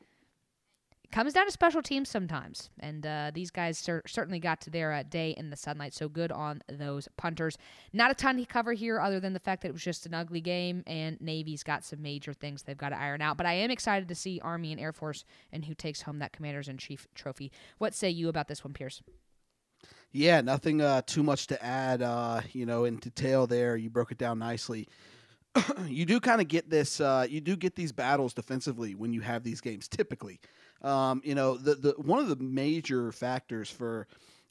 comes 1.11 1.33
down 1.33 1.47
to 1.47 1.53
special 1.53 1.83
teams 1.83 2.09
sometimes. 2.09 2.71
And 2.81 3.07
uh, 3.07 3.31
these 3.33 3.51
guys 3.51 3.79
cer- 3.79 4.03
certainly 4.07 4.39
got 4.39 4.61
to 4.63 4.71
their 4.71 4.93
uh, 4.93 5.03
day 5.03 5.35
in 5.37 5.51
the 5.51 5.57
sunlight. 5.57 5.95
So 5.95 6.09
good 6.09 6.31
on 6.31 6.61
those 6.69 7.09
punters. 7.17 7.57
Not 7.93 8.11
a 8.11 8.15
ton 8.15 8.37
to 8.37 8.45
cover 8.45 8.73
here, 8.73 9.01
other 9.01 9.21
than 9.21 9.33
the 9.33 9.41
fact 9.41 9.63
that 9.63 9.69
it 9.69 9.73
was 9.73 9.83
just 9.83 10.07
an 10.07 10.15
ugly 10.15 10.41
game, 10.41 10.83
and 10.87 11.21
Navy's 11.21 11.63
got 11.63 11.85
some 11.85 12.03
major 12.03 12.33
things 12.33 12.63
they've 12.63 12.77
got 12.77 12.91
to 12.91 12.99
iron 12.99 13.23
out. 13.23 13.37
But 13.37 13.47
I 13.47 13.55
am 13.55 13.71
excited 13.71 14.09
to 14.09 14.15
see 14.15 14.41
Army 14.43 14.73
and 14.73 14.81
Air 14.81 14.93
Force 14.93 15.25
and 15.53 15.65
who 15.65 15.75
takes 15.75 16.03
home 16.03 16.19
that 16.19 16.33
Commanders 16.33 16.69
in 16.69 16.79
Chief 16.79 17.07
trophy. 17.15 17.53
What 17.79 17.95
say 17.95 18.11
you 18.11 18.29
about 18.29 18.49
this 18.49 18.65
one, 18.65 18.75
Pierce? 18.75 19.03
Yeah, 20.11 20.41
nothing 20.41 20.81
uh, 20.81 21.03
too 21.07 21.23
much 21.23 21.49
to 21.49 21.63
add. 21.63 22.03
Uh, 22.03 22.41
you 22.53 22.67
know, 22.67 22.85
in 22.85 22.97
detail 22.97 23.47
there, 23.47 23.77
you 23.77 23.91
broke 23.91 24.11
it 24.11 24.19
down 24.19 24.39
nicely. 24.39 24.89
you 25.87 26.07
do 26.07 26.21
kind 26.21 26.41
of 26.41 26.49
get 26.49 26.71
this. 26.71 27.01
Uh, 27.01 27.27
you 27.29 27.41
do 27.41 27.57
get 27.57 27.77
these 27.77 27.93
battles 27.93 28.33
defensively 28.33 28.95
when 28.95 29.13
you 29.13 29.21
have 29.21 29.43
these 29.43 29.61
games. 29.61 29.87
Typically, 29.87 30.41
um, 30.83 31.23
you 31.25 31.35
know, 31.35 31.57
the 31.57 31.75
the 31.75 31.95
one 31.99 32.19
of 32.19 32.29
the 32.29 32.37
major 32.37 33.13
factors 33.13 33.71
for 33.71 34.07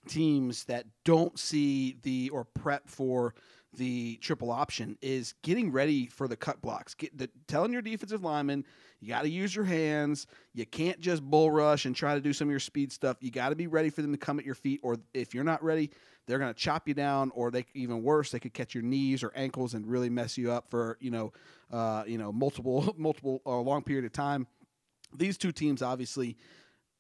teams 0.08 0.64
that 0.66 0.86
don't 1.04 1.38
see 1.38 1.98
the 2.04 2.30
or 2.30 2.46
prep 2.46 2.90
for 2.90 3.34
the 3.74 4.16
triple 4.18 4.52
option 4.52 4.98
is 5.02 5.34
getting 5.44 5.72
ready 5.72 6.08
for 6.08 6.28
the 6.28 6.36
cut 6.36 6.62
blocks. 6.62 6.94
Get 6.94 7.18
the, 7.18 7.30
telling 7.48 7.74
your 7.74 7.82
defensive 7.82 8.24
lineman 8.24 8.66
you 9.00 9.10
got 9.10 9.24
to 9.24 9.30
use 9.30 9.56
your 9.56 9.66
hands. 9.66 10.26
You 10.54 10.66
can't 10.66 11.00
just 11.00 11.22
bull 11.22 11.52
rush 11.52 11.86
and 11.86 11.96
try 11.96 12.16
to 12.16 12.22
do 12.22 12.34
some 12.34 12.48
of 12.48 12.52
your 12.52 12.60
speed 12.60 12.92
stuff. 12.92 13.18
You 13.22 13.32
got 13.32 13.50
to 13.50 13.56
be 13.56 13.68
ready 13.68 13.90
for 13.90 14.02
them 14.02 14.12
to 14.12 14.18
come 14.18 14.40
at 14.40 14.46
your 14.46 14.56
feet, 14.56 14.80
or 14.84 14.98
if 15.14 15.34
you're 15.34 15.44
not 15.44 15.64
ready, 15.64 15.92
they're 16.26 16.40
going 16.40 16.54
to 16.54 16.60
chop 16.60 16.88
you 16.88 16.94
down, 16.94 17.32
or 17.36 17.52
they 17.52 17.66
even 17.74 18.04
worse, 18.04 18.32
they 18.32 18.40
could 18.40 18.54
catch 18.54 18.74
your 18.74 18.84
knees 18.84 19.24
or 19.24 19.32
ankles 19.36 19.74
and 19.76 19.88
really 19.88 20.10
mess 20.10 20.38
you 20.38 20.52
up 20.52 20.70
for 20.70 20.98
you 21.00 21.12
know, 21.12 21.32
uh, 21.72 22.04
you 22.08 22.18
know, 22.18 22.32
multiple 22.32 22.94
multiple 22.98 23.42
uh, 23.46 23.60
long 23.60 23.84
period 23.84 24.06
of 24.06 24.12
time. 24.12 24.48
These 25.16 25.38
two 25.38 25.52
teams 25.52 25.82
obviously 25.82 26.38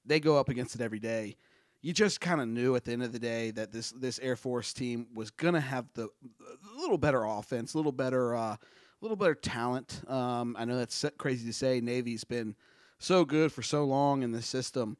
they 0.05 0.19
go 0.19 0.37
up 0.37 0.49
against 0.49 0.75
it 0.75 0.81
every 0.81 0.99
day. 0.99 1.35
You 1.81 1.93
just 1.93 2.19
kind 2.21 2.41
of 2.41 2.47
knew 2.47 2.75
at 2.75 2.85
the 2.85 2.91
end 2.91 3.03
of 3.03 3.11
the 3.11 3.19
day 3.19 3.51
that 3.51 3.71
this 3.71 3.91
this 3.91 4.19
Air 4.19 4.35
Force 4.35 4.73
team 4.73 5.07
was 5.13 5.31
to 5.31 5.59
have 5.59 5.85
the 5.93 6.03
a 6.05 6.79
little 6.79 6.97
better 6.97 7.23
offense, 7.23 7.73
a 7.73 7.77
little 7.77 7.91
better 7.91 8.35
uh, 8.35 8.55
a 8.55 8.59
little 9.01 9.17
better 9.17 9.35
talent. 9.35 10.01
Um, 10.09 10.55
I 10.57 10.65
know 10.65 10.77
that's 10.77 11.05
crazy 11.17 11.45
to 11.45 11.53
say. 11.53 11.79
Navy's 11.81 12.23
been 12.23 12.55
so 12.99 13.25
good 13.25 13.51
for 13.51 13.61
so 13.61 13.83
long 13.83 14.23
in 14.23 14.31
the 14.31 14.41
system. 14.41 14.97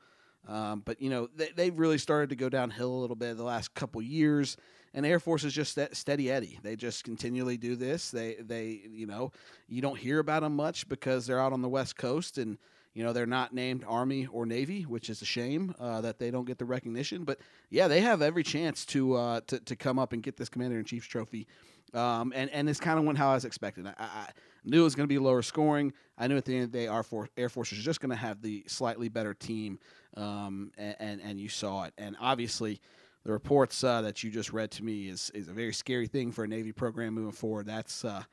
Um, 0.48 0.82
but 0.86 1.02
you 1.02 1.10
know 1.10 1.28
they, 1.36 1.50
they've 1.56 1.78
really 1.78 1.98
started 1.98 2.30
to 2.30 2.36
go 2.36 2.48
downhill 2.48 2.90
a 2.90 3.02
little 3.02 3.16
bit 3.16 3.36
the 3.36 3.44
last 3.44 3.74
couple 3.74 4.02
years, 4.02 4.56
and 4.94 5.06
Air 5.06 5.20
Force 5.20 5.44
is 5.44 5.54
just 5.54 5.78
steady 5.94 6.32
Eddie. 6.32 6.60
They 6.64 6.76
just 6.76 7.04
continually 7.04 7.58
do 7.58 7.76
this. 7.76 8.12
They 8.12 8.36
they 8.40 8.82
you 8.90 9.08
know 9.08 9.32
you 9.68 9.82
don't 9.82 9.98
hear 9.98 10.20
about 10.20 10.44
them 10.44 10.56
much 10.56 10.88
because 10.88 11.26
they're 11.26 11.42
out 11.42 11.54
on 11.54 11.62
the 11.62 11.70
West 11.70 11.98
Coast 11.98 12.38
and 12.38 12.58
you 12.98 13.04
know 13.04 13.14
they're 13.14 13.28
not 13.28 13.54
named 13.54 13.86
Army 13.88 14.26
or 14.26 14.48
Navy, 14.48 14.82
which 14.82 15.12
is 15.12 15.22
a 15.22 15.26
shame 15.26 15.76
uh, 15.80 16.02
that 16.02 16.18
they 16.18 16.32
don't 16.32 16.46
get 16.46 16.58
the 16.58 16.66
recognition. 16.66 17.26
But 17.26 17.38
yeah, 17.70 17.88
they 17.88 18.02
have 18.02 18.24
every 18.24 18.42
chance 18.42 18.88
to 18.88 19.14
uh, 19.14 19.42
to, 19.46 19.60
to 19.60 19.76
come 19.76 20.00
up 20.00 20.14
and 20.14 20.24
get 20.24 20.36
this 20.36 20.50
Commander 20.50 20.80
in 20.80 20.84
Chief's 20.84 21.06
trophy. 21.06 21.46
Um, 21.94 22.34
and 22.36 22.50
and 22.50 22.68
it's 22.68 22.80
kind 22.80 22.98
of 22.98 23.06
went 23.06 23.20
how 23.20 23.30
I 23.30 23.36
was 23.36 23.46
expecting. 23.46 23.86
I, 23.86 23.94
I 24.00 24.28
knew 24.66 24.82
it 24.82 24.84
was 24.84 24.96
going 24.96 25.08
to 25.08 25.14
be 25.14 25.20
lower 25.20 25.44
scoring. 25.44 25.94
I 26.18 26.26
knew 26.26 26.38
at 26.38 26.46
the 26.46 26.56
end 26.56 26.64
of 26.64 26.72
the 26.72 26.78
day, 26.80 26.88
our 26.88 27.04
for, 27.04 27.30
Air 27.38 27.50
Force 27.50 27.70
was 27.70 27.84
just 27.84 28.02
going 28.02 28.10
to 28.10 28.16
have 28.16 28.42
the 28.42 28.64
slightly 28.66 29.10
better 29.10 29.36
team, 29.36 29.78
um, 30.16 30.72
and, 30.76 30.96
and, 31.00 31.22
and 31.22 31.40
you 31.40 31.50
saw 31.50 31.84
it. 31.84 31.94
And 32.00 32.18
obviously, 32.20 32.82
the 33.26 33.32
reports 33.32 33.84
uh, 33.84 34.02
that 34.02 34.24
you 34.24 34.32
just 34.32 34.52
read 34.52 34.72
to 34.72 34.84
me 34.84 35.08
is 35.08 35.30
is 35.36 35.50
a 35.50 35.54
very 35.54 35.74
scary 35.74 36.08
thing 36.08 36.32
for 36.32 36.46
a 36.46 36.48
Navy 36.48 36.72
program 36.72 37.14
moving 37.14 37.32
forward. 37.32 37.68
That's 37.68 38.04
uh, 38.04 38.24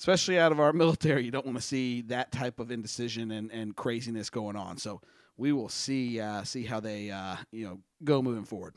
especially 0.00 0.38
out 0.38 0.50
of 0.50 0.58
our 0.58 0.72
military. 0.74 1.24
You 1.24 1.30
don't 1.30 1.46
want 1.46 1.58
to 1.58 1.62
see 1.62 2.00
that 2.02 2.32
type 2.32 2.58
of 2.58 2.70
indecision 2.70 3.30
and, 3.30 3.52
and 3.52 3.76
craziness 3.76 4.30
going 4.30 4.56
on. 4.56 4.78
So 4.78 5.00
we 5.36 5.52
will 5.52 5.68
see 5.68 6.20
uh, 6.20 6.42
see 6.42 6.64
how 6.64 6.80
they 6.80 7.10
uh, 7.10 7.36
you 7.52 7.66
know 7.66 7.78
go 8.02 8.20
moving 8.20 8.44
forward. 8.44 8.74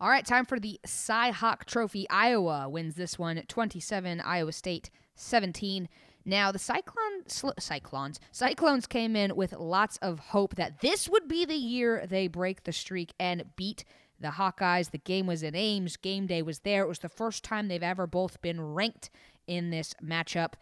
All 0.00 0.08
right, 0.08 0.24
time 0.24 0.44
for 0.44 0.60
the 0.60 0.78
Cy 0.86 1.30
Hawk 1.30 1.64
Trophy. 1.64 2.08
Iowa 2.08 2.68
wins 2.68 2.94
this 2.94 3.18
one 3.18 3.42
27, 3.48 4.20
Iowa 4.20 4.52
State 4.52 4.90
17. 5.16 5.88
Now, 6.24 6.52
the 6.52 6.58
Cyclone, 6.58 7.24
Cyclones 7.26 8.20
Cyclones 8.30 8.86
came 8.86 9.16
in 9.16 9.34
with 9.34 9.54
lots 9.54 9.96
of 9.96 10.18
hope 10.18 10.56
that 10.56 10.82
this 10.82 11.08
would 11.08 11.26
be 11.26 11.44
the 11.44 11.56
year 11.56 12.06
they 12.06 12.28
break 12.28 12.64
the 12.64 12.72
streak 12.72 13.12
and 13.18 13.44
beat 13.56 13.84
the 14.20 14.28
Hawkeyes. 14.28 14.90
The 14.90 14.98
game 14.98 15.26
was 15.26 15.42
in 15.42 15.54
Ames. 15.54 15.96
Game 15.96 16.26
day 16.26 16.42
was 16.42 16.60
there. 16.60 16.82
It 16.82 16.88
was 16.88 16.98
the 16.98 17.08
first 17.08 17.44
time 17.44 17.68
they've 17.68 17.82
ever 17.82 18.06
both 18.06 18.40
been 18.42 18.60
ranked 18.60 19.10
in 19.48 19.70
this 19.70 19.94
matchup. 20.02 20.52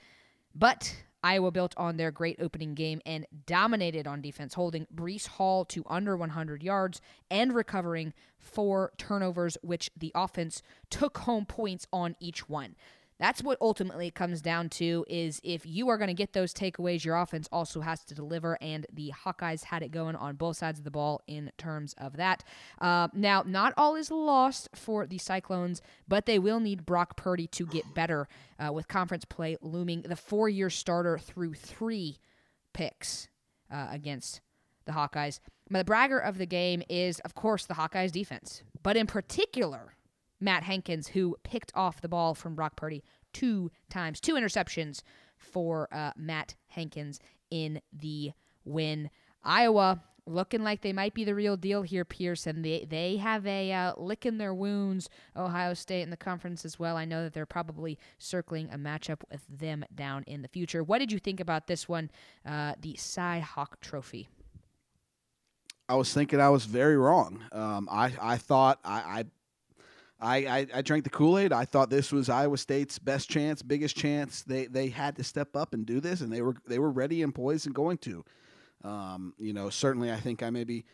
But 0.54 0.96
Iowa 1.22 1.50
built 1.50 1.74
on 1.76 1.96
their 1.96 2.10
great 2.10 2.40
opening 2.40 2.74
game 2.74 3.02
and 3.04 3.26
dominated 3.46 4.06
on 4.06 4.22
defense, 4.22 4.54
holding 4.54 4.86
Breece 4.94 5.26
Hall 5.26 5.64
to 5.66 5.82
under 5.86 6.16
100 6.16 6.62
yards 6.62 7.00
and 7.30 7.52
recovering 7.52 8.14
four 8.38 8.92
turnovers, 8.96 9.58
which 9.62 9.90
the 9.96 10.12
offense 10.14 10.62
took 10.88 11.18
home 11.18 11.44
points 11.44 11.86
on 11.92 12.16
each 12.20 12.48
one. 12.48 12.76
That's 13.18 13.42
what 13.42 13.56
ultimately 13.62 14.08
it 14.08 14.14
comes 14.14 14.42
down 14.42 14.68
to 14.70 15.04
is 15.08 15.40
if 15.42 15.64
you 15.64 15.88
are 15.88 15.96
going 15.96 16.08
to 16.08 16.14
get 16.14 16.34
those 16.34 16.52
takeaways, 16.52 17.04
your 17.04 17.16
offense 17.16 17.48
also 17.50 17.80
has 17.80 18.04
to 18.04 18.14
deliver, 18.14 18.58
and 18.60 18.86
the 18.92 19.12
Hawkeyes 19.24 19.64
had 19.64 19.82
it 19.82 19.90
going 19.90 20.16
on 20.16 20.36
both 20.36 20.58
sides 20.58 20.78
of 20.78 20.84
the 20.84 20.90
ball 20.90 21.22
in 21.26 21.50
terms 21.56 21.94
of 21.96 22.18
that. 22.18 22.44
Uh, 22.78 23.08
now, 23.14 23.42
not 23.46 23.72
all 23.78 23.96
is 23.96 24.10
lost 24.10 24.68
for 24.74 25.06
the 25.06 25.18
Cyclones, 25.18 25.80
but 26.06 26.26
they 26.26 26.38
will 26.38 26.60
need 26.60 26.84
Brock 26.84 27.16
Purdy 27.16 27.46
to 27.48 27.64
get 27.64 27.94
better 27.94 28.28
uh, 28.58 28.72
with 28.72 28.86
conference 28.86 29.24
play 29.24 29.56
looming. 29.62 30.02
The 30.02 30.16
four-year 30.16 30.68
starter 30.68 31.16
through 31.16 31.54
three 31.54 32.18
picks 32.74 33.28
uh, 33.70 33.88
against 33.90 34.42
the 34.84 34.92
Hawkeyes. 34.92 35.40
The 35.70 35.84
bragger 35.84 36.18
of 36.18 36.38
the 36.38 36.46
game 36.46 36.82
is, 36.88 37.18
of 37.20 37.34
course, 37.34 37.64
the 37.64 37.74
Hawkeyes 37.74 38.12
defense, 38.12 38.62
but 38.82 38.96
in 38.96 39.06
particular 39.06 39.95
Matt 40.40 40.64
Hankins, 40.64 41.08
who 41.08 41.36
picked 41.42 41.72
off 41.74 42.00
the 42.00 42.08
ball 42.08 42.34
from 42.34 42.54
Brock 42.54 42.76
Purdy 42.76 43.02
two 43.32 43.70
times, 43.88 44.20
two 44.20 44.34
interceptions 44.34 45.02
for 45.38 45.88
uh, 45.92 46.12
Matt 46.16 46.54
Hankins 46.68 47.20
in 47.50 47.80
the 47.92 48.32
win. 48.64 49.10
Iowa 49.44 50.02
looking 50.26 50.62
like 50.62 50.82
they 50.82 50.92
might 50.92 51.14
be 51.14 51.24
the 51.24 51.34
real 51.34 51.56
deal 51.56 51.82
here, 51.82 52.04
Pearson. 52.04 52.62
They 52.62 52.86
they 52.88 53.16
have 53.16 53.46
a 53.46 53.72
uh, 53.72 53.92
lick 53.96 54.26
in 54.26 54.38
their 54.38 54.52
wounds. 54.52 55.08
Ohio 55.36 55.74
State 55.74 56.02
in 56.02 56.10
the 56.10 56.16
conference 56.16 56.64
as 56.64 56.78
well. 56.78 56.96
I 56.96 57.04
know 57.04 57.22
that 57.22 57.32
they're 57.32 57.46
probably 57.46 57.98
circling 58.18 58.68
a 58.72 58.78
matchup 58.78 59.20
with 59.30 59.44
them 59.48 59.84
down 59.94 60.24
in 60.26 60.42
the 60.42 60.48
future. 60.48 60.82
What 60.82 60.98
did 60.98 61.12
you 61.12 61.18
think 61.18 61.40
about 61.40 61.66
this 61.66 61.88
one, 61.88 62.10
uh, 62.44 62.74
the 62.80 62.96
Cy 62.96 63.38
Hawk 63.38 63.80
Trophy? 63.80 64.28
I 65.88 65.94
was 65.94 66.12
thinking 66.12 66.40
I 66.40 66.48
was 66.48 66.64
very 66.64 66.96
wrong. 66.96 67.44
Um, 67.52 67.88
I 67.90 68.12
I 68.20 68.36
thought 68.36 68.80
I, 68.84 69.20
I 69.20 69.24
I, 70.18 70.66
I, 70.72 70.82
drank 70.82 71.04
the 71.04 71.10
Kool 71.10 71.38
Aid. 71.38 71.52
I 71.52 71.66
thought 71.66 71.90
this 71.90 72.10
was 72.10 72.30
Iowa 72.30 72.56
State's 72.56 72.98
best 72.98 73.28
chance, 73.28 73.60
biggest 73.60 73.96
chance. 73.96 74.42
They 74.42 74.66
they 74.66 74.88
had 74.88 75.16
to 75.16 75.24
step 75.24 75.54
up 75.54 75.74
and 75.74 75.84
do 75.84 76.00
this, 76.00 76.22
and 76.22 76.32
they 76.32 76.40
were 76.40 76.56
they 76.66 76.78
were 76.78 76.90
ready 76.90 77.22
and 77.22 77.34
poised 77.34 77.66
and 77.66 77.74
going 77.74 77.98
to. 77.98 78.24
Um, 78.82 79.34
you 79.38 79.52
know, 79.52 79.68
certainly 79.68 80.10
I 80.10 80.16
think 80.16 80.42
I 80.42 80.50
maybe 80.50 80.86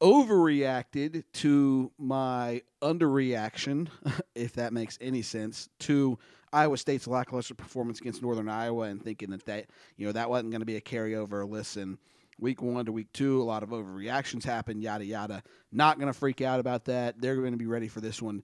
overreacted 0.00 1.24
to 1.34 1.92
my 1.98 2.62
underreaction, 2.82 3.88
if 4.34 4.54
that 4.54 4.72
makes 4.72 4.98
any 5.00 5.22
sense, 5.22 5.68
to 5.80 6.18
Iowa 6.52 6.78
State's 6.78 7.06
lackluster 7.06 7.54
performance 7.54 8.00
against 8.00 8.22
Northern 8.22 8.48
Iowa, 8.48 8.84
and 8.84 9.02
thinking 9.02 9.30
that 9.30 9.46
that 9.46 9.66
you 9.96 10.06
know 10.06 10.12
that 10.12 10.30
wasn't 10.30 10.50
going 10.50 10.62
to 10.62 10.66
be 10.66 10.76
a 10.76 10.80
carryover. 10.80 11.48
Listen, 11.48 11.98
week 12.38 12.62
one 12.62 12.86
to 12.86 12.92
week 12.92 13.12
two, 13.12 13.40
a 13.40 13.44
lot 13.44 13.62
of 13.62 13.70
overreactions 13.70 14.44
happen, 14.44 14.80
yada 14.80 15.04
yada. 15.04 15.42
Not 15.72 15.98
going 15.98 16.12
to 16.12 16.18
freak 16.18 16.40
out 16.40 16.60
about 16.60 16.84
that. 16.86 17.20
They're 17.20 17.36
going 17.36 17.52
to 17.52 17.58
be 17.58 17.66
ready 17.66 17.88
for 17.88 18.00
this 18.00 18.22
one, 18.22 18.42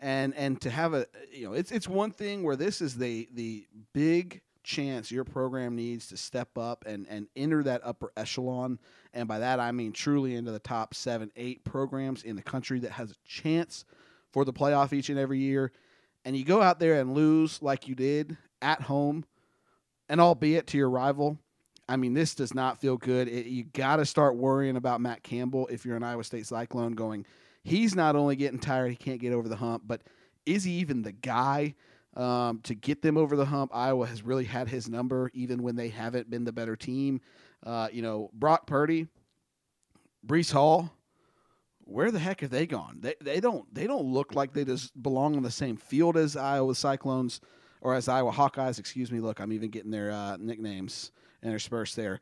and 0.00 0.34
and 0.34 0.60
to 0.62 0.70
have 0.70 0.94
a 0.94 1.06
you 1.32 1.46
know 1.46 1.52
it's 1.52 1.72
it's 1.72 1.88
one 1.88 2.10
thing 2.10 2.42
where 2.42 2.56
this 2.56 2.80
is 2.80 2.96
the 2.96 3.28
the 3.32 3.66
big 3.92 4.42
chance 4.66 5.12
your 5.12 5.24
program 5.24 5.76
needs 5.76 6.08
to 6.08 6.16
step 6.16 6.58
up 6.58 6.84
and, 6.86 7.06
and 7.08 7.28
enter 7.36 7.62
that 7.62 7.80
upper 7.84 8.12
echelon. 8.16 8.78
And 9.14 9.28
by 9.28 9.38
that, 9.38 9.60
I 9.60 9.70
mean 9.70 9.92
truly 9.92 10.34
into 10.34 10.50
the 10.50 10.58
top 10.58 10.92
seven, 10.92 11.30
eight 11.36 11.64
programs 11.64 12.24
in 12.24 12.36
the 12.36 12.42
country 12.42 12.80
that 12.80 12.90
has 12.90 13.12
a 13.12 13.14
chance 13.24 13.84
for 14.32 14.44
the 14.44 14.52
playoff 14.52 14.92
each 14.92 15.08
and 15.08 15.18
every 15.18 15.38
year. 15.38 15.72
And 16.24 16.36
you 16.36 16.44
go 16.44 16.60
out 16.60 16.80
there 16.80 17.00
and 17.00 17.14
lose 17.14 17.62
like 17.62 17.86
you 17.86 17.94
did 17.94 18.36
at 18.60 18.82
home, 18.82 19.24
and 20.08 20.20
albeit 20.20 20.66
to 20.68 20.78
your 20.78 20.90
rival. 20.90 21.38
I 21.88 21.96
mean, 21.96 22.14
this 22.14 22.34
does 22.34 22.54
not 22.54 22.80
feel 22.80 22.96
good. 22.96 23.28
It, 23.28 23.46
you 23.46 23.64
got 23.64 23.96
to 23.96 24.06
start 24.06 24.36
worrying 24.36 24.76
about 24.76 25.00
Matt 25.00 25.22
Campbell 25.22 25.68
if 25.68 25.84
you're 25.84 25.96
an 25.96 26.02
Iowa 26.02 26.24
State 26.24 26.46
Cyclone 26.46 26.92
going, 26.92 27.24
he's 27.62 27.94
not 27.94 28.16
only 28.16 28.36
getting 28.36 28.58
tired, 28.58 28.90
he 28.90 28.96
can't 28.96 29.20
get 29.20 29.32
over 29.32 29.48
the 29.48 29.56
hump, 29.56 29.84
but 29.86 30.02
is 30.44 30.64
he 30.64 30.72
even 30.72 31.02
the 31.02 31.12
guy? 31.12 31.74
um, 32.16 32.60
to 32.62 32.74
get 32.74 33.02
them 33.02 33.16
over 33.16 33.36
the 33.36 33.44
hump. 33.44 33.70
Iowa 33.74 34.06
has 34.06 34.22
really 34.22 34.44
had 34.44 34.68
his 34.68 34.88
number, 34.88 35.30
even 35.34 35.62
when 35.62 35.76
they 35.76 35.88
haven't 35.88 36.30
been 36.30 36.44
the 36.44 36.52
better 36.52 36.74
team. 36.74 37.20
Uh, 37.64 37.88
you 37.92 38.02
know, 38.02 38.30
Brock 38.32 38.66
Purdy, 38.66 39.06
Breece 40.26 40.52
Hall, 40.52 40.90
where 41.80 42.10
the 42.10 42.18
heck 42.18 42.40
have 42.40 42.50
they 42.50 42.66
gone? 42.66 42.98
They 43.00 43.14
they 43.20 43.38
don't 43.38 43.72
they 43.72 43.86
don't 43.86 44.06
look 44.06 44.34
like 44.34 44.52
they 44.52 44.64
just 44.64 45.00
belong 45.00 45.36
on 45.36 45.42
the 45.42 45.50
same 45.50 45.76
field 45.76 46.16
as 46.16 46.36
Iowa 46.36 46.74
Cyclones 46.74 47.40
or 47.80 47.94
as 47.94 48.08
Iowa 48.08 48.32
Hawkeyes. 48.32 48.78
Excuse 48.78 49.12
me. 49.12 49.20
Look, 49.20 49.40
I'm 49.40 49.52
even 49.52 49.70
getting 49.70 49.90
their 49.90 50.10
uh, 50.10 50.36
nicknames 50.38 51.12
interspersed 51.46 51.96
there. 51.96 52.20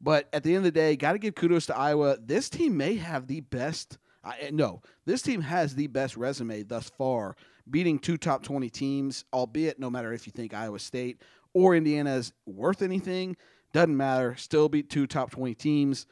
But 0.00 0.28
at 0.32 0.42
the 0.42 0.50
end 0.50 0.58
of 0.58 0.64
the 0.64 0.78
day, 0.78 0.96
got 0.96 1.12
to 1.12 1.18
give 1.18 1.34
kudos 1.34 1.66
to 1.66 1.76
Iowa. 1.76 2.18
This 2.20 2.50
team 2.50 2.76
may 2.76 2.96
have 2.96 3.26
the 3.26 3.40
best. 3.40 3.98
I, 4.24 4.50
no, 4.52 4.82
this 5.04 5.22
team 5.22 5.40
has 5.40 5.74
the 5.74 5.86
best 5.86 6.16
resume 6.16 6.62
thus 6.64 6.90
far 6.90 7.36
beating 7.68 7.98
two 7.98 8.16
top 8.16 8.42
20 8.42 8.70
teams, 8.70 9.24
albeit 9.32 9.78
no 9.78 9.90
matter 9.90 10.12
if 10.12 10.26
you 10.26 10.32
think 10.32 10.54
Iowa 10.54 10.78
State 10.78 11.20
or 11.52 11.74
Indiana 11.74 12.14
is 12.14 12.32
worth 12.46 12.82
anything, 12.82 13.36
doesn't 13.72 13.96
matter. 13.96 14.36
Still 14.36 14.68
beat 14.68 14.88
two 14.88 15.06
top 15.06 15.30
20 15.30 15.54
teams. 15.54 16.06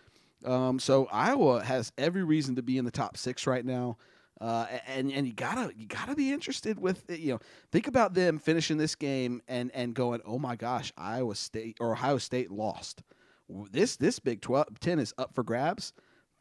Um, 0.44 0.78
so 0.78 1.06
Iowa 1.06 1.62
has 1.62 1.92
every 1.96 2.24
reason 2.24 2.56
to 2.56 2.62
be 2.62 2.76
in 2.76 2.84
the 2.84 2.90
top 2.90 3.16
six 3.16 3.46
right 3.46 3.64
now. 3.64 3.96
Uh, 4.40 4.66
and 4.88 5.12
and 5.12 5.26
you 5.26 5.32
gotta 5.32 5.72
you 5.76 5.86
gotta 5.86 6.14
be 6.14 6.32
interested 6.32 6.78
with 6.80 7.04
you 7.08 7.32
know 7.32 7.38
think 7.70 7.86
about 7.86 8.14
them 8.14 8.38
finishing 8.38 8.76
this 8.76 8.96
game 8.96 9.40
and 9.46 9.70
and 9.72 9.94
going 9.94 10.20
oh 10.26 10.38
my 10.38 10.56
gosh 10.56 10.92
Iowa 10.98 11.36
State 11.36 11.76
or 11.80 11.92
Ohio 11.92 12.18
State 12.18 12.50
lost 12.50 13.04
this 13.70 13.96
this 13.96 14.18
Big 14.18 14.40
12 14.40 14.80
10 14.80 14.98
is 14.98 15.14
up 15.18 15.34
for 15.34 15.44
grabs 15.44 15.92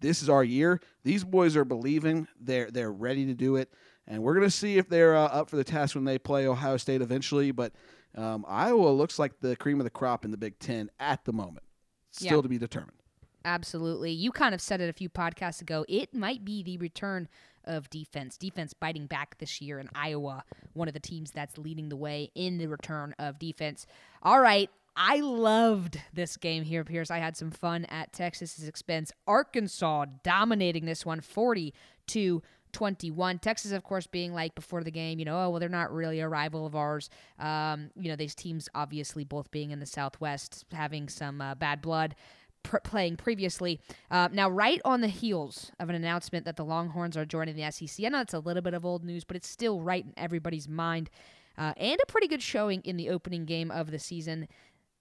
this 0.01 0.23
is 0.23 0.29
our 0.29 0.43
year 0.43 0.81
these 1.03 1.23
boys 1.23 1.55
are 1.55 1.65
believing 1.65 2.27
they're 2.41 2.71
they're 2.71 2.91
ready 2.91 3.27
to 3.27 3.35
do 3.35 3.57
it 3.57 3.71
and 4.07 4.21
we're 4.21 4.33
going 4.33 4.45
to 4.45 4.51
see 4.51 4.77
if 4.77 4.89
they're 4.89 5.15
uh, 5.15 5.27
up 5.27 5.49
for 5.49 5.55
the 5.55 5.63
task 5.63 5.95
when 5.95 6.03
they 6.03 6.17
play 6.17 6.47
Ohio 6.47 6.77
State 6.77 7.01
eventually. 7.01 7.51
But 7.51 7.73
um, 8.15 8.45
Iowa 8.47 8.89
looks 8.89 9.17
like 9.17 9.39
the 9.39 9.55
cream 9.55 9.79
of 9.79 9.85
the 9.85 9.89
crop 9.89 10.25
in 10.25 10.31
the 10.31 10.37
Big 10.37 10.59
Ten 10.59 10.89
at 10.99 11.23
the 11.25 11.33
moment. 11.33 11.65
Still 12.11 12.37
yeah. 12.37 12.41
to 12.41 12.49
be 12.49 12.57
determined. 12.57 12.97
Absolutely. 13.45 14.11
You 14.11 14.31
kind 14.31 14.53
of 14.53 14.61
said 14.61 14.81
it 14.81 14.89
a 14.89 14.93
few 14.93 15.09
podcasts 15.09 15.61
ago. 15.61 15.85
It 15.89 16.13
might 16.13 16.45
be 16.45 16.63
the 16.63 16.77
return 16.77 17.27
of 17.65 17.89
defense. 17.89 18.37
Defense 18.37 18.73
biting 18.73 19.07
back 19.07 19.37
this 19.37 19.61
year 19.61 19.79
in 19.79 19.89
Iowa, 19.95 20.43
one 20.73 20.87
of 20.87 20.93
the 20.93 20.99
teams 20.99 21.31
that's 21.31 21.57
leading 21.57 21.89
the 21.89 21.95
way 21.95 22.31
in 22.35 22.57
the 22.57 22.67
return 22.67 23.13
of 23.19 23.39
defense. 23.39 23.85
All 24.21 24.39
right. 24.39 24.69
I 24.95 25.21
loved 25.21 25.99
this 26.13 26.37
game 26.37 26.63
here, 26.63 26.83
Pierce. 26.83 27.09
I 27.09 27.17
had 27.17 27.35
some 27.35 27.49
fun 27.49 27.85
at 27.85 28.13
Texas's 28.13 28.67
expense. 28.67 29.11
Arkansas 29.25 30.05
dominating 30.23 30.85
this 30.85 31.03
one 31.03 31.19
40 31.19 31.73
to 32.07 32.43
21. 32.73 33.39
Texas, 33.39 33.71
of 33.71 33.83
course, 33.83 34.07
being 34.07 34.33
like 34.33 34.53
before 34.55 34.83
the 34.83 34.91
game, 34.91 35.19
you 35.19 35.25
know, 35.25 35.39
oh, 35.39 35.49
well, 35.51 35.59
they're 35.59 35.69
not 35.69 35.93
really 35.93 36.19
a 36.19 36.27
rival 36.27 36.65
of 36.65 36.75
ours. 36.75 37.09
Um, 37.39 37.91
you 37.95 38.09
know, 38.09 38.15
these 38.15 38.35
teams 38.35 38.67
obviously 38.75 39.23
both 39.23 39.49
being 39.51 39.71
in 39.71 39.79
the 39.79 39.85
Southwest, 39.85 40.65
having 40.71 41.07
some 41.07 41.39
uh, 41.39 41.55
bad 41.55 41.81
blood. 41.81 42.15
Pr- 42.63 42.77
playing 42.77 43.17
previously. 43.17 43.79
Uh, 44.09 44.29
now, 44.31 44.49
right 44.49 44.81
on 44.85 45.01
the 45.01 45.07
heels 45.07 45.71
of 45.79 45.89
an 45.89 45.95
announcement 45.95 46.45
that 46.45 46.55
the 46.55 46.65
Longhorns 46.65 47.17
are 47.17 47.25
joining 47.25 47.55
the 47.55 47.69
SEC, 47.71 48.05
I 48.05 48.09
know 48.09 48.21
it's 48.21 48.33
a 48.33 48.39
little 48.39 48.61
bit 48.61 48.73
of 48.73 48.85
old 48.85 49.03
news, 49.03 49.23
but 49.23 49.35
it's 49.35 49.49
still 49.49 49.81
right 49.81 50.05
in 50.05 50.13
everybody's 50.17 50.67
mind. 50.67 51.09
Uh, 51.57 51.73
and 51.77 51.99
a 52.01 52.11
pretty 52.11 52.27
good 52.27 52.41
showing 52.41 52.81
in 52.81 52.97
the 52.97 53.09
opening 53.09 53.45
game 53.45 53.69
of 53.69 53.91
the 53.91 53.99
season. 53.99 54.47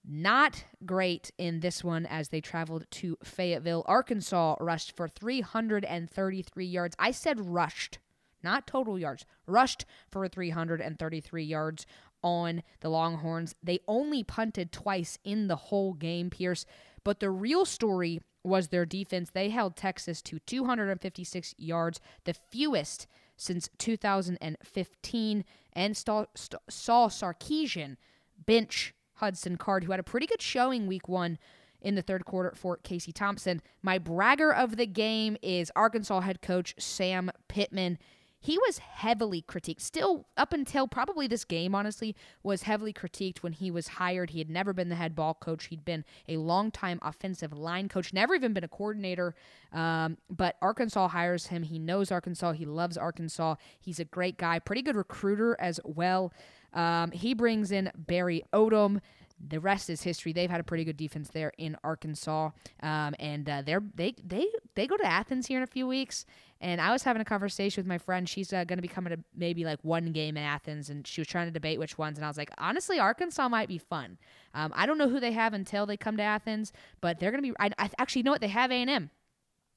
Not 0.05 0.65
great 0.85 1.31
in 1.37 1.61
this 1.61 1.83
one 1.83 2.05
as 2.05 2.29
they 2.29 2.41
traveled 2.41 2.85
to 2.91 3.17
Fayetteville. 3.23 3.85
Arkansas 3.87 4.57
rushed 4.59 4.95
for 4.97 5.07
333 5.07 6.65
yards. 6.65 6.95
I 6.99 7.11
said 7.11 7.39
rushed, 7.39 7.99
not 8.43 8.67
total 8.67 8.99
yards. 8.99 9.25
Rushed 9.47 9.85
for 10.11 10.27
333 10.27 11.43
yards 11.43 11.85
on 12.21 12.63
the 12.81 12.89
Longhorns. 12.89 13.55
They 13.63 13.79
only 13.87 14.23
punted 14.23 14.71
twice 14.71 15.17
in 15.23 15.47
the 15.47 15.55
whole 15.55 15.93
game, 15.93 16.29
Pierce. 16.29 16.65
But 17.03 17.19
the 17.19 17.29
real 17.29 17.65
story 17.65 18.21
was 18.43 18.69
their 18.69 18.85
defense. 18.85 19.29
They 19.31 19.49
held 19.49 19.75
Texas 19.75 20.21
to 20.23 20.39
256 20.39 21.55
yards, 21.57 21.99
the 22.25 22.33
fewest 22.33 23.07
since 23.35 23.69
2015, 23.77 25.45
and 25.73 25.97
saw 25.97 26.25
Sarkisian 26.69 27.97
bench 28.45 28.93
Hudson 29.15 29.57
Card, 29.57 29.83
who 29.83 29.91
had 29.91 29.99
a 29.99 30.03
pretty 30.03 30.27
good 30.27 30.41
showing 30.41 30.87
week 30.87 31.07
one 31.07 31.37
in 31.81 31.95
the 31.95 32.01
third 32.01 32.25
quarter 32.25 32.53
for 32.55 32.77
Casey 32.77 33.11
Thompson. 33.11 33.61
My 33.81 33.97
bragger 33.97 34.53
of 34.53 34.77
the 34.77 34.85
game 34.85 35.35
is 35.41 35.71
Arkansas 35.75 36.21
head 36.21 36.41
coach 36.41 36.73
Sam 36.77 37.31
Pittman. 37.47 37.97
He 38.43 38.57
was 38.57 38.79
heavily 38.79 39.41
critiqued, 39.41 39.79
still 39.79 40.25
up 40.35 40.51
until 40.51 40.85
probably 40.85 41.27
this 41.27 41.45
game, 41.45 41.73
honestly, 41.73 42.13
was 42.43 42.63
heavily 42.63 42.91
critiqued 42.91 43.37
when 43.37 43.53
he 43.53 43.71
was 43.71 43.87
hired. 43.87 44.31
He 44.31 44.39
had 44.39 44.49
never 44.49 44.73
been 44.73 44.89
the 44.89 44.95
head 44.95 45.15
ball 45.15 45.33
coach. 45.33 45.67
He'd 45.67 45.85
been 45.85 46.03
a 46.27 46.35
longtime 46.35 46.99
offensive 47.01 47.53
line 47.53 47.87
coach, 47.87 48.11
never 48.11 48.35
even 48.35 48.51
been 48.51 48.65
a 48.65 48.67
coordinator. 48.67 49.33
Um, 49.71 50.17
but 50.29 50.57
Arkansas 50.61 51.07
hires 51.07 51.47
him. 51.47 51.63
He 51.63 51.79
knows 51.79 52.11
Arkansas. 52.11 52.51
He 52.51 52.65
loves 52.65 52.97
Arkansas. 52.97 53.55
He's 53.79 54.01
a 54.01 54.05
great 54.05 54.37
guy, 54.37 54.59
pretty 54.59 54.81
good 54.81 54.97
recruiter 54.97 55.55
as 55.57 55.79
well. 55.85 56.33
Um, 56.73 57.11
he 57.11 57.33
brings 57.33 57.71
in 57.71 57.91
Barry 57.95 58.43
Odom. 58.51 58.99
The 59.45 59.59
rest 59.59 59.89
is 59.89 60.03
history. 60.03 60.31
They've 60.31 60.49
had 60.49 60.59
a 60.59 60.63
pretty 60.63 60.85
good 60.85 60.97
defense 60.97 61.29
there 61.29 61.51
in 61.57 61.75
Arkansas, 61.83 62.51
um, 62.81 63.15
and 63.19 63.49
uh, 63.49 63.61
they're 63.61 63.83
they 63.95 64.15
they 64.25 64.47
they 64.75 64.87
go 64.87 64.95
to 64.95 65.05
Athens 65.05 65.47
here 65.47 65.57
in 65.57 65.63
a 65.63 65.67
few 65.67 65.87
weeks. 65.87 66.25
And 66.61 66.79
I 66.79 66.93
was 66.93 67.03
having 67.03 67.21
a 67.21 67.25
conversation 67.25 67.81
with 67.81 67.87
my 67.87 67.97
friend. 67.97 68.27
She's 68.27 68.53
uh, 68.53 68.63
going 68.63 68.77
to 68.77 68.81
be 68.81 68.87
coming 68.87 69.11
to 69.11 69.21
maybe 69.35 69.65
like 69.65 69.79
one 69.81 70.13
game 70.13 70.37
in 70.37 70.43
Athens, 70.43 70.89
and 70.89 71.05
she 71.05 71.19
was 71.19 71.27
trying 71.27 71.47
to 71.47 71.51
debate 71.51 71.77
which 71.77 71.97
ones. 71.97 72.17
And 72.17 72.23
I 72.23 72.29
was 72.29 72.37
like, 72.37 72.51
honestly, 72.57 72.99
Arkansas 72.99 73.49
might 73.49 73.67
be 73.67 73.77
fun. 73.77 74.17
Um, 74.53 74.71
I 74.73 74.85
don't 74.85 74.97
know 74.97 75.09
who 75.09 75.19
they 75.19 75.33
have 75.33 75.53
until 75.53 75.85
they 75.85 75.97
come 75.97 76.15
to 76.17 76.23
Athens, 76.23 76.71
but 77.01 77.19
they're 77.19 77.31
going 77.31 77.43
to 77.43 77.49
be. 77.49 77.55
I, 77.59 77.69
I 77.77 77.89
actually 77.97 78.23
know 78.23 78.31
what 78.31 78.41
they 78.41 78.47
have 78.47 78.71
A 78.71 78.75
and 78.75 78.89
M, 78.89 79.09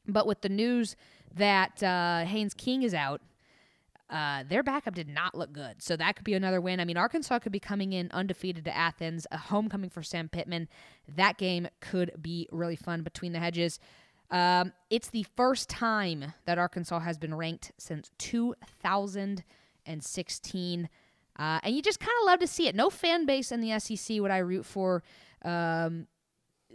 but 0.06 0.28
with 0.28 0.42
the 0.42 0.48
news 0.48 0.94
that 1.34 1.82
uh, 1.82 2.24
Haynes 2.24 2.54
King 2.54 2.82
is 2.82 2.94
out 2.94 3.20
uh, 4.08 4.44
their 4.48 4.62
backup 4.62 4.94
did 4.94 5.08
not 5.08 5.34
look 5.34 5.52
good. 5.52 5.82
So 5.82 5.96
that 5.96 6.14
could 6.16 6.24
be 6.24 6.34
another 6.34 6.60
win. 6.60 6.78
I 6.78 6.84
mean, 6.84 6.96
Arkansas 6.96 7.40
could 7.40 7.50
be 7.52 7.58
coming 7.58 7.92
in 7.92 8.08
undefeated 8.12 8.64
to 8.66 8.76
Athens, 8.76 9.26
a 9.32 9.38
homecoming 9.38 9.90
for 9.90 10.02
Sam 10.02 10.28
Pittman. 10.28 10.68
That 11.08 11.38
game 11.38 11.66
could 11.80 12.12
be 12.20 12.48
really 12.52 12.76
fun 12.76 13.02
between 13.02 13.32
the 13.32 13.40
hedges. 13.40 13.80
Um, 14.30 14.72
it's 14.90 15.10
the 15.10 15.26
first 15.36 15.68
time 15.68 16.32
that 16.44 16.58
Arkansas 16.58 17.00
has 17.00 17.18
been 17.18 17.34
ranked 17.34 17.72
since 17.78 18.12
2016. 18.18 20.88
Uh, 21.38 21.60
and 21.62 21.76
you 21.76 21.82
just 21.82 22.00
kind 22.00 22.14
of 22.22 22.26
love 22.26 22.38
to 22.40 22.46
see 22.46 22.66
it. 22.66 22.74
No 22.74 22.88
fan 22.90 23.26
base 23.26 23.52
in 23.52 23.60
the 23.60 23.78
SEC 23.78 24.20
would 24.20 24.30
I 24.30 24.38
root 24.38 24.64
for. 24.64 25.02
Um, 25.44 26.06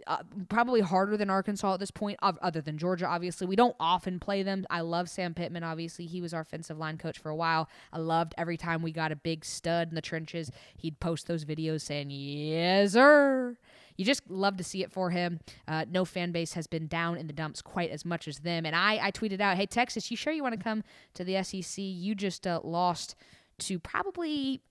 uh, 0.06 0.22
probably 0.48 0.80
harder 0.80 1.16
than 1.16 1.30
Arkansas 1.30 1.74
at 1.74 1.80
this 1.80 1.90
point, 1.90 2.18
other 2.22 2.60
than 2.60 2.78
Georgia, 2.78 3.06
obviously. 3.06 3.46
We 3.46 3.56
don't 3.56 3.76
often 3.78 4.18
play 4.18 4.42
them. 4.42 4.66
I 4.70 4.80
love 4.80 5.08
Sam 5.08 5.34
Pittman, 5.34 5.64
obviously. 5.64 6.06
He 6.06 6.20
was 6.20 6.34
our 6.34 6.40
offensive 6.40 6.78
line 6.78 6.98
coach 6.98 7.18
for 7.18 7.30
a 7.30 7.36
while. 7.36 7.68
I 7.92 7.98
loved 7.98 8.34
every 8.38 8.56
time 8.56 8.82
we 8.82 8.92
got 8.92 9.12
a 9.12 9.16
big 9.16 9.44
stud 9.44 9.88
in 9.88 9.94
the 9.94 10.02
trenches, 10.02 10.50
he'd 10.76 11.00
post 11.00 11.26
those 11.26 11.44
videos 11.44 11.82
saying, 11.82 12.08
Yes, 12.10 12.92
sir. 12.92 13.56
You 13.96 14.04
just 14.04 14.28
love 14.30 14.56
to 14.56 14.64
see 14.64 14.82
it 14.82 14.90
for 14.90 15.10
him. 15.10 15.40
Uh, 15.68 15.84
no 15.90 16.04
fan 16.04 16.32
base 16.32 16.54
has 16.54 16.66
been 16.66 16.86
down 16.86 17.18
in 17.18 17.26
the 17.26 17.32
dumps 17.32 17.60
quite 17.60 17.90
as 17.90 18.04
much 18.04 18.26
as 18.26 18.38
them. 18.38 18.64
And 18.64 18.74
I, 18.74 18.98
I 19.02 19.10
tweeted 19.10 19.40
out, 19.40 19.56
Hey, 19.56 19.66
Texas, 19.66 20.10
you 20.10 20.16
sure 20.16 20.32
you 20.32 20.42
want 20.42 20.56
to 20.56 20.62
come 20.62 20.82
to 21.14 21.24
the 21.24 21.42
SEC? 21.42 21.74
You 21.76 22.14
just 22.14 22.46
uh, 22.46 22.60
lost 22.64 23.14
to 23.60 23.78
probably 23.78 24.62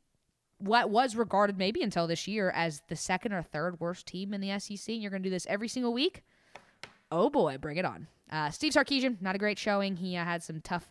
what 0.62 0.90
was 0.90 1.16
regarded 1.16 1.58
maybe 1.58 1.82
until 1.82 2.08
this 2.08 2.28
year 2.28 2.52
as 2.52 2.82
the 2.88 2.96
second 2.96 3.34
or 3.34 3.42
third 3.42 3.80
worst 3.80 4.06
team 4.06 4.34
in 4.34 4.42
the 4.42 4.58
SEC. 4.60 4.94
And 4.94 5.02
you're 5.02 5.12
going 5.12 5.24
to 5.24 5.30
do 5.30 5.34
this 5.34 5.48
every 5.48 5.68
single 5.68 5.94
week. 5.94 6.24
Oh 7.12 7.30
boy, 7.30 7.58
bring 7.58 7.78
it 7.78 7.86
on. 7.86 8.08
Uh, 8.32 8.50
Steve 8.50 8.74
Sarkisian, 8.74 9.22
not 9.22 9.36
a 9.36 9.40
great 9.40 9.60
showing. 9.60 9.98
He 9.98 10.16
uh, 10.16 10.24
had 10.24 10.42
some 10.44 10.62
tough, 10.62 10.90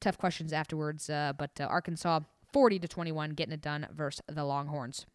tough 0.00 0.16
questions 0.18 0.52
afterwards. 0.52 1.10
Uh, 1.10 1.32
but 1.36 1.50
uh, 1.60 1.64
Arkansas, 1.64 2.20
40 2.52 2.78
to 2.80 2.88
21, 2.88 3.30
getting 3.30 3.52
it 3.52 3.60
done 3.60 3.86
versus 3.92 4.22
the 4.28 4.44
Longhorns. 4.44 5.06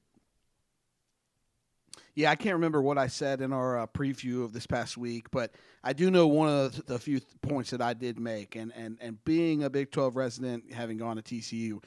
Yeah, 2.14 2.30
I 2.30 2.36
can't 2.36 2.56
remember 2.56 2.82
what 2.82 2.98
I 2.98 3.08
said 3.08 3.40
in 3.40 3.54
our 3.54 3.80
uh, 3.80 3.88
preview 3.88 4.44
of 4.44 4.52
this 4.52 4.68
past 4.68 4.98
week, 4.98 5.32
but 5.32 5.52
I 5.82 5.94
do 5.94 6.12
know 6.12 6.28
one 6.28 6.50
of 6.50 6.86
the, 6.86 7.00
few 7.00 7.20
th- 7.20 7.32
points 7.42 7.72
that 7.72 7.82
I 7.82 7.94
did 7.94 8.20
make, 8.20 8.58
and, 8.58 8.74
and 8.76 8.98
and 9.00 9.24
being 9.24 9.64
a 9.64 9.70
Big 9.70 9.92
12 9.92 10.18
resident, 10.18 10.74
having 10.74 10.98
gone 10.98 11.16
to 11.16 11.22
TCU, 11.22 11.82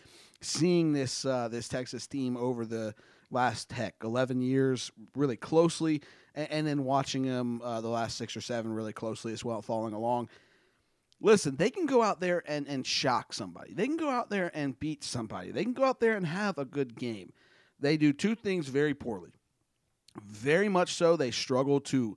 seeing 0.44 0.92
this 0.92 1.24
uh, 1.24 1.48
this 1.48 1.68
Texas 1.68 2.06
team 2.06 2.36
over 2.36 2.64
the 2.64 2.94
last 3.30 3.72
heck 3.72 3.94
11 4.02 4.40
years 4.42 4.90
really 5.14 5.36
closely, 5.36 6.02
and, 6.34 6.50
and 6.50 6.66
then 6.66 6.84
watching 6.84 7.22
them 7.22 7.60
uh, 7.62 7.80
the 7.80 7.88
last 7.88 8.16
six 8.16 8.36
or 8.36 8.40
seven 8.40 8.72
really 8.72 8.92
closely 8.92 9.32
as 9.32 9.44
well, 9.44 9.62
following 9.62 9.94
along. 9.94 10.28
Listen, 11.20 11.56
they 11.56 11.70
can 11.70 11.86
go 11.86 12.02
out 12.02 12.20
there 12.20 12.42
and, 12.46 12.66
and 12.68 12.86
shock 12.86 13.32
somebody. 13.32 13.72
They 13.72 13.86
can 13.86 13.96
go 13.96 14.10
out 14.10 14.30
there 14.30 14.50
and 14.54 14.78
beat 14.78 15.02
somebody. 15.02 15.52
They 15.52 15.64
can 15.64 15.72
go 15.72 15.84
out 15.84 16.00
there 16.00 16.16
and 16.16 16.26
have 16.26 16.58
a 16.58 16.64
good 16.64 16.96
game. 16.96 17.32
They 17.80 17.96
do 17.96 18.12
two 18.12 18.34
things 18.34 18.68
very 18.68 18.94
poorly. 18.94 19.30
Very 20.22 20.68
much 20.68 20.94
so, 20.94 21.16
they 21.16 21.30
struggle 21.30 21.80
to, 21.80 22.16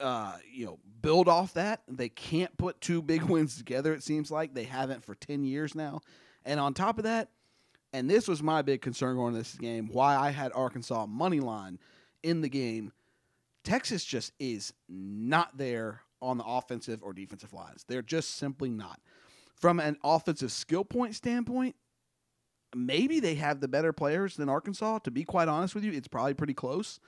uh, 0.00 0.36
you 0.50 0.66
know, 0.66 0.78
build 1.00 1.28
off 1.28 1.54
that. 1.54 1.82
They 1.86 2.08
can't 2.08 2.56
put 2.56 2.80
two 2.80 3.02
big 3.02 3.22
wins 3.24 3.56
together. 3.56 3.92
It 3.92 4.02
seems 4.02 4.30
like 4.30 4.54
they 4.54 4.64
haven't 4.64 5.04
for 5.04 5.14
ten 5.14 5.44
years 5.44 5.74
now. 5.74 6.00
And 6.44 6.60
on 6.60 6.74
top 6.74 6.98
of 6.98 7.04
that, 7.04 7.30
and 7.92 8.10
this 8.10 8.26
was 8.26 8.42
my 8.42 8.62
big 8.62 8.82
concern 8.82 9.16
going 9.16 9.28
into 9.28 9.38
this 9.38 9.54
game, 9.54 9.88
why 9.92 10.16
I 10.16 10.30
had 10.30 10.52
Arkansas 10.54 11.06
money 11.06 11.40
line 11.40 11.78
in 12.22 12.40
the 12.40 12.48
game. 12.48 12.92
Texas 13.62 14.04
just 14.04 14.32
is 14.38 14.72
not 14.88 15.56
there 15.56 16.02
on 16.20 16.38
the 16.38 16.44
offensive 16.44 17.02
or 17.02 17.12
defensive 17.12 17.52
lines. 17.52 17.84
They're 17.86 18.02
just 18.02 18.36
simply 18.36 18.70
not. 18.70 19.00
From 19.54 19.78
an 19.78 19.96
offensive 20.02 20.52
skill 20.52 20.84
point 20.84 21.14
standpoint, 21.14 21.76
maybe 22.74 23.20
they 23.20 23.36
have 23.36 23.60
the 23.60 23.68
better 23.68 23.92
players 23.92 24.36
than 24.36 24.48
Arkansas. 24.48 24.98
To 25.00 25.10
be 25.10 25.24
quite 25.24 25.48
honest 25.48 25.74
with 25.74 25.84
you, 25.84 25.92
it's 25.92 26.08
probably 26.08 26.34
pretty 26.34 26.54
close. 26.54 26.98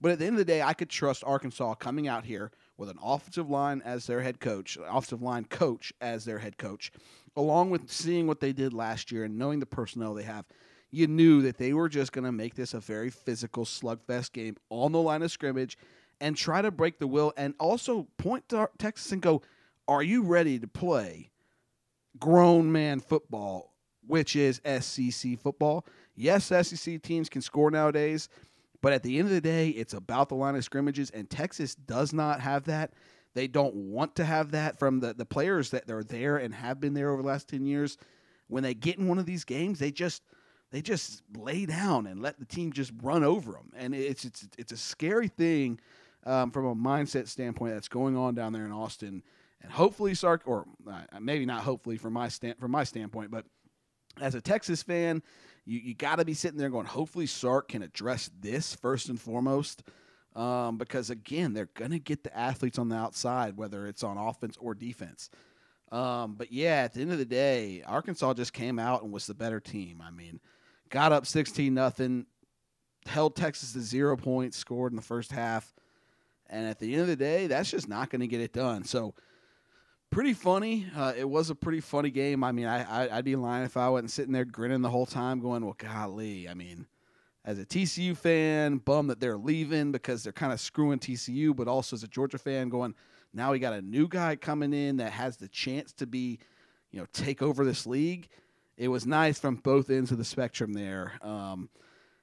But 0.00 0.12
at 0.12 0.18
the 0.18 0.26
end 0.26 0.34
of 0.34 0.38
the 0.38 0.44
day, 0.44 0.62
I 0.62 0.74
could 0.74 0.90
trust 0.90 1.24
Arkansas 1.24 1.74
coming 1.76 2.06
out 2.06 2.24
here 2.24 2.52
with 2.78 2.88
an 2.90 2.98
offensive 3.02 3.48
line 3.48 3.82
as 3.84 4.06
their 4.06 4.20
head 4.20 4.40
coach, 4.40 4.76
offensive 4.88 5.22
line 5.22 5.44
coach 5.44 5.92
as 6.00 6.24
their 6.24 6.38
head 6.38 6.58
coach, 6.58 6.92
along 7.36 7.70
with 7.70 7.90
seeing 7.90 8.26
what 8.26 8.40
they 8.40 8.52
did 8.52 8.72
last 8.72 9.10
year 9.10 9.24
and 9.24 9.38
knowing 9.38 9.60
the 9.60 9.66
personnel 9.66 10.14
they 10.14 10.22
have. 10.22 10.44
You 10.90 11.06
knew 11.06 11.42
that 11.42 11.58
they 11.58 11.72
were 11.72 11.88
just 11.88 12.12
going 12.12 12.24
to 12.24 12.32
make 12.32 12.54
this 12.54 12.74
a 12.74 12.80
very 12.80 13.10
physical 13.10 13.64
slugfest 13.64 14.32
game 14.32 14.56
on 14.70 14.92
the 14.92 15.00
line 15.00 15.22
of 15.22 15.30
scrimmage 15.30 15.76
and 16.20 16.36
try 16.36 16.62
to 16.62 16.70
break 16.70 16.98
the 16.98 17.06
will 17.06 17.32
and 17.36 17.54
also 17.58 18.06
point 18.18 18.48
to 18.50 18.68
Texas 18.78 19.12
and 19.12 19.20
go, 19.20 19.42
Are 19.88 20.02
you 20.02 20.22
ready 20.22 20.58
to 20.58 20.66
play 20.66 21.30
grown 22.18 22.72
man 22.72 23.00
football, 23.00 23.74
which 24.06 24.36
is 24.36 24.60
SEC 24.80 25.38
football? 25.38 25.86
Yes, 26.14 26.46
SEC 26.46 27.02
teams 27.02 27.28
can 27.28 27.42
score 27.42 27.70
nowadays, 27.70 28.28
but 28.86 28.92
at 28.92 29.02
the 29.02 29.18
end 29.18 29.26
of 29.26 29.34
the 29.34 29.40
day, 29.40 29.70
it's 29.70 29.94
about 29.94 30.28
the 30.28 30.36
line 30.36 30.54
of 30.54 30.62
scrimmages, 30.62 31.10
and 31.10 31.28
Texas 31.28 31.74
does 31.74 32.12
not 32.12 32.38
have 32.40 32.66
that. 32.66 32.92
They 33.34 33.48
don't 33.48 33.74
want 33.74 34.14
to 34.14 34.24
have 34.24 34.52
that 34.52 34.78
from 34.78 35.00
the, 35.00 35.12
the 35.12 35.26
players 35.26 35.70
that 35.70 35.90
are 35.90 36.04
there 36.04 36.36
and 36.36 36.54
have 36.54 36.78
been 36.78 36.94
there 36.94 37.10
over 37.10 37.20
the 37.20 37.26
last 37.26 37.48
10 37.48 37.66
years. 37.66 37.98
When 38.46 38.62
they 38.62 38.74
get 38.74 38.96
in 38.96 39.08
one 39.08 39.18
of 39.18 39.26
these 39.26 39.42
games, 39.42 39.80
they 39.80 39.90
just 39.90 40.22
they 40.70 40.82
just 40.82 41.24
lay 41.36 41.66
down 41.66 42.06
and 42.06 42.22
let 42.22 42.38
the 42.38 42.44
team 42.44 42.72
just 42.72 42.92
run 43.02 43.24
over 43.24 43.50
them. 43.50 43.72
And 43.76 43.92
it's 43.92 44.24
it's 44.24 44.46
it's 44.56 44.70
a 44.70 44.76
scary 44.76 45.26
thing 45.26 45.80
um, 46.24 46.52
from 46.52 46.66
a 46.66 46.76
mindset 46.76 47.26
standpoint 47.26 47.74
that's 47.74 47.88
going 47.88 48.16
on 48.16 48.36
down 48.36 48.52
there 48.52 48.66
in 48.66 48.70
Austin. 48.70 49.24
And 49.62 49.72
hopefully, 49.72 50.14
Sark, 50.14 50.42
or 50.46 50.64
uh, 50.88 51.02
maybe 51.20 51.44
not 51.44 51.64
hopefully 51.64 51.96
from 51.96 52.12
my 52.12 52.28
stand 52.28 52.60
from 52.60 52.70
my 52.70 52.84
standpoint, 52.84 53.32
but 53.32 53.46
as 54.20 54.36
a 54.36 54.40
Texas 54.40 54.80
fan, 54.84 55.24
you, 55.66 55.80
you 55.80 55.94
got 55.94 56.16
to 56.16 56.24
be 56.24 56.34
sitting 56.34 56.58
there 56.58 56.70
going, 56.70 56.86
hopefully 56.86 57.26
Sark 57.26 57.68
can 57.68 57.82
address 57.82 58.30
this 58.40 58.74
first 58.74 59.08
and 59.08 59.20
foremost. 59.20 59.82
Um, 60.34 60.76
because 60.76 61.08
again, 61.08 61.54
they're 61.54 61.70
going 61.74 61.92
to 61.92 61.98
get 61.98 62.22
the 62.22 62.36
athletes 62.36 62.78
on 62.78 62.90
the 62.90 62.96
outside, 62.96 63.56
whether 63.56 63.86
it's 63.86 64.04
on 64.04 64.18
offense 64.18 64.56
or 64.60 64.74
defense. 64.74 65.30
Um, 65.90 66.34
but 66.34 66.52
yeah, 66.52 66.82
at 66.82 66.92
the 66.92 67.00
end 67.00 67.12
of 67.12 67.18
the 67.18 67.24
day, 67.24 67.82
Arkansas 67.86 68.34
just 68.34 68.52
came 68.52 68.78
out 68.78 69.02
and 69.02 69.12
was 69.12 69.26
the 69.26 69.34
better 69.34 69.60
team. 69.60 70.02
I 70.04 70.10
mean, 70.10 70.40
got 70.90 71.12
up 71.12 71.26
16 71.26 71.72
nothing, 71.72 72.26
held 73.06 73.34
Texas 73.34 73.72
to 73.72 73.80
zero 73.80 74.16
points, 74.16 74.58
scored 74.58 74.92
in 74.92 74.96
the 74.96 75.02
first 75.02 75.32
half. 75.32 75.72
And 76.48 76.66
at 76.66 76.78
the 76.78 76.92
end 76.92 77.02
of 77.02 77.08
the 77.08 77.16
day, 77.16 77.46
that's 77.46 77.70
just 77.70 77.88
not 77.88 78.10
going 78.10 78.20
to 78.20 78.26
get 78.26 78.40
it 78.40 78.52
done. 78.52 78.84
So, 78.84 79.14
pretty 80.16 80.32
funny. 80.32 80.86
Uh, 80.96 81.12
it 81.14 81.28
was 81.28 81.50
a 81.50 81.54
pretty 81.54 81.82
funny 81.82 82.08
game. 82.08 82.42
I 82.42 82.50
mean, 82.50 82.64
I, 82.64 83.06
I 83.06 83.16
would 83.16 83.24
be 83.26 83.36
lying 83.36 83.66
if 83.66 83.76
I 83.76 83.90
wasn't 83.90 84.10
sitting 84.10 84.32
there 84.32 84.46
grinning 84.46 84.80
the 84.80 84.88
whole 84.88 85.04
time, 85.04 85.40
going, 85.40 85.62
"Well, 85.62 85.76
golly." 85.76 86.48
I 86.48 86.54
mean, 86.54 86.86
as 87.44 87.58
a 87.58 87.66
TCU 87.66 88.16
fan, 88.16 88.78
bummed 88.78 89.10
that 89.10 89.20
they're 89.20 89.36
leaving 89.36 89.92
because 89.92 90.22
they're 90.22 90.32
kind 90.32 90.54
of 90.54 90.60
screwing 90.60 91.00
TCU, 91.00 91.54
but 91.54 91.68
also 91.68 91.96
as 91.96 92.02
a 92.02 92.08
Georgia 92.08 92.38
fan, 92.38 92.70
going, 92.70 92.94
"Now 93.34 93.52
we 93.52 93.58
got 93.58 93.74
a 93.74 93.82
new 93.82 94.08
guy 94.08 94.36
coming 94.36 94.72
in 94.72 94.96
that 94.96 95.12
has 95.12 95.36
the 95.36 95.48
chance 95.48 95.92
to 95.92 96.06
be, 96.06 96.38
you 96.92 96.98
know, 96.98 97.06
take 97.12 97.42
over 97.42 97.62
this 97.66 97.86
league." 97.86 98.28
It 98.78 98.88
was 98.88 99.04
nice 99.04 99.38
from 99.38 99.56
both 99.56 99.90
ends 99.90 100.12
of 100.12 100.16
the 100.16 100.24
spectrum 100.24 100.72
there. 100.72 101.12
Um, 101.20 101.68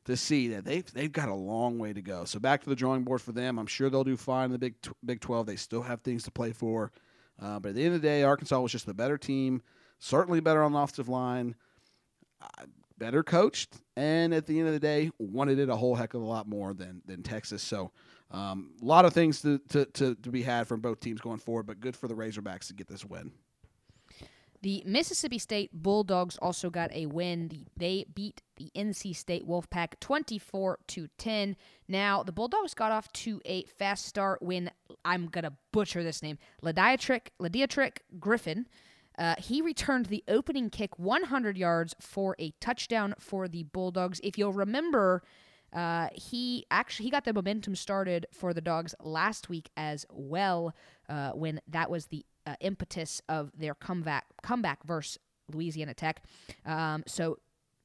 to 0.05 0.17
see 0.17 0.47
that 0.47 0.65
they've 0.65 0.91
they've 0.93 1.11
got 1.11 1.29
a 1.29 1.35
long 1.35 1.77
way 1.77 1.93
to 1.93 2.01
go. 2.01 2.25
So 2.25 2.39
back 2.39 2.63
to 2.63 2.69
the 2.69 2.75
drawing 2.75 3.03
board 3.03 3.21
for 3.21 3.33
them. 3.33 3.59
I'm 3.59 3.67
sure 3.67 3.91
they'll 3.91 4.03
do 4.03 4.17
fine 4.17 4.45
in 4.45 4.51
the 4.51 4.57
Big 4.57 4.73
Big 5.05 5.21
12. 5.21 5.45
They 5.45 5.57
still 5.57 5.83
have 5.83 6.01
things 6.01 6.23
to 6.23 6.31
play 6.31 6.53
for. 6.53 6.91
Uh, 7.41 7.59
but 7.59 7.69
at 7.69 7.75
the 7.75 7.83
end 7.83 7.95
of 7.95 8.01
the 8.01 8.07
day, 8.07 8.23
Arkansas 8.23 8.59
was 8.59 8.71
just 8.71 8.85
the 8.85 8.93
better 8.93 9.17
team, 9.17 9.61
certainly 9.99 10.39
better 10.39 10.63
on 10.63 10.71
the 10.71 10.79
offensive 10.79 11.09
line, 11.09 11.55
uh, 12.41 12.65
better 12.97 13.23
coached, 13.23 13.75
and 13.95 14.33
at 14.33 14.45
the 14.45 14.59
end 14.59 14.67
of 14.67 14.73
the 14.73 14.79
day, 14.79 15.11
wanted 15.17 15.59
it 15.59 15.69
a 15.69 15.75
whole 15.75 15.95
heck 15.95 16.13
of 16.13 16.21
a 16.21 16.25
lot 16.25 16.47
more 16.47 16.73
than 16.73 17.01
than 17.05 17.23
Texas. 17.23 17.63
So 17.63 17.91
um, 18.31 18.71
a 18.81 18.85
lot 18.85 19.05
of 19.05 19.13
things 19.13 19.41
to, 19.41 19.59
to, 19.69 19.85
to, 19.85 20.15
to 20.15 20.29
be 20.31 20.41
had 20.41 20.67
from 20.67 20.81
both 20.81 20.99
teams 20.99 21.21
going 21.21 21.37
forward, 21.37 21.67
but 21.67 21.79
good 21.79 21.95
for 21.95 22.07
the 22.07 22.15
Razorbacks 22.15 22.67
to 22.67 22.73
get 22.73 22.87
this 22.87 23.05
win. 23.05 23.31
The 24.63 24.81
Mississippi 24.85 25.39
State 25.39 25.71
Bulldogs 25.73 26.37
also 26.37 26.69
got 26.69 26.89
a 26.93 27.05
win. 27.07 27.49
The, 27.49 27.65
they 27.75 28.05
beat 28.15 28.41
the 28.55 28.71
NC 28.73 29.13
State 29.13 29.45
Wolfpack 29.45 29.99
24 29.99 30.79
to 30.87 31.09
10. 31.17 31.57
Now, 31.89 32.23
the 32.23 32.31
Bulldogs 32.31 32.73
got 32.73 32.89
off 32.89 33.11
to 33.11 33.41
a 33.43 33.65
fast 33.65 34.05
start 34.05 34.41
when 34.41 34.71
I'm 35.03 35.27
going 35.27 35.43
to 35.43 35.51
butcher 35.73 36.01
this 36.01 36.23
name. 36.23 36.37
Lideatrick 36.63 37.97
Griffin. 38.21 38.67
Uh, 39.19 39.35
he 39.37 39.61
returned 39.61 40.05
the 40.05 40.23
opening 40.29 40.69
kick 40.69 40.97
100 40.97 41.57
yards 41.57 41.93
for 41.99 42.33
a 42.39 42.51
touchdown 42.61 43.15
for 43.19 43.49
the 43.49 43.63
Bulldogs. 43.63 44.21
If 44.23 44.37
you'll 44.37 44.53
remember, 44.53 45.23
uh, 45.73 46.07
he 46.13 46.65
actually 46.71 47.05
he 47.05 47.11
got 47.11 47.25
the 47.25 47.33
momentum 47.33 47.75
started 47.75 48.27
for 48.31 48.53
the 48.53 48.61
Dogs 48.61 48.95
last 49.01 49.49
week 49.49 49.71
as 49.75 50.05
well 50.09 50.73
uh, 51.09 51.31
when 51.31 51.59
that 51.67 51.91
was 51.91 52.05
the 52.07 52.25
uh, 52.45 52.55
impetus 52.59 53.21
of 53.29 53.51
their 53.57 53.75
comeback 53.75 54.25
comeback 54.41 54.83
versus 54.85 55.17
Louisiana 55.51 55.93
Tech. 55.93 56.23
Um, 56.65 57.03
so 57.07 57.37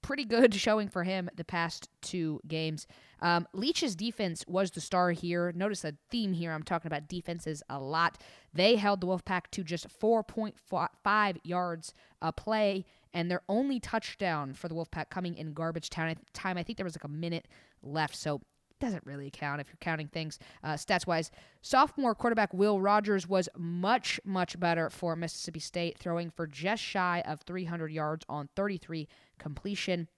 pretty 0.03 0.25
good 0.25 0.55
showing 0.67 0.89
for 0.89 1.05
him 1.05 1.29
the 1.37 1.45
past 1.45 1.89
two 2.03 2.41
games. 2.47 2.87
Um, 3.21 3.47
Leach's 3.53 3.97
defense 3.97 4.45
was 4.47 4.71
the 4.71 4.81
star 4.81 5.11
here. 5.11 5.53
Notice 5.55 5.85
a 5.85 5.95
theme 6.11 6.33
here. 6.33 6.53
I'm 6.53 6.63
talking 6.63 6.87
about 6.87 7.09
defenses 7.09 7.63
a 7.69 7.79
lot. 7.79 8.19
They 8.53 8.77
held 8.77 9.01
the 9.01 9.07
Wolfpack 9.07 9.51
to 9.53 9.65
just 9.65 9.89
4.5 10.01 11.37
yards 11.43 11.95
a 12.23 12.33
play, 12.33 12.85
and 13.13 13.31
their 13.31 13.43
only 13.49 13.81
touchdown 13.81 14.55
for 14.55 14.69
the 14.69 14.75
Wolfpack 14.75 15.11
coming 15.11 15.37
in 15.37 15.53
garbage 15.53 15.91
time. 15.91 16.17
I 16.45 16.63
think 16.63 16.79
there 16.79 16.85
was 16.85 16.97
like 16.97 17.05
a 17.05 17.09
minute 17.09 17.49
left. 17.83 18.17
So 18.17 18.41
doesn't 18.81 19.07
really 19.07 19.31
count 19.31 19.61
if 19.61 19.69
you're 19.69 19.77
counting 19.81 20.09
things 20.09 20.39
uh, 20.63 20.75
stats 20.75 21.07
wise. 21.07 21.31
Sophomore 21.63 22.15
quarterback 22.15 22.53
Will 22.55 22.81
Rogers 22.81 23.29
was 23.29 23.49
much, 23.57 24.21
much 24.25 24.59
better 24.59 24.91
for 24.91 25.17
Mississippi 25.17 25.61
State, 25.61 25.99
throwing 25.99 26.31
for 26.31 26.47
just 26.47 26.83
shy 26.83 27.23
of 27.27 27.41
300 27.43 27.91
yards 27.93 28.25
on 28.29 28.49
33 28.57 29.09
completion. 29.39 30.09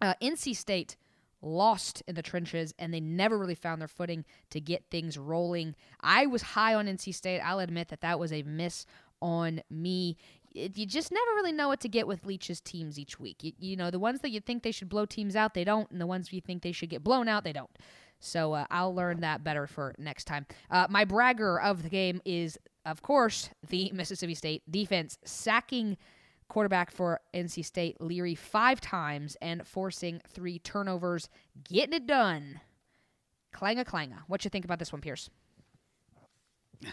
Uh, 0.00 0.14
NC 0.22 0.54
State 0.54 0.96
lost 1.42 2.02
in 2.08 2.14
the 2.14 2.22
trenches 2.22 2.74
and 2.78 2.92
they 2.92 3.00
never 3.00 3.38
really 3.38 3.54
found 3.54 3.80
their 3.80 3.88
footing 3.88 4.24
to 4.50 4.60
get 4.60 4.84
things 4.90 5.16
rolling. 5.16 5.74
I 6.00 6.26
was 6.26 6.42
high 6.42 6.74
on 6.74 6.86
NC 6.86 7.14
State. 7.14 7.40
I'll 7.40 7.60
admit 7.60 7.88
that 7.88 8.00
that 8.00 8.18
was 8.18 8.32
a 8.32 8.42
miss 8.42 8.86
on 9.22 9.62
me. 9.70 10.16
It, 10.56 10.78
you 10.78 10.86
just 10.86 11.12
never 11.12 11.30
really 11.34 11.52
know 11.52 11.68
what 11.68 11.80
to 11.80 11.88
get 11.88 12.06
with 12.06 12.24
Leach's 12.24 12.60
teams 12.60 12.98
each 12.98 13.20
week. 13.20 13.42
You, 13.42 13.52
you, 13.58 13.76
know, 13.76 13.90
the 13.90 13.98
ones 13.98 14.20
that 14.20 14.30
you 14.30 14.40
think 14.40 14.62
they 14.62 14.72
should 14.72 14.88
blow 14.88 15.06
teams 15.06 15.36
out, 15.36 15.54
they 15.54 15.64
don't, 15.64 15.90
and 15.90 16.00
the 16.00 16.06
ones 16.06 16.32
you 16.32 16.40
think 16.40 16.62
they 16.62 16.72
should 16.72 16.90
get 16.90 17.04
blown 17.04 17.28
out, 17.28 17.44
they 17.44 17.52
don't. 17.52 17.70
So 18.18 18.54
uh, 18.54 18.66
I'll 18.70 18.94
learn 18.94 19.20
that 19.20 19.44
better 19.44 19.66
for 19.66 19.94
next 19.98 20.24
time. 20.24 20.46
Uh, 20.70 20.86
my 20.88 21.04
bragger 21.04 21.60
of 21.60 21.82
the 21.82 21.88
game 21.88 22.20
is, 22.24 22.58
of 22.84 23.02
course, 23.02 23.50
the 23.68 23.90
Mississippi 23.94 24.34
State 24.34 24.62
defense 24.70 25.18
sacking 25.24 25.96
quarterback 26.48 26.90
for 26.90 27.20
NC 27.34 27.64
State, 27.64 28.00
Leary, 28.00 28.34
five 28.34 28.80
times 28.80 29.36
and 29.42 29.66
forcing 29.66 30.20
three 30.28 30.58
turnovers, 30.58 31.28
getting 31.68 31.94
it 31.94 32.06
done. 32.06 32.60
Clanger, 33.52 33.84
clanger. 33.84 34.18
What 34.26 34.44
you 34.44 34.50
think 34.50 34.64
about 34.64 34.78
this 34.78 34.92
one, 34.92 35.00
Pierce? 35.00 35.30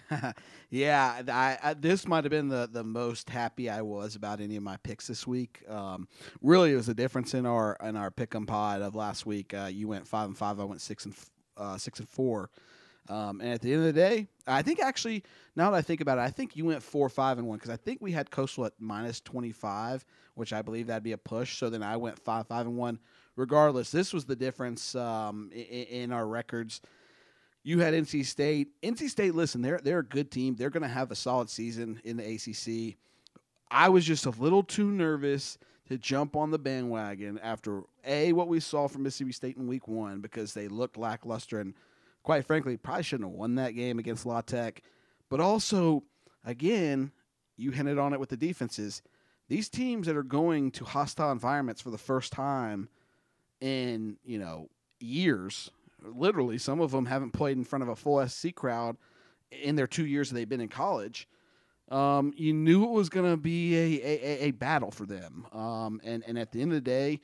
yeah, 0.69 1.21
I, 1.27 1.57
I, 1.61 1.73
this 1.73 2.07
might 2.07 2.23
have 2.23 2.31
been 2.31 2.49
the, 2.49 2.69
the 2.71 2.83
most 2.83 3.29
happy 3.29 3.69
I 3.69 3.81
was 3.81 4.15
about 4.15 4.41
any 4.41 4.55
of 4.55 4.63
my 4.63 4.77
picks 4.77 5.07
this 5.07 5.27
week. 5.27 5.61
Um, 5.69 6.07
really, 6.41 6.73
it 6.73 6.75
was 6.75 6.89
a 6.89 6.93
difference 6.93 7.33
in 7.33 7.45
our 7.45 7.77
in 7.83 7.95
our 7.95 8.11
pick 8.11 8.35
and 8.35 8.47
pod 8.47 8.81
of 8.81 8.95
last 8.95 9.25
week. 9.25 9.53
Uh, 9.53 9.69
you 9.71 9.87
went 9.87 10.07
five 10.07 10.27
and 10.27 10.37
five. 10.37 10.59
I 10.59 10.63
went 10.63 10.81
six 10.81 11.05
and 11.05 11.15
uh, 11.57 11.77
six 11.77 11.99
and 11.99 12.09
four. 12.09 12.49
Um, 13.09 13.41
and 13.41 13.49
at 13.49 13.61
the 13.61 13.73
end 13.73 13.85
of 13.85 13.93
the 13.93 13.99
day, 13.99 14.27
I 14.47 14.61
think 14.61 14.79
actually, 14.79 15.23
now 15.55 15.71
that 15.71 15.77
I 15.77 15.81
think 15.81 15.99
about 15.99 16.19
it, 16.19 16.21
I 16.21 16.29
think 16.29 16.55
you 16.55 16.65
went 16.65 16.81
four, 16.81 17.09
five, 17.09 17.37
and 17.37 17.47
one 17.47 17.57
because 17.57 17.71
I 17.71 17.75
think 17.75 18.01
we 18.01 18.13
had 18.13 18.31
Coastal 18.31 18.65
at 18.65 18.73
minus 18.79 19.19
25, 19.21 20.05
which 20.35 20.53
I 20.53 20.61
believe 20.61 20.87
that'd 20.87 21.03
be 21.03 21.11
a 21.11 21.17
push. 21.17 21.57
So 21.57 21.69
then 21.69 21.83
I 21.83 21.97
went 21.97 22.17
five, 22.17 22.47
five, 22.47 22.65
and 22.65 22.77
one. 22.77 22.99
Regardless, 23.35 23.91
this 23.91 24.13
was 24.13 24.25
the 24.25 24.35
difference 24.35 24.95
um, 24.95 25.49
in, 25.51 25.59
in, 25.59 26.11
our 26.11 26.25
records. 26.25 26.81
You 27.63 27.79
had 27.79 27.93
NC 27.93 28.25
State. 28.25 28.69
NC 28.81 29.09
State, 29.09 29.35
listen, 29.35 29.61
they're 29.61 29.79
they're 29.81 29.99
a 29.99 30.05
good 30.05 30.31
team. 30.31 30.55
They're 30.55 30.69
going 30.69 30.83
to 30.83 30.89
have 30.89 31.11
a 31.11 31.15
solid 31.15 31.49
season 31.49 32.01
in 32.03 32.17
the 32.17 32.33
ACC. 32.35 32.97
I 33.71 33.89
was 33.89 34.05
just 34.05 34.25
a 34.25 34.31
little 34.31 34.63
too 34.63 34.91
nervous 34.91 35.57
to 35.87 35.97
jump 35.97 36.35
on 36.35 36.51
the 36.51 36.59
bandwagon 36.59 37.39
after 37.41 37.83
a 38.05 38.33
what 38.33 38.47
we 38.47 38.59
saw 38.59 38.87
from 38.87 39.03
Mississippi 39.03 39.31
State 39.31 39.57
in 39.57 39.67
Week 39.67 39.87
One 39.87 40.19
because 40.19 40.53
they 40.53 40.67
looked 40.67 40.97
lackluster 40.97 41.59
and 41.59 41.73
quite 42.23 42.45
frankly, 42.45 42.77
probably 42.77 43.03
shouldn't 43.03 43.29
have 43.29 43.37
won 43.37 43.55
that 43.55 43.71
game 43.71 43.99
against 43.99 44.25
La 44.25 44.41
Tech. 44.41 44.81
But 45.29 45.39
also, 45.39 46.03
again, 46.43 47.11
you 47.57 47.71
hinted 47.71 47.99
on 47.99 48.13
it 48.13 48.19
with 48.19 48.29
the 48.29 48.37
defenses. 48.37 49.01
These 49.49 49.69
teams 49.69 50.07
that 50.07 50.17
are 50.17 50.23
going 50.23 50.71
to 50.71 50.85
hostile 50.85 51.31
environments 51.31 51.81
for 51.81 51.91
the 51.91 51.97
first 51.97 52.31
time 52.31 52.89
in, 53.61 54.17
you 54.23 54.39
know, 54.39 54.69
years, 54.99 55.69
literally, 56.03 56.57
some 56.57 56.81
of 56.81 56.91
them 56.91 57.05
haven't 57.05 57.31
played 57.31 57.57
in 57.57 57.63
front 57.63 57.83
of 57.83 57.89
a 57.89 57.95
full 57.95 58.25
SC 58.27 58.53
crowd 58.53 58.97
in 59.51 59.75
their 59.75 59.87
two 59.87 60.05
years 60.05 60.29
that 60.29 60.35
they've 60.35 60.49
been 60.49 60.61
in 60.61 60.69
college. 60.69 61.27
Um, 61.89 62.33
you 62.35 62.53
knew 62.53 62.85
it 62.85 62.91
was 62.91 63.09
going 63.09 63.29
to 63.29 63.37
be 63.37 63.75
a, 63.75 64.01
a, 64.01 64.43
a, 64.45 64.51
battle 64.51 64.89
for 64.89 65.05
them. 65.05 65.45
Um, 65.51 66.01
and, 66.03 66.23
and 66.25 66.39
at 66.39 66.51
the 66.51 66.61
end 66.61 66.71
of 66.71 66.75
the 66.75 66.81
day, 66.81 67.19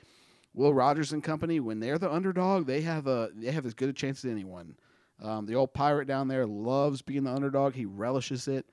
Will 0.53 0.73
Rogers 0.73 1.13
and 1.13 1.23
company, 1.23 1.59
when 1.59 1.79
they're 1.79 1.97
the 1.97 2.11
underdog, 2.11 2.67
they 2.67 2.81
have 2.81 3.07
a 3.07 3.29
they 3.33 3.51
have 3.51 3.65
as 3.65 3.73
good 3.73 3.89
a 3.89 3.93
chance 3.93 4.25
as 4.25 4.31
anyone. 4.31 4.75
Um, 5.21 5.45
the 5.45 5.55
old 5.55 5.73
pirate 5.73 6.07
down 6.07 6.27
there 6.27 6.45
loves 6.45 7.01
being 7.01 7.23
the 7.23 7.31
underdog. 7.31 7.73
He 7.73 7.85
relishes 7.85 8.47
it. 8.47 8.65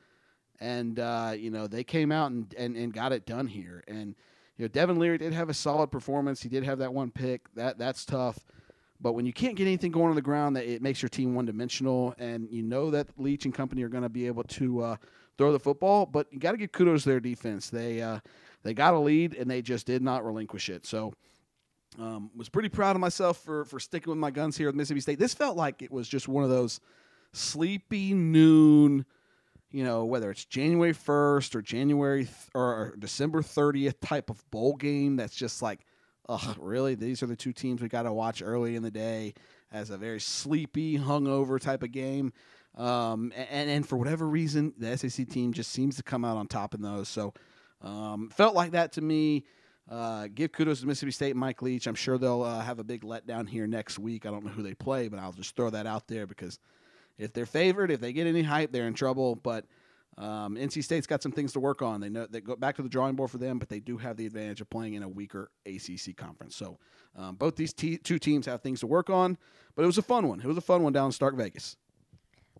And, 0.60 0.98
uh, 0.98 1.34
you 1.36 1.50
know, 1.50 1.66
they 1.66 1.84
came 1.84 2.10
out 2.10 2.30
and, 2.30 2.52
and, 2.54 2.76
and 2.76 2.92
got 2.92 3.12
it 3.12 3.26
done 3.26 3.46
here. 3.46 3.84
And, 3.86 4.14
you 4.56 4.64
know, 4.64 4.68
Devin 4.68 4.98
Leary 4.98 5.18
did 5.18 5.34
have 5.34 5.50
a 5.50 5.54
solid 5.54 5.90
performance. 5.90 6.42
He 6.42 6.48
did 6.48 6.64
have 6.64 6.78
that 6.78 6.94
one 6.94 7.10
pick. 7.10 7.52
That 7.54 7.78
That's 7.78 8.04
tough. 8.04 8.38
But 9.00 9.12
when 9.12 9.26
you 9.26 9.32
can't 9.32 9.56
get 9.56 9.66
anything 9.66 9.92
going 9.92 10.08
on 10.08 10.14
the 10.16 10.22
ground, 10.22 10.56
that 10.56 10.64
it 10.64 10.82
makes 10.82 11.02
your 11.02 11.08
team 11.08 11.34
one 11.34 11.46
dimensional. 11.46 12.14
And 12.18 12.48
you 12.50 12.62
know 12.62 12.90
that 12.90 13.08
Leach 13.18 13.44
and 13.44 13.54
company 13.54 13.82
are 13.82 13.88
going 13.88 14.02
to 14.02 14.08
be 14.08 14.26
able 14.26 14.44
to 14.44 14.82
uh, 14.82 14.96
throw 15.36 15.52
the 15.52 15.60
football. 15.60 16.06
But 16.06 16.26
you 16.32 16.38
got 16.38 16.52
to 16.52 16.58
give 16.58 16.72
kudos 16.72 17.02
to 17.02 17.10
their 17.10 17.20
defense. 17.20 17.70
They, 17.70 18.00
uh, 18.00 18.20
they 18.62 18.74
got 18.74 18.94
a 18.94 18.98
lead, 18.98 19.34
and 19.34 19.50
they 19.50 19.62
just 19.62 19.86
did 19.86 20.02
not 20.02 20.24
relinquish 20.24 20.68
it. 20.70 20.86
So, 20.86 21.12
um, 21.98 22.30
was 22.34 22.48
pretty 22.48 22.68
proud 22.68 22.96
of 22.96 23.00
myself 23.00 23.38
for 23.38 23.64
for 23.64 23.78
sticking 23.78 24.10
with 24.10 24.18
my 24.18 24.30
guns 24.30 24.56
here 24.56 24.68
at 24.68 24.74
Mississippi 24.74 25.00
State. 25.00 25.18
This 25.18 25.34
felt 25.34 25.56
like 25.56 25.82
it 25.82 25.90
was 25.90 26.08
just 26.08 26.26
one 26.26 26.42
of 26.42 26.50
those 26.50 26.80
sleepy 27.32 28.12
noon, 28.12 29.06
you 29.70 29.84
know, 29.84 30.04
whether 30.04 30.30
it's 30.30 30.44
January 30.44 30.92
first 30.92 31.54
or 31.54 31.62
January 31.62 32.24
th- 32.24 32.34
or 32.54 32.94
December 32.98 33.40
thirtieth 33.40 34.00
type 34.00 34.30
of 34.30 34.42
bowl 34.50 34.74
game. 34.74 35.16
That's 35.16 35.36
just 35.36 35.62
like, 35.62 35.86
oh, 36.28 36.54
really? 36.58 36.94
These 36.94 37.22
are 37.22 37.26
the 37.26 37.36
two 37.36 37.52
teams 37.52 37.80
we 37.80 37.88
got 37.88 38.02
to 38.02 38.12
watch 38.12 38.42
early 38.42 38.76
in 38.76 38.82
the 38.82 38.90
day 38.90 39.34
as 39.72 39.90
a 39.90 39.96
very 39.96 40.20
sleepy, 40.20 40.98
hungover 40.98 41.60
type 41.60 41.82
of 41.82 41.92
game. 41.92 42.32
Um, 42.76 43.32
and 43.36 43.70
and 43.70 43.88
for 43.88 43.96
whatever 43.96 44.26
reason, 44.28 44.74
the 44.78 44.96
SEC 44.96 45.28
team 45.28 45.52
just 45.52 45.72
seems 45.72 45.96
to 45.96 46.02
come 46.02 46.24
out 46.24 46.36
on 46.36 46.46
top 46.46 46.74
in 46.74 46.82
those. 46.82 47.08
So 47.08 47.32
um, 47.80 48.30
felt 48.30 48.54
like 48.54 48.72
that 48.72 48.92
to 48.92 49.00
me. 49.00 49.44
Uh, 49.88 50.26
give 50.34 50.50
kudos 50.50 50.80
to 50.80 50.86
Mississippi 50.86 51.12
State 51.12 51.36
Mike 51.36 51.62
Leach. 51.62 51.86
I'm 51.86 51.94
sure 51.94 52.18
they'll 52.18 52.42
uh, 52.42 52.60
have 52.60 52.80
a 52.80 52.84
big 52.84 53.02
letdown 53.02 53.48
here 53.48 53.68
next 53.68 53.98
week. 54.00 54.26
I 54.26 54.30
don't 54.30 54.44
know 54.44 54.50
who 54.50 54.62
they 54.62 54.74
play, 54.74 55.08
but 55.08 55.20
I'll 55.20 55.32
just 55.32 55.54
throw 55.54 55.70
that 55.70 55.86
out 55.86 56.08
there 56.08 56.26
because 56.26 56.58
if 57.18 57.32
they're 57.32 57.46
favored, 57.46 57.90
if 57.92 58.00
they 58.00 58.12
get 58.12 58.26
any 58.26 58.42
hype, 58.42 58.72
they're 58.72 58.88
in 58.88 58.94
trouble. 58.94 59.36
But 59.36 59.64
um, 60.18 60.56
NC 60.56 60.82
State's 60.82 61.06
got 61.06 61.22
some 61.22 61.32
things 61.32 61.52
to 61.52 61.60
work 61.60 61.82
on. 61.82 62.00
They 62.00 62.08
know 62.08 62.26
they 62.26 62.40
go 62.40 62.56
back 62.56 62.76
to 62.76 62.82
the 62.82 62.88
drawing 62.88 63.16
board 63.16 63.30
for 63.30 63.38
them, 63.38 63.58
but 63.58 63.68
they 63.68 63.80
do 63.80 63.98
have 63.98 64.16
the 64.16 64.26
advantage 64.26 64.60
of 64.60 64.70
playing 64.70 64.94
in 64.94 65.02
a 65.02 65.08
weaker 65.08 65.50
ACC 65.66 66.16
conference. 66.16 66.56
So 66.56 66.78
um, 67.14 67.36
both 67.36 67.56
these 67.56 67.72
two 67.72 67.98
teams 67.98 68.46
have 68.46 68.62
things 68.62 68.80
to 68.80 68.86
work 68.86 69.10
on. 69.10 69.36
But 69.74 69.82
it 69.82 69.86
was 69.86 69.98
a 69.98 70.02
fun 70.02 70.26
one. 70.28 70.40
It 70.40 70.46
was 70.46 70.56
a 70.56 70.62
fun 70.62 70.82
one 70.82 70.92
down 70.92 71.06
in 71.06 71.12
Stark 71.12 71.36
Vegas. 71.36 71.76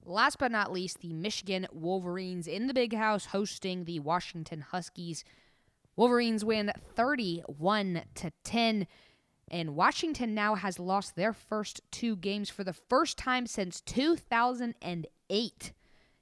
Last 0.04 0.38
but 0.38 0.52
not 0.52 0.70
least, 0.70 1.00
the 1.00 1.12
Michigan 1.12 1.66
Wolverines 1.72 2.46
in 2.46 2.66
the 2.66 2.74
Big 2.74 2.94
House 2.94 3.26
hosting 3.26 3.84
the 3.84 4.00
Washington 4.00 4.60
Huskies. 4.60 5.24
Wolverines 5.96 6.44
win 6.44 6.72
31 6.94 8.02
to 8.16 8.30
10 8.44 8.86
and 9.48 9.76
Washington 9.76 10.34
now 10.34 10.56
has 10.56 10.78
lost 10.78 11.14
their 11.14 11.32
first 11.32 11.80
two 11.90 12.16
games 12.16 12.50
for 12.50 12.64
the 12.64 12.72
first 12.72 13.16
time 13.16 13.46
since 13.46 13.80
2008. 13.80 15.72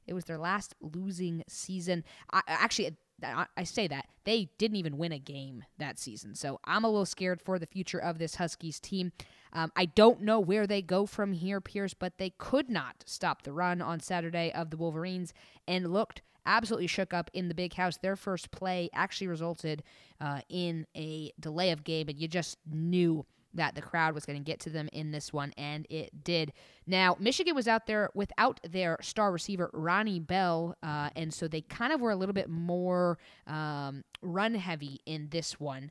It 0.07 0.15
was 0.15 0.25
their 0.25 0.39
last 0.39 0.75
losing 0.81 1.43
season. 1.49 2.05
I, 2.33 2.43
actually, 2.47 2.97
I, 3.23 3.65
say 3.65 3.87
that 3.89 4.07
they 4.25 4.51
didn't 4.59 4.77
even 4.77 4.99
win 4.99 5.13
a 5.13 5.19
game 5.19 5.65
that 5.79 5.99
season. 5.99 6.35
So 6.35 6.61
I'm 6.65 6.85
a 6.85 6.89
little 6.89 7.07
scared 7.07 7.41
for 7.41 7.59
the 7.59 7.67
future 7.67 7.99
of 7.99 8.19
this 8.19 8.37
Huskies 8.37 8.81
team. 8.81 9.13
Um, 9.53 9.73
I 9.77 9.87
don't 9.87 10.23
know 10.23 10.41
where 10.41 10.67
they 10.67 10.83
go 10.83 11.07
from 11.07 11.33
here, 11.33 11.61
Pierce, 11.61 11.95
but 11.95 12.19
they 12.19 12.31
could 12.39 12.69
not 12.69 13.05
stop 13.07 13.43
the 13.43 13.53
run 13.53 13.81
on 13.81 14.01
Saturday 14.01 14.53
of 14.53 14.71
the 14.71 14.77
Wolverines 14.77 15.33
and 15.67 15.93
looked 15.93 16.23
absolutely 16.47 16.87
shook 16.87 17.15
up 17.15 17.31
in 17.33 17.49
the 17.49 17.55
big 17.55 17.75
house. 17.75 17.97
Their 17.97 18.17
first 18.17 18.51
play 18.51 18.91
actually 18.93 19.29
resulted 19.29 19.83
uh, 20.21 20.41
in 20.49 20.87
a 20.97 21.33
delay 21.41 21.71
of 21.71 21.85
game, 21.85 22.09
and 22.09 22.19
you 22.19 22.29
just 22.29 22.59
knew 22.71 23.25
that 23.55 23.75
the 23.75 23.83
crowd 23.83 24.15
was 24.15 24.27
going 24.27 24.39
to 24.39 24.45
get 24.45 24.61
to 24.61 24.71
them 24.71 24.89
in 24.93 25.11
this 25.13 25.33
one, 25.33 25.53
and 25.57 25.87
it 25.91 26.25
did. 26.25 26.53
Now, 26.87 27.17
Michigan 27.19 27.55
was 27.55 27.69
out 27.69 27.87
there 27.87 28.11
without 28.15 28.61
their 28.69 28.99
star 29.01 29.33
receiver, 29.33 29.71
Ronnie 29.73 30.21
Bell, 30.21 30.77
uh, 30.83 31.11
and 31.17 31.33
so 31.33 31.49
they 31.49 31.63
kind 31.63 31.93
of 31.93 32.01
were 32.01 32.11
a 32.11 32.17
little 32.17 32.33
bit 32.33 32.49
more 32.49 33.19
um, 33.47 34.05
run 34.23 34.55
heavy 34.55 35.01
in 35.07 35.29
this 35.31 35.59
one 35.59 35.91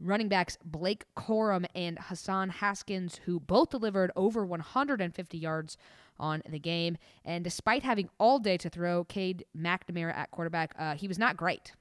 running 0.00 0.28
backs 0.28 0.56
Blake 0.64 1.04
Corum 1.14 1.66
and 1.74 1.98
Hassan 1.98 2.48
Haskins, 2.48 3.20
who 3.26 3.38
both 3.38 3.70
delivered 3.70 4.10
over 4.16 4.44
150 4.46 5.38
yards 5.38 5.76
on 6.18 6.42
the 6.48 6.58
game. 6.58 6.96
And 7.24 7.44
despite 7.44 7.82
having 7.82 8.08
all 8.18 8.38
day 8.38 8.56
to 8.58 8.68
throw, 8.68 9.04
Cade 9.04 9.44
McNamara 9.56 10.14
at 10.14 10.30
quarterback, 10.30 10.74
uh, 10.78 10.94
he 10.94 11.08
was 11.08 11.18
not 11.18 11.36
great. 11.36 11.72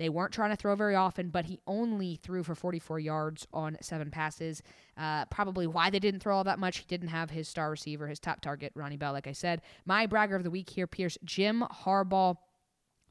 They 0.00 0.08
weren't 0.08 0.32
trying 0.32 0.48
to 0.48 0.56
throw 0.56 0.74
very 0.76 0.94
often, 0.94 1.28
but 1.28 1.44
he 1.44 1.60
only 1.66 2.18
threw 2.22 2.42
for 2.42 2.54
44 2.54 3.00
yards 3.00 3.46
on 3.52 3.76
seven 3.82 4.10
passes. 4.10 4.62
Uh, 4.96 5.26
probably 5.26 5.66
why 5.66 5.90
they 5.90 5.98
didn't 5.98 6.20
throw 6.20 6.38
all 6.38 6.44
that 6.44 6.58
much. 6.58 6.78
He 6.78 6.86
didn't 6.88 7.08
have 7.08 7.28
his 7.28 7.48
star 7.48 7.70
receiver, 7.70 8.06
his 8.06 8.18
top 8.18 8.40
target, 8.40 8.72
Ronnie 8.74 8.96
Bell, 8.96 9.12
like 9.12 9.26
I 9.26 9.32
said. 9.32 9.60
My 9.84 10.06
bragger 10.06 10.36
of 10.36 10.42
the 10.42 10.50
week 10.50 10.70
here, 10.70 10.86
Pierce, 10.86 11.18
Jim 11.22 11.62
Harbaugh. 11.84 12.38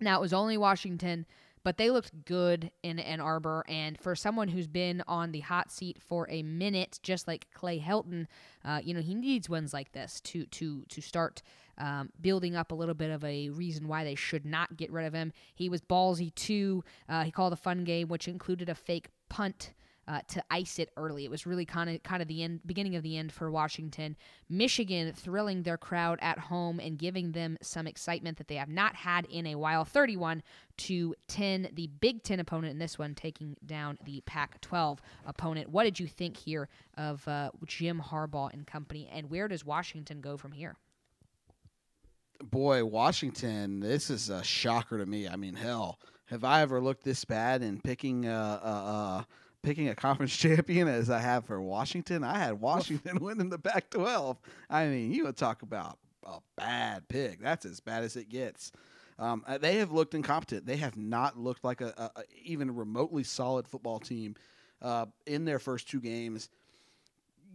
Now, 0.01 0.17
it 0.17 0.21
was 0.21 0.33
only 0.33 0.57
Washington 0.57 1.27
but 1.63 1.77
they 1.77 1.89
looked 1.89 2.25
good 2.25 2.71
in 2.83 2.99
Ann 2.99 3.19
Arbor. 3.19 3.63
And 3.67 3.99
for 3.99 4.15
someone 4.15 4.47
who's 4.47 4.67
been 4.67 5.03
on 5.07 5.31
the 5.31 5.41
hot 5.41 5.71
seat 5.71 5.97
for 6.01 6.27
a 6.29 6.43
minute, 6.43 6.99
just 7.03 7.27
like 7.27 7.47
Clay 7.53 7.79
Helton, 7.79 8.27
uh, 8.63 8.79
you 8.83 8.93
know 8.93 9.01
he 9.01 9.13
needs 9.13 9.49
wins 9.49 9.73
like 9.73 9.91
this 9.91 10.21
to 10.21 10.45
to 10.45 10.85
to 10.89 11.01
start 11.01 11.41
um, 11.79 12.09
building 12.21 12.55
up 12.55 12.71
a 12.71 12.75
little 12.75 12.95
bit 12.95 13.09
of 13.11 13.23
a 13.23 13.49
reason 13.49 13.87
why 13.87 14.03
they 14.03 14.15
should 14.15 14.45
not 14.45 14.77
get 14.77 14.91
rid 14.91 15.05
of 15.05 15.13
him. 15.13 15.31
He 15.55 15.69
was 15.69 15.81
ballsy 15.81 16.33
too. 16.35 16.83
Uh, 17.07 17.23
he 17.23 17.31
called 17.31 17.53
a 17.53 17.57
fun 17.57 17.83
game, 17.83 18.07
which 18.07 18.27
included 18.27 18.69
a 18.69 18.75
fake 18.75 19.09
punt. 19.29 19.73
uh, 20.09 20.21
to 20.27 20.43
ice 20.49 20.79
it 20.79 20.89
early. 20.97 21.23
It 21.23 21.29
was 21.29 21.45
really 21.45 21.65
kind 21.65 21.87
of 21.87 22.01
kind 22.01 22.21
of 22.21 22.27
the 22.27 22.43
end, 22.43 22.61
beginning 22.65 22.95
of 22.95 23.03
the 23.03 23.15
end 23.15 23.31
for 23.31 23.51
Washington. 23.51 24.17
Michigan 24.49 25.13
thrilling 25.13 25.61
their 25.61 25.77
crowd 25.77 26.17
at 26.19 26.39
home 26.39 26.79
and 26.79 26.97
giving 26.97 27.31
them 27.31 27.59
some 27.61 27.85
excitement 27.85 28.39
that 28.39 28.47
they 28.47 28.55
have 28.55 28.69
not 28.69 28.95
had 28.95 29.25
in 29.25 29.45
a 29.45 29.53
while. 29.53 29.85
31 29.85 30.41
to 30.77 31.13
10, 31.27 31.69
the 31.73 31.87
Big 31.87 32.23
Ten 32.23 32.39
opponent 32.39 32.71
in 32.71 32.79
this 32.79 32.97
one 32.97 33.13
taking 33.13 33.55
down 33.63 33.99
the 34.03 34.21
Pac 34.25 34.59
12 34.61 34.99
opponent. 35.27 35.69
What 35.69 35.83
did 35.83 35.99
you 35.99 36.07
think 36.07 36.37
here 36.37 36.69
of 36.97 37.27
uh, 37.27 37.51
Jim 37.67 38.01
Harbaugh 38.03 38.51
and 38.51 38.65
company, 38.65 39.07
and 39.13 39.29
where 39.29 39.47
does 39.47 39.63
Washington 39.63 40.21
go 40.21 40.37
from 40.37 40.53
here? 40.53 40.75
Boy, 42.43 42.85
Washington, 42.85 43.81
this 43.81 44.09
is 44.09 44.29
a 44.29 44.43
shocker 44.43 44.97
to 44.97 45.05
me. 45.05 45.27
I 45.27 45.35
mean, 45.35 45.55
hell, 45.55 45.99
have 46.25 46.43
I 46.43 46.61
ever 46.61 46.79
looked 46.79 47.03
this 47.03 47.25
bad 47.25 47.61
in 47.61 47.81
picking 47.81 48.27
uh, 48.27 48.59
uh, 48.63 48.67
uh 48.67 49.23
picking 49.61 49.89
a 49.89 49.95
conference 49.95 50.35
champion 50.37 50.87
as 50.87 51.09
I 51.09 51.19
have 51.19 51.45
for 51.45 51.61
Washington? 51.61 52.23
I 52.23 52.37
had 52.37 52.61
Washington 52.61 53.19
winning 53.21 53.49
the 53.49 53.59
Pac-12. 53.59 54.37
I 54.69 54.87
mean, 54.87 55.11
you 55.11 55.25
would 55.25 55.35
talk 55.35 55.63
about 55.63 55.97
a 56.23 56.39
bad 56.55 57.07
pick. 57.09 57.41
That's 57.41 57.65
as 57.65 57.81
bad 57.81 58.03
as 58.03 58.15
it 58.15 58.29
gets. 58.29 58.71
Um, 59.17 59.43
they 59.59 59.75
have 59.77 59.91
looked 59.91 60.13
incompetent. 60.13 60.65
They 60.65 60.77
have 60.77 60.95
not 60.95 61.37
looked 61.37 61.65
like 61.65 61.81
a, 61.81 61.93
a, 61.97 62.19
a 62.21 62.23
even 62.41 62.73
remotely 62.73 63.23
solid 63.23 63.67
football 63.67 63.99
team 63.99 64.35
uh, 64.81 65.07
in 65.25 65.43
their 65.43 65.59
first 65.59 65.89
two 65.89 65.99
games. 65.99 66.49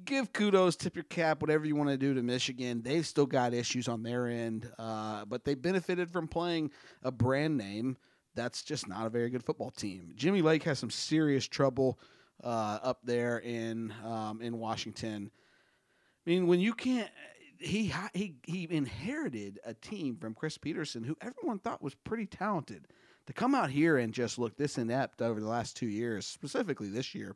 Give 0.05 0.32
kudos, 0.32 0.76
tip 0.76 0.96
your 0.96 1.05
cap, 1.05 1.40
whatever 1.40 1.64
you 1.64 1.76
want 1.76 1.90
to 1.90 1.96
do 1.96 2.14
to 2.14 2.22
Michigan. 2.22 2.82
They've 2.82 3.07
still 3.07 3.26
got 3.26 3.55
issues 3.55 3.88
on 3.88 4.02
their 4.02 4.26
end, 4.26 4.70
uh, 4.78 5.24
but 5.24 5.44
they 5.44 5.55
benefited 5.55 6.11
from 6.11 6.28
playing 6.28 6.70
a 7.02 7.11
brand 7.11 7.57
name 7.57 7.96
that's 8.34 8.62
just 8.62 8.88
not 8.88 9.07
a 9.07 9.11
very 9.11 9.30
good 9.30 9.44
football 9.44 9.70
team. 9.70 10.12
Jimmy 10.14 10.42
Lake 10.42 10.62
has 10.64 10.78
some 10.78 10.90
serious 10.90 11.46
trouble 11.46 11.98
uh, 12.42 12.78
up 12.82 12.98
there 13.05 13.38
in 13.38 13.92
um, 14.05 14.40
in 14.42 14.59
Washington. 14.59 15.30
I 16.26 16.30
mean, 16.30 16.46
when 16.46 16.61
you 16.61 16.74
can't, 16.74 17.11
he 17.59 17.92
he 18.12 18.34
he 18.44 18.66
inherited 18.70 19.61
a 19.64 19.74
team 19.74 20.16
from 20.16 20.34
Chris 20.34 20.59
Petersen, 20.59 21.05
who 21.05 21.16
everyone 21.20 21.59
thought 21.59 21.82
was 21.82 21.94
pretty 21.94 22.26
talented. 22.26 22.88
To 23.26 23.32
come 23.32 23.55
out 23.55 23.70
here 23.70 23.96
and 23.96 24.12
just 24.12 24.38
look 24.38 24.59
this 24.59 24.76
inept 24.76 25.22
over 25.22 25.40
the 25.40 25.48
last 25.48 25.78
two 25.78 25.86
years, 25.86 26.26
specifically 26.26 26.88
this 26.88 27.14
year, 27.14 27.34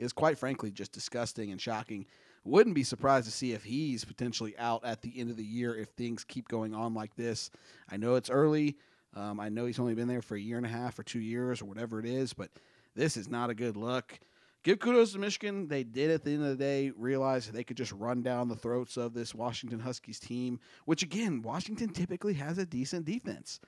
is 0.00 0.12
quite 0.12 0.38
frankly 0.38 0.70
just 0.70 0.92
disgusting 0.92 1.52
and 1.52 1.60
shocking. 1.60 2.06
Wouldn't 2.44 2.74
be 2.74 2.84
surprised 2.84 3.26
to 3.26 3.32
see 3.32 3.52
if 3.52 3.62
he's 3.62 4.04
potentially 4.04 4.56
out 4.58 4.84
at 4.84 5.02
the 5.02 5.12
end 5.16 5.30
of 5.30 5.36
the 5.36 5.44
year 5.44 5.76
if 5.76 5.90
things 5.90 6.24
keep 6.24 6.48
going 6.48 6.74
on 6.74 6.94
like 6.94 7.14
this. 7.14 7.50
I 7.90 7.98
know 7.98 8.14
it's 8.14 8.30
early. 8.30 8.76
Um, 9.14 9.38
I 9.38 9.50
know 9.50 9.66
he's 9.66 9.78
only 9.78 9.94
been 9.94 10.08
there 10.08 10.22
for 10.22 10.36
a 10.36 10.40
year 10.40 10.56
and 10.56 10.64
a 10.64 10.70
half 10.70 10.98
or 10.98 11.02
two 11.02 11.20
years 11.20 11.60
or 11.60 11.66
whatever 11.66 12.00
it 12.00 12.06
is, 12.06 12.32
but 12.32 12.50
this 12.94 13.16
is 13.16 13.28
not 13.28 13.50
a 13.50 13.54
good 13.54 13.76
look. 13.76 14.18
Give 14.62 14.78
kudos 14.78 15.12
to 15.12 15.18
Michigan. 15.18 15.68
They 15.68 15.84
did 15.84 16.10
at 16.10 16.22
the 16.22 16.32
end 16.32 16.42
of 16.42 16.48
the 16.50 16.56
day 16.56 16.92
realize 16.96 17.50
they 17.50 17.64
could 17.64 17.78
just 17.78 17.92
run 17.92 18.22
down 18.22 18.48
the 18.48 18.56
throats 18.56 18.96
of 18.96 19.14
this 19.14 19.34
Washington 19.34 19.80
Huskies 19.80 20.18
team, 20.18 20.60
which 20.84 21.02
again, 21.02 21.42
Washington 21.42 21.88
typically 21.90 22.34
has 22.34 22.58
a 22.58 22.66
decent 22.66 23.06
defense. 23.06 23.60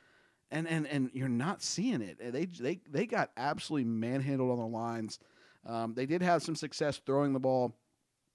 And 0.51 0.68
and 0.68 0.87
and 0.87 1.11
you're 1.14 1.30
not 1.30 1.62
seeing 1.62 2.03
it. 2.03 2.18
They 2.20 2.45
they 2.45 2.80
they 2.91 3.07
got 3.07 3.30
absolutely 3.39 3.89
manhandled 3.89 4.51
on 4.51 4.59
the 4.59 4.66
lines. 4.66 5.18
Um, 5.67 5.95
they 5.95 6.07
did 6.07 6.23
have 6.23 6.43
some 6.43 6.57
success 6.57 7.01
throwing 7.05 7.33
the 7.33 7.41
ball, 7.41 7.75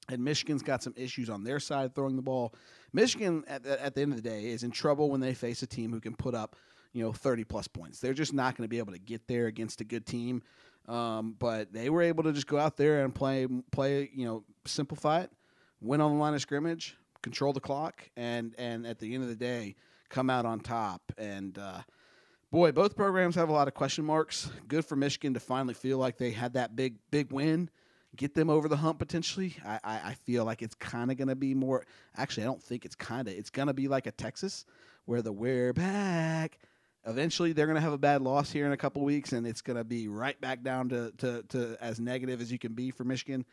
and 0.09 0.23
Michigan's 0.23 0.63
got 0.63 0.83
some 0.83 0.93
issues 0.95 1.29
on 1.29 1.43
their 1.43 1.59
side 1.59 1.93
throwing 1.93 2.15
the 2.15 2.21
ball. 2.21 2.53
Michigan, 2.93 3.43
at 3.47 3.63
the, 3.63 3.83
at 3.83 3.95
the 3.95 4.01
end 4.01 4.13
of 4.13 4.21
the 4.21 4.29
day, 4.29 4.45
is 4.45 4.63
in 4.63 4.71
trouble 4.71 5.09
when 5.09 5.19
they 5.19 5.33
face 5.33 5.61
a 5.61 5.67
team 5.67 5.91
who 5.91 5.99
can 5.99 6.15
put 6.15 6.33
up 6.33 6.55
you 6.93 7.03
know 7.03 7.11
30 7.11 7.43
plus 7.43 7.67
points. 7.67 7.99
They're 7.99 8.13
just 8.13 8.33
not 8.33 8.55
going 8.55 8.63
to 8.63 8.69
be 8.69 8.79
able 8.79 8.93
to 8.93 8.99
get 8.99 9.27
there 9.27 9.47
against 9.47 9.81
a 9.81 9.83
good 9.83 10.05
team. 10.05 10.41
Um, 10.87 11.35
but 11.37 11.73
they 11.73 11.89
were 11.89 12.01
able 12.01 12.23
to 12.23 12.31
just 12.31 12.47
go 12.47 12.57
out 12.57 12.77
there 12.77 13.03
and 13.03 13.13
play 13.13 13.45
play 13.71 14.09
you 14.13 14.25
know 14.25 14.43
simplify 14.65 15.21
it, 15.21 15.31
win 15.81 16.01
on 16.01 16.13
the 16.13 16.17
line 16.17 16.33
of 16.33 16.41
scrimmage, 16.41 16.95
control 17.21 17.53
the 17.53 17.59
clock, 17.59 18.09
and 18.15 18.55
and 18.57 18.87
at 18.87 18.99
the 18.99 19.13
end 19.13 19.23
of 19.23 19.29
the 19.29 19.35
day 19.35 19.75
come 20.09 20.29
out 20.29 20.45
on 20.45 20.59
top. 20.59 21.01
And 21.17 21.57
uh, 21.57 21.81
boy, 22.51 22.71
both 22.71 22.95
programs 22.95 23.35
have 23.35 23.49
a 23.49 23.53
lot 23.53 23.67
of 23.67 23.73
question 23.73 24.05
marks. 24.05 24.49
Good 24.67 24.85
for 24.85 24.95
Michigan 24.95 25.33
to 25.33 25.39
finally 25.39 25.73
feel 25.73 25.97
like 25.97 26.17
they 26.17 26.31
had 26.31 26.53
that 26.53 26.75
big 26.75 26.97
big 27.11 27.31
win 27.31 27.69
get 28.15 28.33
them 28.33 28.49
over 28.49 28.67
the 28.67 28.77
hump 28.77 28.97
potentially. 28.97 29.55
I, 29.63 29.79
I, 29.83 30.01
I 30.05 30.13
feel 30.13 30.43
like 30.43 30.61
it's 30.61 30.73
kind 30.75 31.11
of 31.11 31.17
going 31.17 31.27
to 31.27 31.35
be 31.35 31.53
more. 31.53 31.85
Actually, 32.15 32.43
I 32.43 32.47
don't 32.47 32.63
think 32.63 32.83
it's 32.83 32.95
kind 32.95 33.27
of. 33.27 33.33
It's 33.33 33.51
going 33.51 33.67
to 33.67 33.73
be 33.73 33.87
like 33.87 34.07
a 34.07 34.11
Texas, 34.11 34.65
where 35.05 35.21
the 35.21 35.31
we're 35.31 35.73
back 35.73 36.57
eventually 37.07 37.53
they're 37.53 37.65
going 37.65 37.75
to 37.75 37.81
have 37.81 37.93
a 37.93 37.97
bad 37.97 38.21
loss 38.21 38.51
here 38.51 38.65
in 38.65 38.71
a 38.71 38.77
couple 38.77 39.01
weeks, 39.03 39.33
and 39.33 39.47
it's 39.47 39.61
going 39.61 39.77
to 39.77 39.83
be 39.83 40.07
right 40.07 40.39
back 40.39 40.61
down 40.61 40.89
to, 40.89 41.11
to, 41.17 41.43
to 41.49 41.77
as 41.81 41.99
negative 41.99 42.41
as 42.41 42.51
you 42.51 42.59
can 42.59 42.73
be 42.73 42.91
for 42.91 43.03
Michigan. 43.03 43.45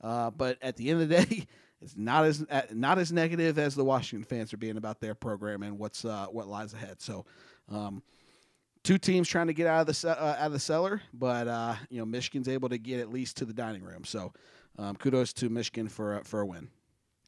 Uh, 0.00 0.30
but 0.30 0.56
at 0.62 0.76
the 0.76 0.88
end 0.88 1.02
of 1.02 1.08
the 1.08 1.24
day, 1.24 1.46
it's 1.82 1.96
not 1.96 2.24
as 2.24 2.44
uh, 2.48 2.62
not 2.72 2.98
as 2.98 3.12
negative 3.12 3.58
as 3.58 3.74
the 3.74 3.84
Washington 3.84 4.24
fans 4.24 4.52
are 4.54 4.58
being 4.58 4.76
about 4.76 5.00
their 5.00 5.14
program 5.14 5.62
and 5.62 5.78
what's 5.78 6.04
uh, 6.04 6.26
what 6.30 6.46
lies 6.46 6.72
ahead. 6.72 7.02
So, 7.02 7.26
um, 7.68 8.02
two 8.82 8.98
teams 8.98 9.28
trying 9.28 9.46
to 9.48 9.54
get 9.54 9.66
out 9.66 9.88
of 9.88 10.00
the 10.00 10.08
uh, 10.08 10.36
out 10.38 10.46
of 10.46 10.52
the 10.52 10.58
cellar, 10.58 11.02
but 11.12 11.48
uh, 11.48 11.74
you 11.88 11.98
know 11.98 12.06
Michigan's 12.06 12.48
able 12.48 12.68
to 12.68 12.78
get 12.78 13.00
at 13.00 13.10
least 13.10 13.36
to 13.38 13.44
the 13.44 13.52
dining 13.52 13.82
room. 13.82 14.04
So, 14.04 14.32
um, 14.78 14.96
kudos 14.96 15.32
to 15.34 15.48
Michigan 15.48 15.88
for 15.88 16.20
for 16.24 16.40
a 16.40 16.46
win. 16.46 16.68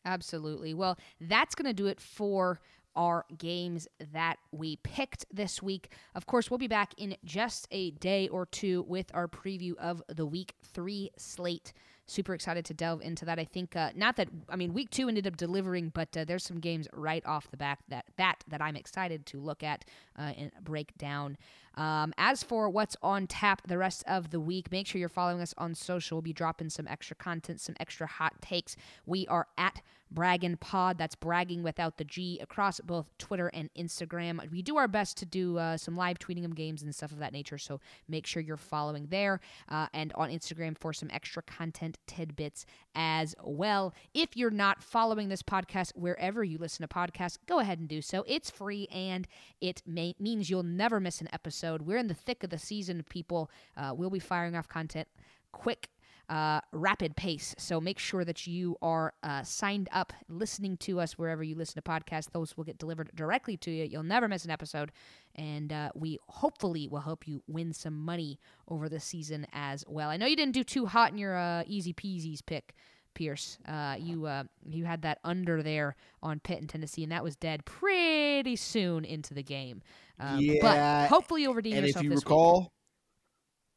Absolutely. 0.05 0.75
Well, 0.75 0.99
that's 1.21 1.55
going 1.55 1.67
to 1.67 1.73
do 1.73 1.87
it 1.87 2.01
for 2.01 2.61
our 2.95 3.25
games 3.39 3.89
that 4.13 4.37
we 4.51 4.77
picked 4.77 5.25
this 5.33 5.63
week. 5.63 5.93
Of 6.15 6.27
course, 6.27 6.51
we'll 6.51 6.59
be 6.59 6.69
back 6.69 6.93
in 6.99 7.17
just 7.25 7.67
a 7.71 7.93
day 7.93 8.29
or 8.29 8.47
two 8.47 8.83
with 8.83 9.11
our 9.15 9.29
preview 9.29 9.77
of 9.77 10.03
the 10.09 10.27
week 10.27 10.55
three 10.63 11.11
slate. 11.17 11.73
Super 12.07 12.35
excited 12.35 12.65
to 12.67 12.75
delve 12.75 13.01
into 13.01 13.25
that. 13.25 13.39
I 13.39 13.45
think 13.45 13.77
uh, 13.77 13.91
not 13.95 14.17
that 14.17 14.29
I 14.49 14.57
mean 14.57 14.75
week 14.75 14.91
two 14.91 15.09
ended 15.09 15.27
up 15.27 15.37
delivering, 15.37 15.91
but 15.91 16.15
uh, 16.17 16.25
there's 16.25 16.45
some 16.45 16.59
games 16.59 16.89
right 16.93 17.25
off 17.25 17.51
the 17.51 17.57
back 17.57 17.81
that 17.89 18.07
that 18.17 18.45
that 18.49 18.61
I'm 18.61 18.77
excited 18.77 19.25
to 19.27 19.39
look 19.39 19.63
at 19.63 19.85
uh, 20.19 20.33
and 20.37 20.51
break 20.63 20.97
down. 20.99 21.37
Um, 21.75 22.13
as 22.19 22.43
for 22.43 22.69
what's 22.69 22.97
on 23.03 23.27
tap 23.27 23.63
the 23.67 23.79
rest 23.79 24.05
of 24.07 24.31
the 24.31 24.41
week, 24.41 24.71
make 24.71 24.87
sure 24.87 24.99
you're 24.99 25.09
following 25.09 25.41
us 25.41 25.55
on 25.59 25.75
social. 25.75 26.17
We'll 26.17 26.23
be 26.23 26.33
dropping 26.33 26.71
some 26.71 26.87
extra 26.89 27.17
content, 27.17 27.61
some 27.61 27.77
extra 27.81 28.07
hot 28.07 28.41
takes. 28.43 28.77
We 29.07 29.27
are 29.29 29.47
at 29.57 29.81
Bragging 30.15 30.57
Pod. 30.59 30.99
That's 30.99 31.15
bragging 31.15 31.63
without 31.63 31.97
the 31.97 32.05
G 32.05 32.39
across 32.41 32.81
both 32.81 33.07
Twitter 33.19 33.49
and 33.49 33.71
Instagram. 33.75 34.51
We 34.51 34.63
do 34.63 34.77
our 34.77 34.89
best 34.89 35.17
to 35.19 35.27
do 35.27 35.59
uh, 35.59 35.77
some 35.77 35.97
live 35.97 36.19
tweeting 36.19 36.45
of 36.45 36.55
games 36.55 36.83
and 36.83 36.95
stuff 36.95 37.13
of 37.13 37.19
that 37.19 37.33
nature, 37.33 37.59
so 37.59 37.81
make 38.09 38.27
sure 38.27 38.43
you're 38.43 38.57
following 38.57 39.07
there 39.11 39.41
uh, 39.69 39.87
and 39.93 40.13
on 40.15 40.31
Instagram 40.31 40.77
for 40.77 40.93
some 40.93 41.09
extra 41.13 41.43
content 41.43 41.99
tidbits 42.07 42.67
as 42.95 43.35
well. 43.43 43.95
If 44.13 44.37
you're 44.37 44.51
not 44.51 44.83
following 44.83 45.29
this 45.29 45.43
podcast 45.43 45.97
wherever 45.97 46.45
you 46.45 46.59
listen 46.59 46.87
to 46.87 46.95
podcasts, 46.95 47.39
go 47.47 47.61
ahead 47.61 47.79
and 47.79 47.89
do 47.89 48.03
so. 48.03 48.25
It's 48.27 48.51
free 48.51 48.89
and 48.93 49.27
it 49.61 49.83
may, 49.87 50.15
means 50.19 50.51
you'll 50.51 50.63
never 50.63 51.01
miss 51.01 51.21
an 51.21 51.29
episode. 51.33 51.62
We're 51.63 51.99
in 51.99 52.09
the 52.09 52.15
thick 52.15 52.45
of 52.45 52.51
the 52.51 52.59
season, 52.59 53.05
people. 53.09 53.51
Uh, 53.77 53.93
we'll 53.97 54.11
be 54.11 54.19
firing 54.19 54.57
off 54.57 54.69
content 54.69 55.09
quick 55.53 55.89
uh, 56.29 56.61
rapid 56.73 57.15
pace. 57.15 57.55
So 57.59 57.81
make 57.81 57.99
sure 57.99 58.25
that 58.25 58.47
you 58.47 58.77
are 58.81 59.13
uh, 59.23 59.43
signed 59.43 59.89
up, 59.93 60.13
listening 60.29 60.77
to 60.79 60.99
us 60.99 61.19
wherever 61.19 61.43
you 61.43 61.55
listen 61.55 61.75
to 61.75 61.83
podcasts. 61.83 62.31
Those 62.31 62.57
will 62.57 62.65
get 62.65 62.79
delivered 62.79 63.11
directly 63.15 63.57
to 63.59 63.71
you. 63.71 63.85
You'll 63.85 64.03
never 64.03 64.29
miss 64.29 64.45
an 64.45 64.51
episode. 64.51 64.93
And 65.35 65.73
uh, 65.73 65.91
we 65.95 66.19
hopefully 66.29 66.89
will 66.89 67.01
help 67.01 67.29
you 67.29 67.43
win 67.47 67.73
some 67.73 67.99
money 67.99 68.39
over 68.69 68.89
the 68.89 69.01
season 69.01 69.47
as 69.53 69.85
well. 69.87 70.09
I 70.09 70.17
know 70.17 70.27
you 70.27 70.37
didn't 70.37 70.55
do 70.55 70.65
too 70.65 70.87
hot 70.87 71.13
in 71.13 71.19
your 71.19 71.37
uh, 71.37 71.65
easy 71.67 71.93
peasies 71.93 72.45
pick. 72.45 72.75
Pierce, 73.15 73.59
uh, 73.69 73.97
you 73.99 74.25
uh, 74.25 74.45
you 74.67 74.87
had 74.87 75.03
that 75.03 75.19
under 75.23 75.63
there 75.63 75.97
on 76.23 76.41
Pitt 76.41 76.61
and 76.61 76.67
Tennessee, 76.67 77.03
and 77.03 77.13
that 77.13 77.23
was 77.23 77.37
dead 77.37 77.67
pretty 77.67 78.57
soon 78.57 79.05
into 79.05 79.35
the 79.35 79.43
game. 79.43 79.83
Um, 80.19 80.41
yeah, 80.41 80.59
but 80.61 81.09
hopefully 81.09 81.43
you'll 81.43 81.55
redeem 81.55 81.75
and 81.75 81.87
yourself. 81.87 82.05
if 82.05 82.11
you 82.11 82.17
recall, 82.17 82.61
week 82.61 82.69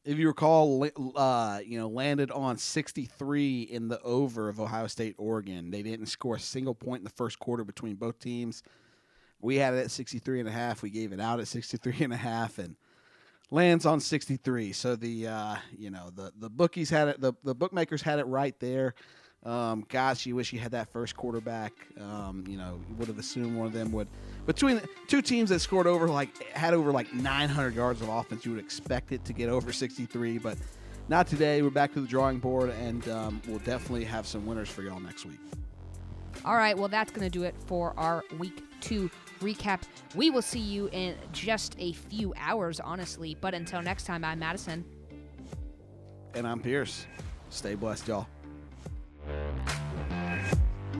if 0.06 0.18
you 0.18 0.28
recall, 0.28 0.86
uh, 1.16 1.58
you 1.66 1.78
know, 1.78 1.88
landed 1.88 2.30
on 2.30 2.56
63 2.56 3.62
in 3.62 3.88
the 3.88 4.00
over 4.02 4.48
of 4.48 4.60
Ohio 4.60 4.86
State 4.86 5.16
Oregon. 5.18 5.70
They 5.70 5.82
didn't 5.82 6.06
score 6.06 6.36
a 6.36 6.40
single 6.40 6.76
point 6.76 7.00
in 7.00 7.04
the 7.04 7.10
first 7.10 7.40
quarter 7.40 7.64
between 7.64 7.96
both 7.96 8.20
teams. 8.20 8.62
We 9.40 9.56
had 9.56 9.74
it 9.74 9.78
at 9.78 9.90
63 9.90 10.40
and 10.40 10.48
a 10.48 10.52
half. 10.52 10.80
We 10.80 10.90
gave 10.90 11.12
it 11.12 11.20
out 11.20 11.40
at 11.40 11.48
63 11.48 11.96
and 12.00 12.12
a 12.12 12.16
half 12.16 12.58
and 12.58 12.76
lands 13.50 13.84
on 13.84 13.98
63. 13.98 14.72
So 14.72 14.94
the 14.94 15.26
uh, 15.26 15.56
you 15.76 15.90
know, 15.90 16.10
the 16.14 16.32
the 16.38 16.50
bookies 16.50 16.88
had 16.88 17.08
it 17.08 17.20
the 17.20 17.32
the 17.42 17.54
bookmakers 17.54 18.02
had 18.02 18.20
it 18.20 18.26
right 18.26 18.58
there. 18.60 18.94
Um, 19.44 19.84
gosh, 19.88 20.26
you 20.26 20.34
wish 20.34 20.52
you 20.52 20.58
had 20.58 20.72
that 20.72 20.88
first 20.92 21.16
quarterback. 21.16 21.72
Um, 22.00 22.44
you 22.48 22.56
know, 22.56 22.80
you 22.88 22.94
would 22.96 23.06
have 23.06 23.18
assumed 23.18 23.56
one 23.56 23.66
of 23.66 23.72
them 23.72 23.92
would. 23.92 24.08
Between 24.44 24.80
two 25.06 25.22
teams 25.22 25.50
that 25.50 25.60
scored 25.60 25.86
over 25.86 26.08
like 26.08 26.52
had 26.52 26.74
over 26.74 26.90
like 26.90 27.12
900 27.14 27.74
yards 27.74 28.00
of 28.00 28.08
offense, 28.08 28.44
you 28.44 28.52
would 28.52 28.64
expect 28.64 29.12
it 29.12 29.24
to 29.24 29.32
get 29.32 29.48
over 29.48 29.72
63, 29.72 30.38
but 30.38 30.58
not 31.08 31.28
today. 31.28 31.62
We're 31.62 31.70
back 31.70 31.92
to 31.94 32.00
the 32.00 32.08
drawing 32.08 32.38
board, 32.38 32.70
and 32.70 33.08
um, 33.08 33.42
we'll 33.46 33.60
definitely 33.60 34.04
have 34.04 34.26
some 34.26 34.46
winners 34.46 34.68
for 34.68 34.82
y'all 34.82 34.98
next 34.98 35.24
week. 35.24 35.38
All 36.44 36.56
right, 36.56 36.76
well, 36.76 36.88
that's 36.88 37.12
going 37.12 37.24
to 37.24 37.30
do 37.30 37.44
it 37.44 37.54
for 37.66 37.94
our 37.96 38.24
week 38.38 38.62
two 38.80 39.10
recap. 39.40 39.82
We 40.14 40.30
will 40.30 40.42
see 40.42 40.60
you 40.60 40.88
in 40.92 41.16
just 41.32 41.76
a 41.78 41.92
few 41.92 42.34
hours, 42.36 42.80
honestly. 42.80 43.36
But 43.40 43.54
until 43.54 43.82
next 43.82 44.04
time, 44.04 44.24
I'm 44.24 44.38
Madison. 44.38 44.84
And 46.34 46.46
I'm 46.46 46.60
Pierce. 46.60 47.06
Stay 47.48 47.74
blessed, 47.74 48.08
y'all. 48.08 48.26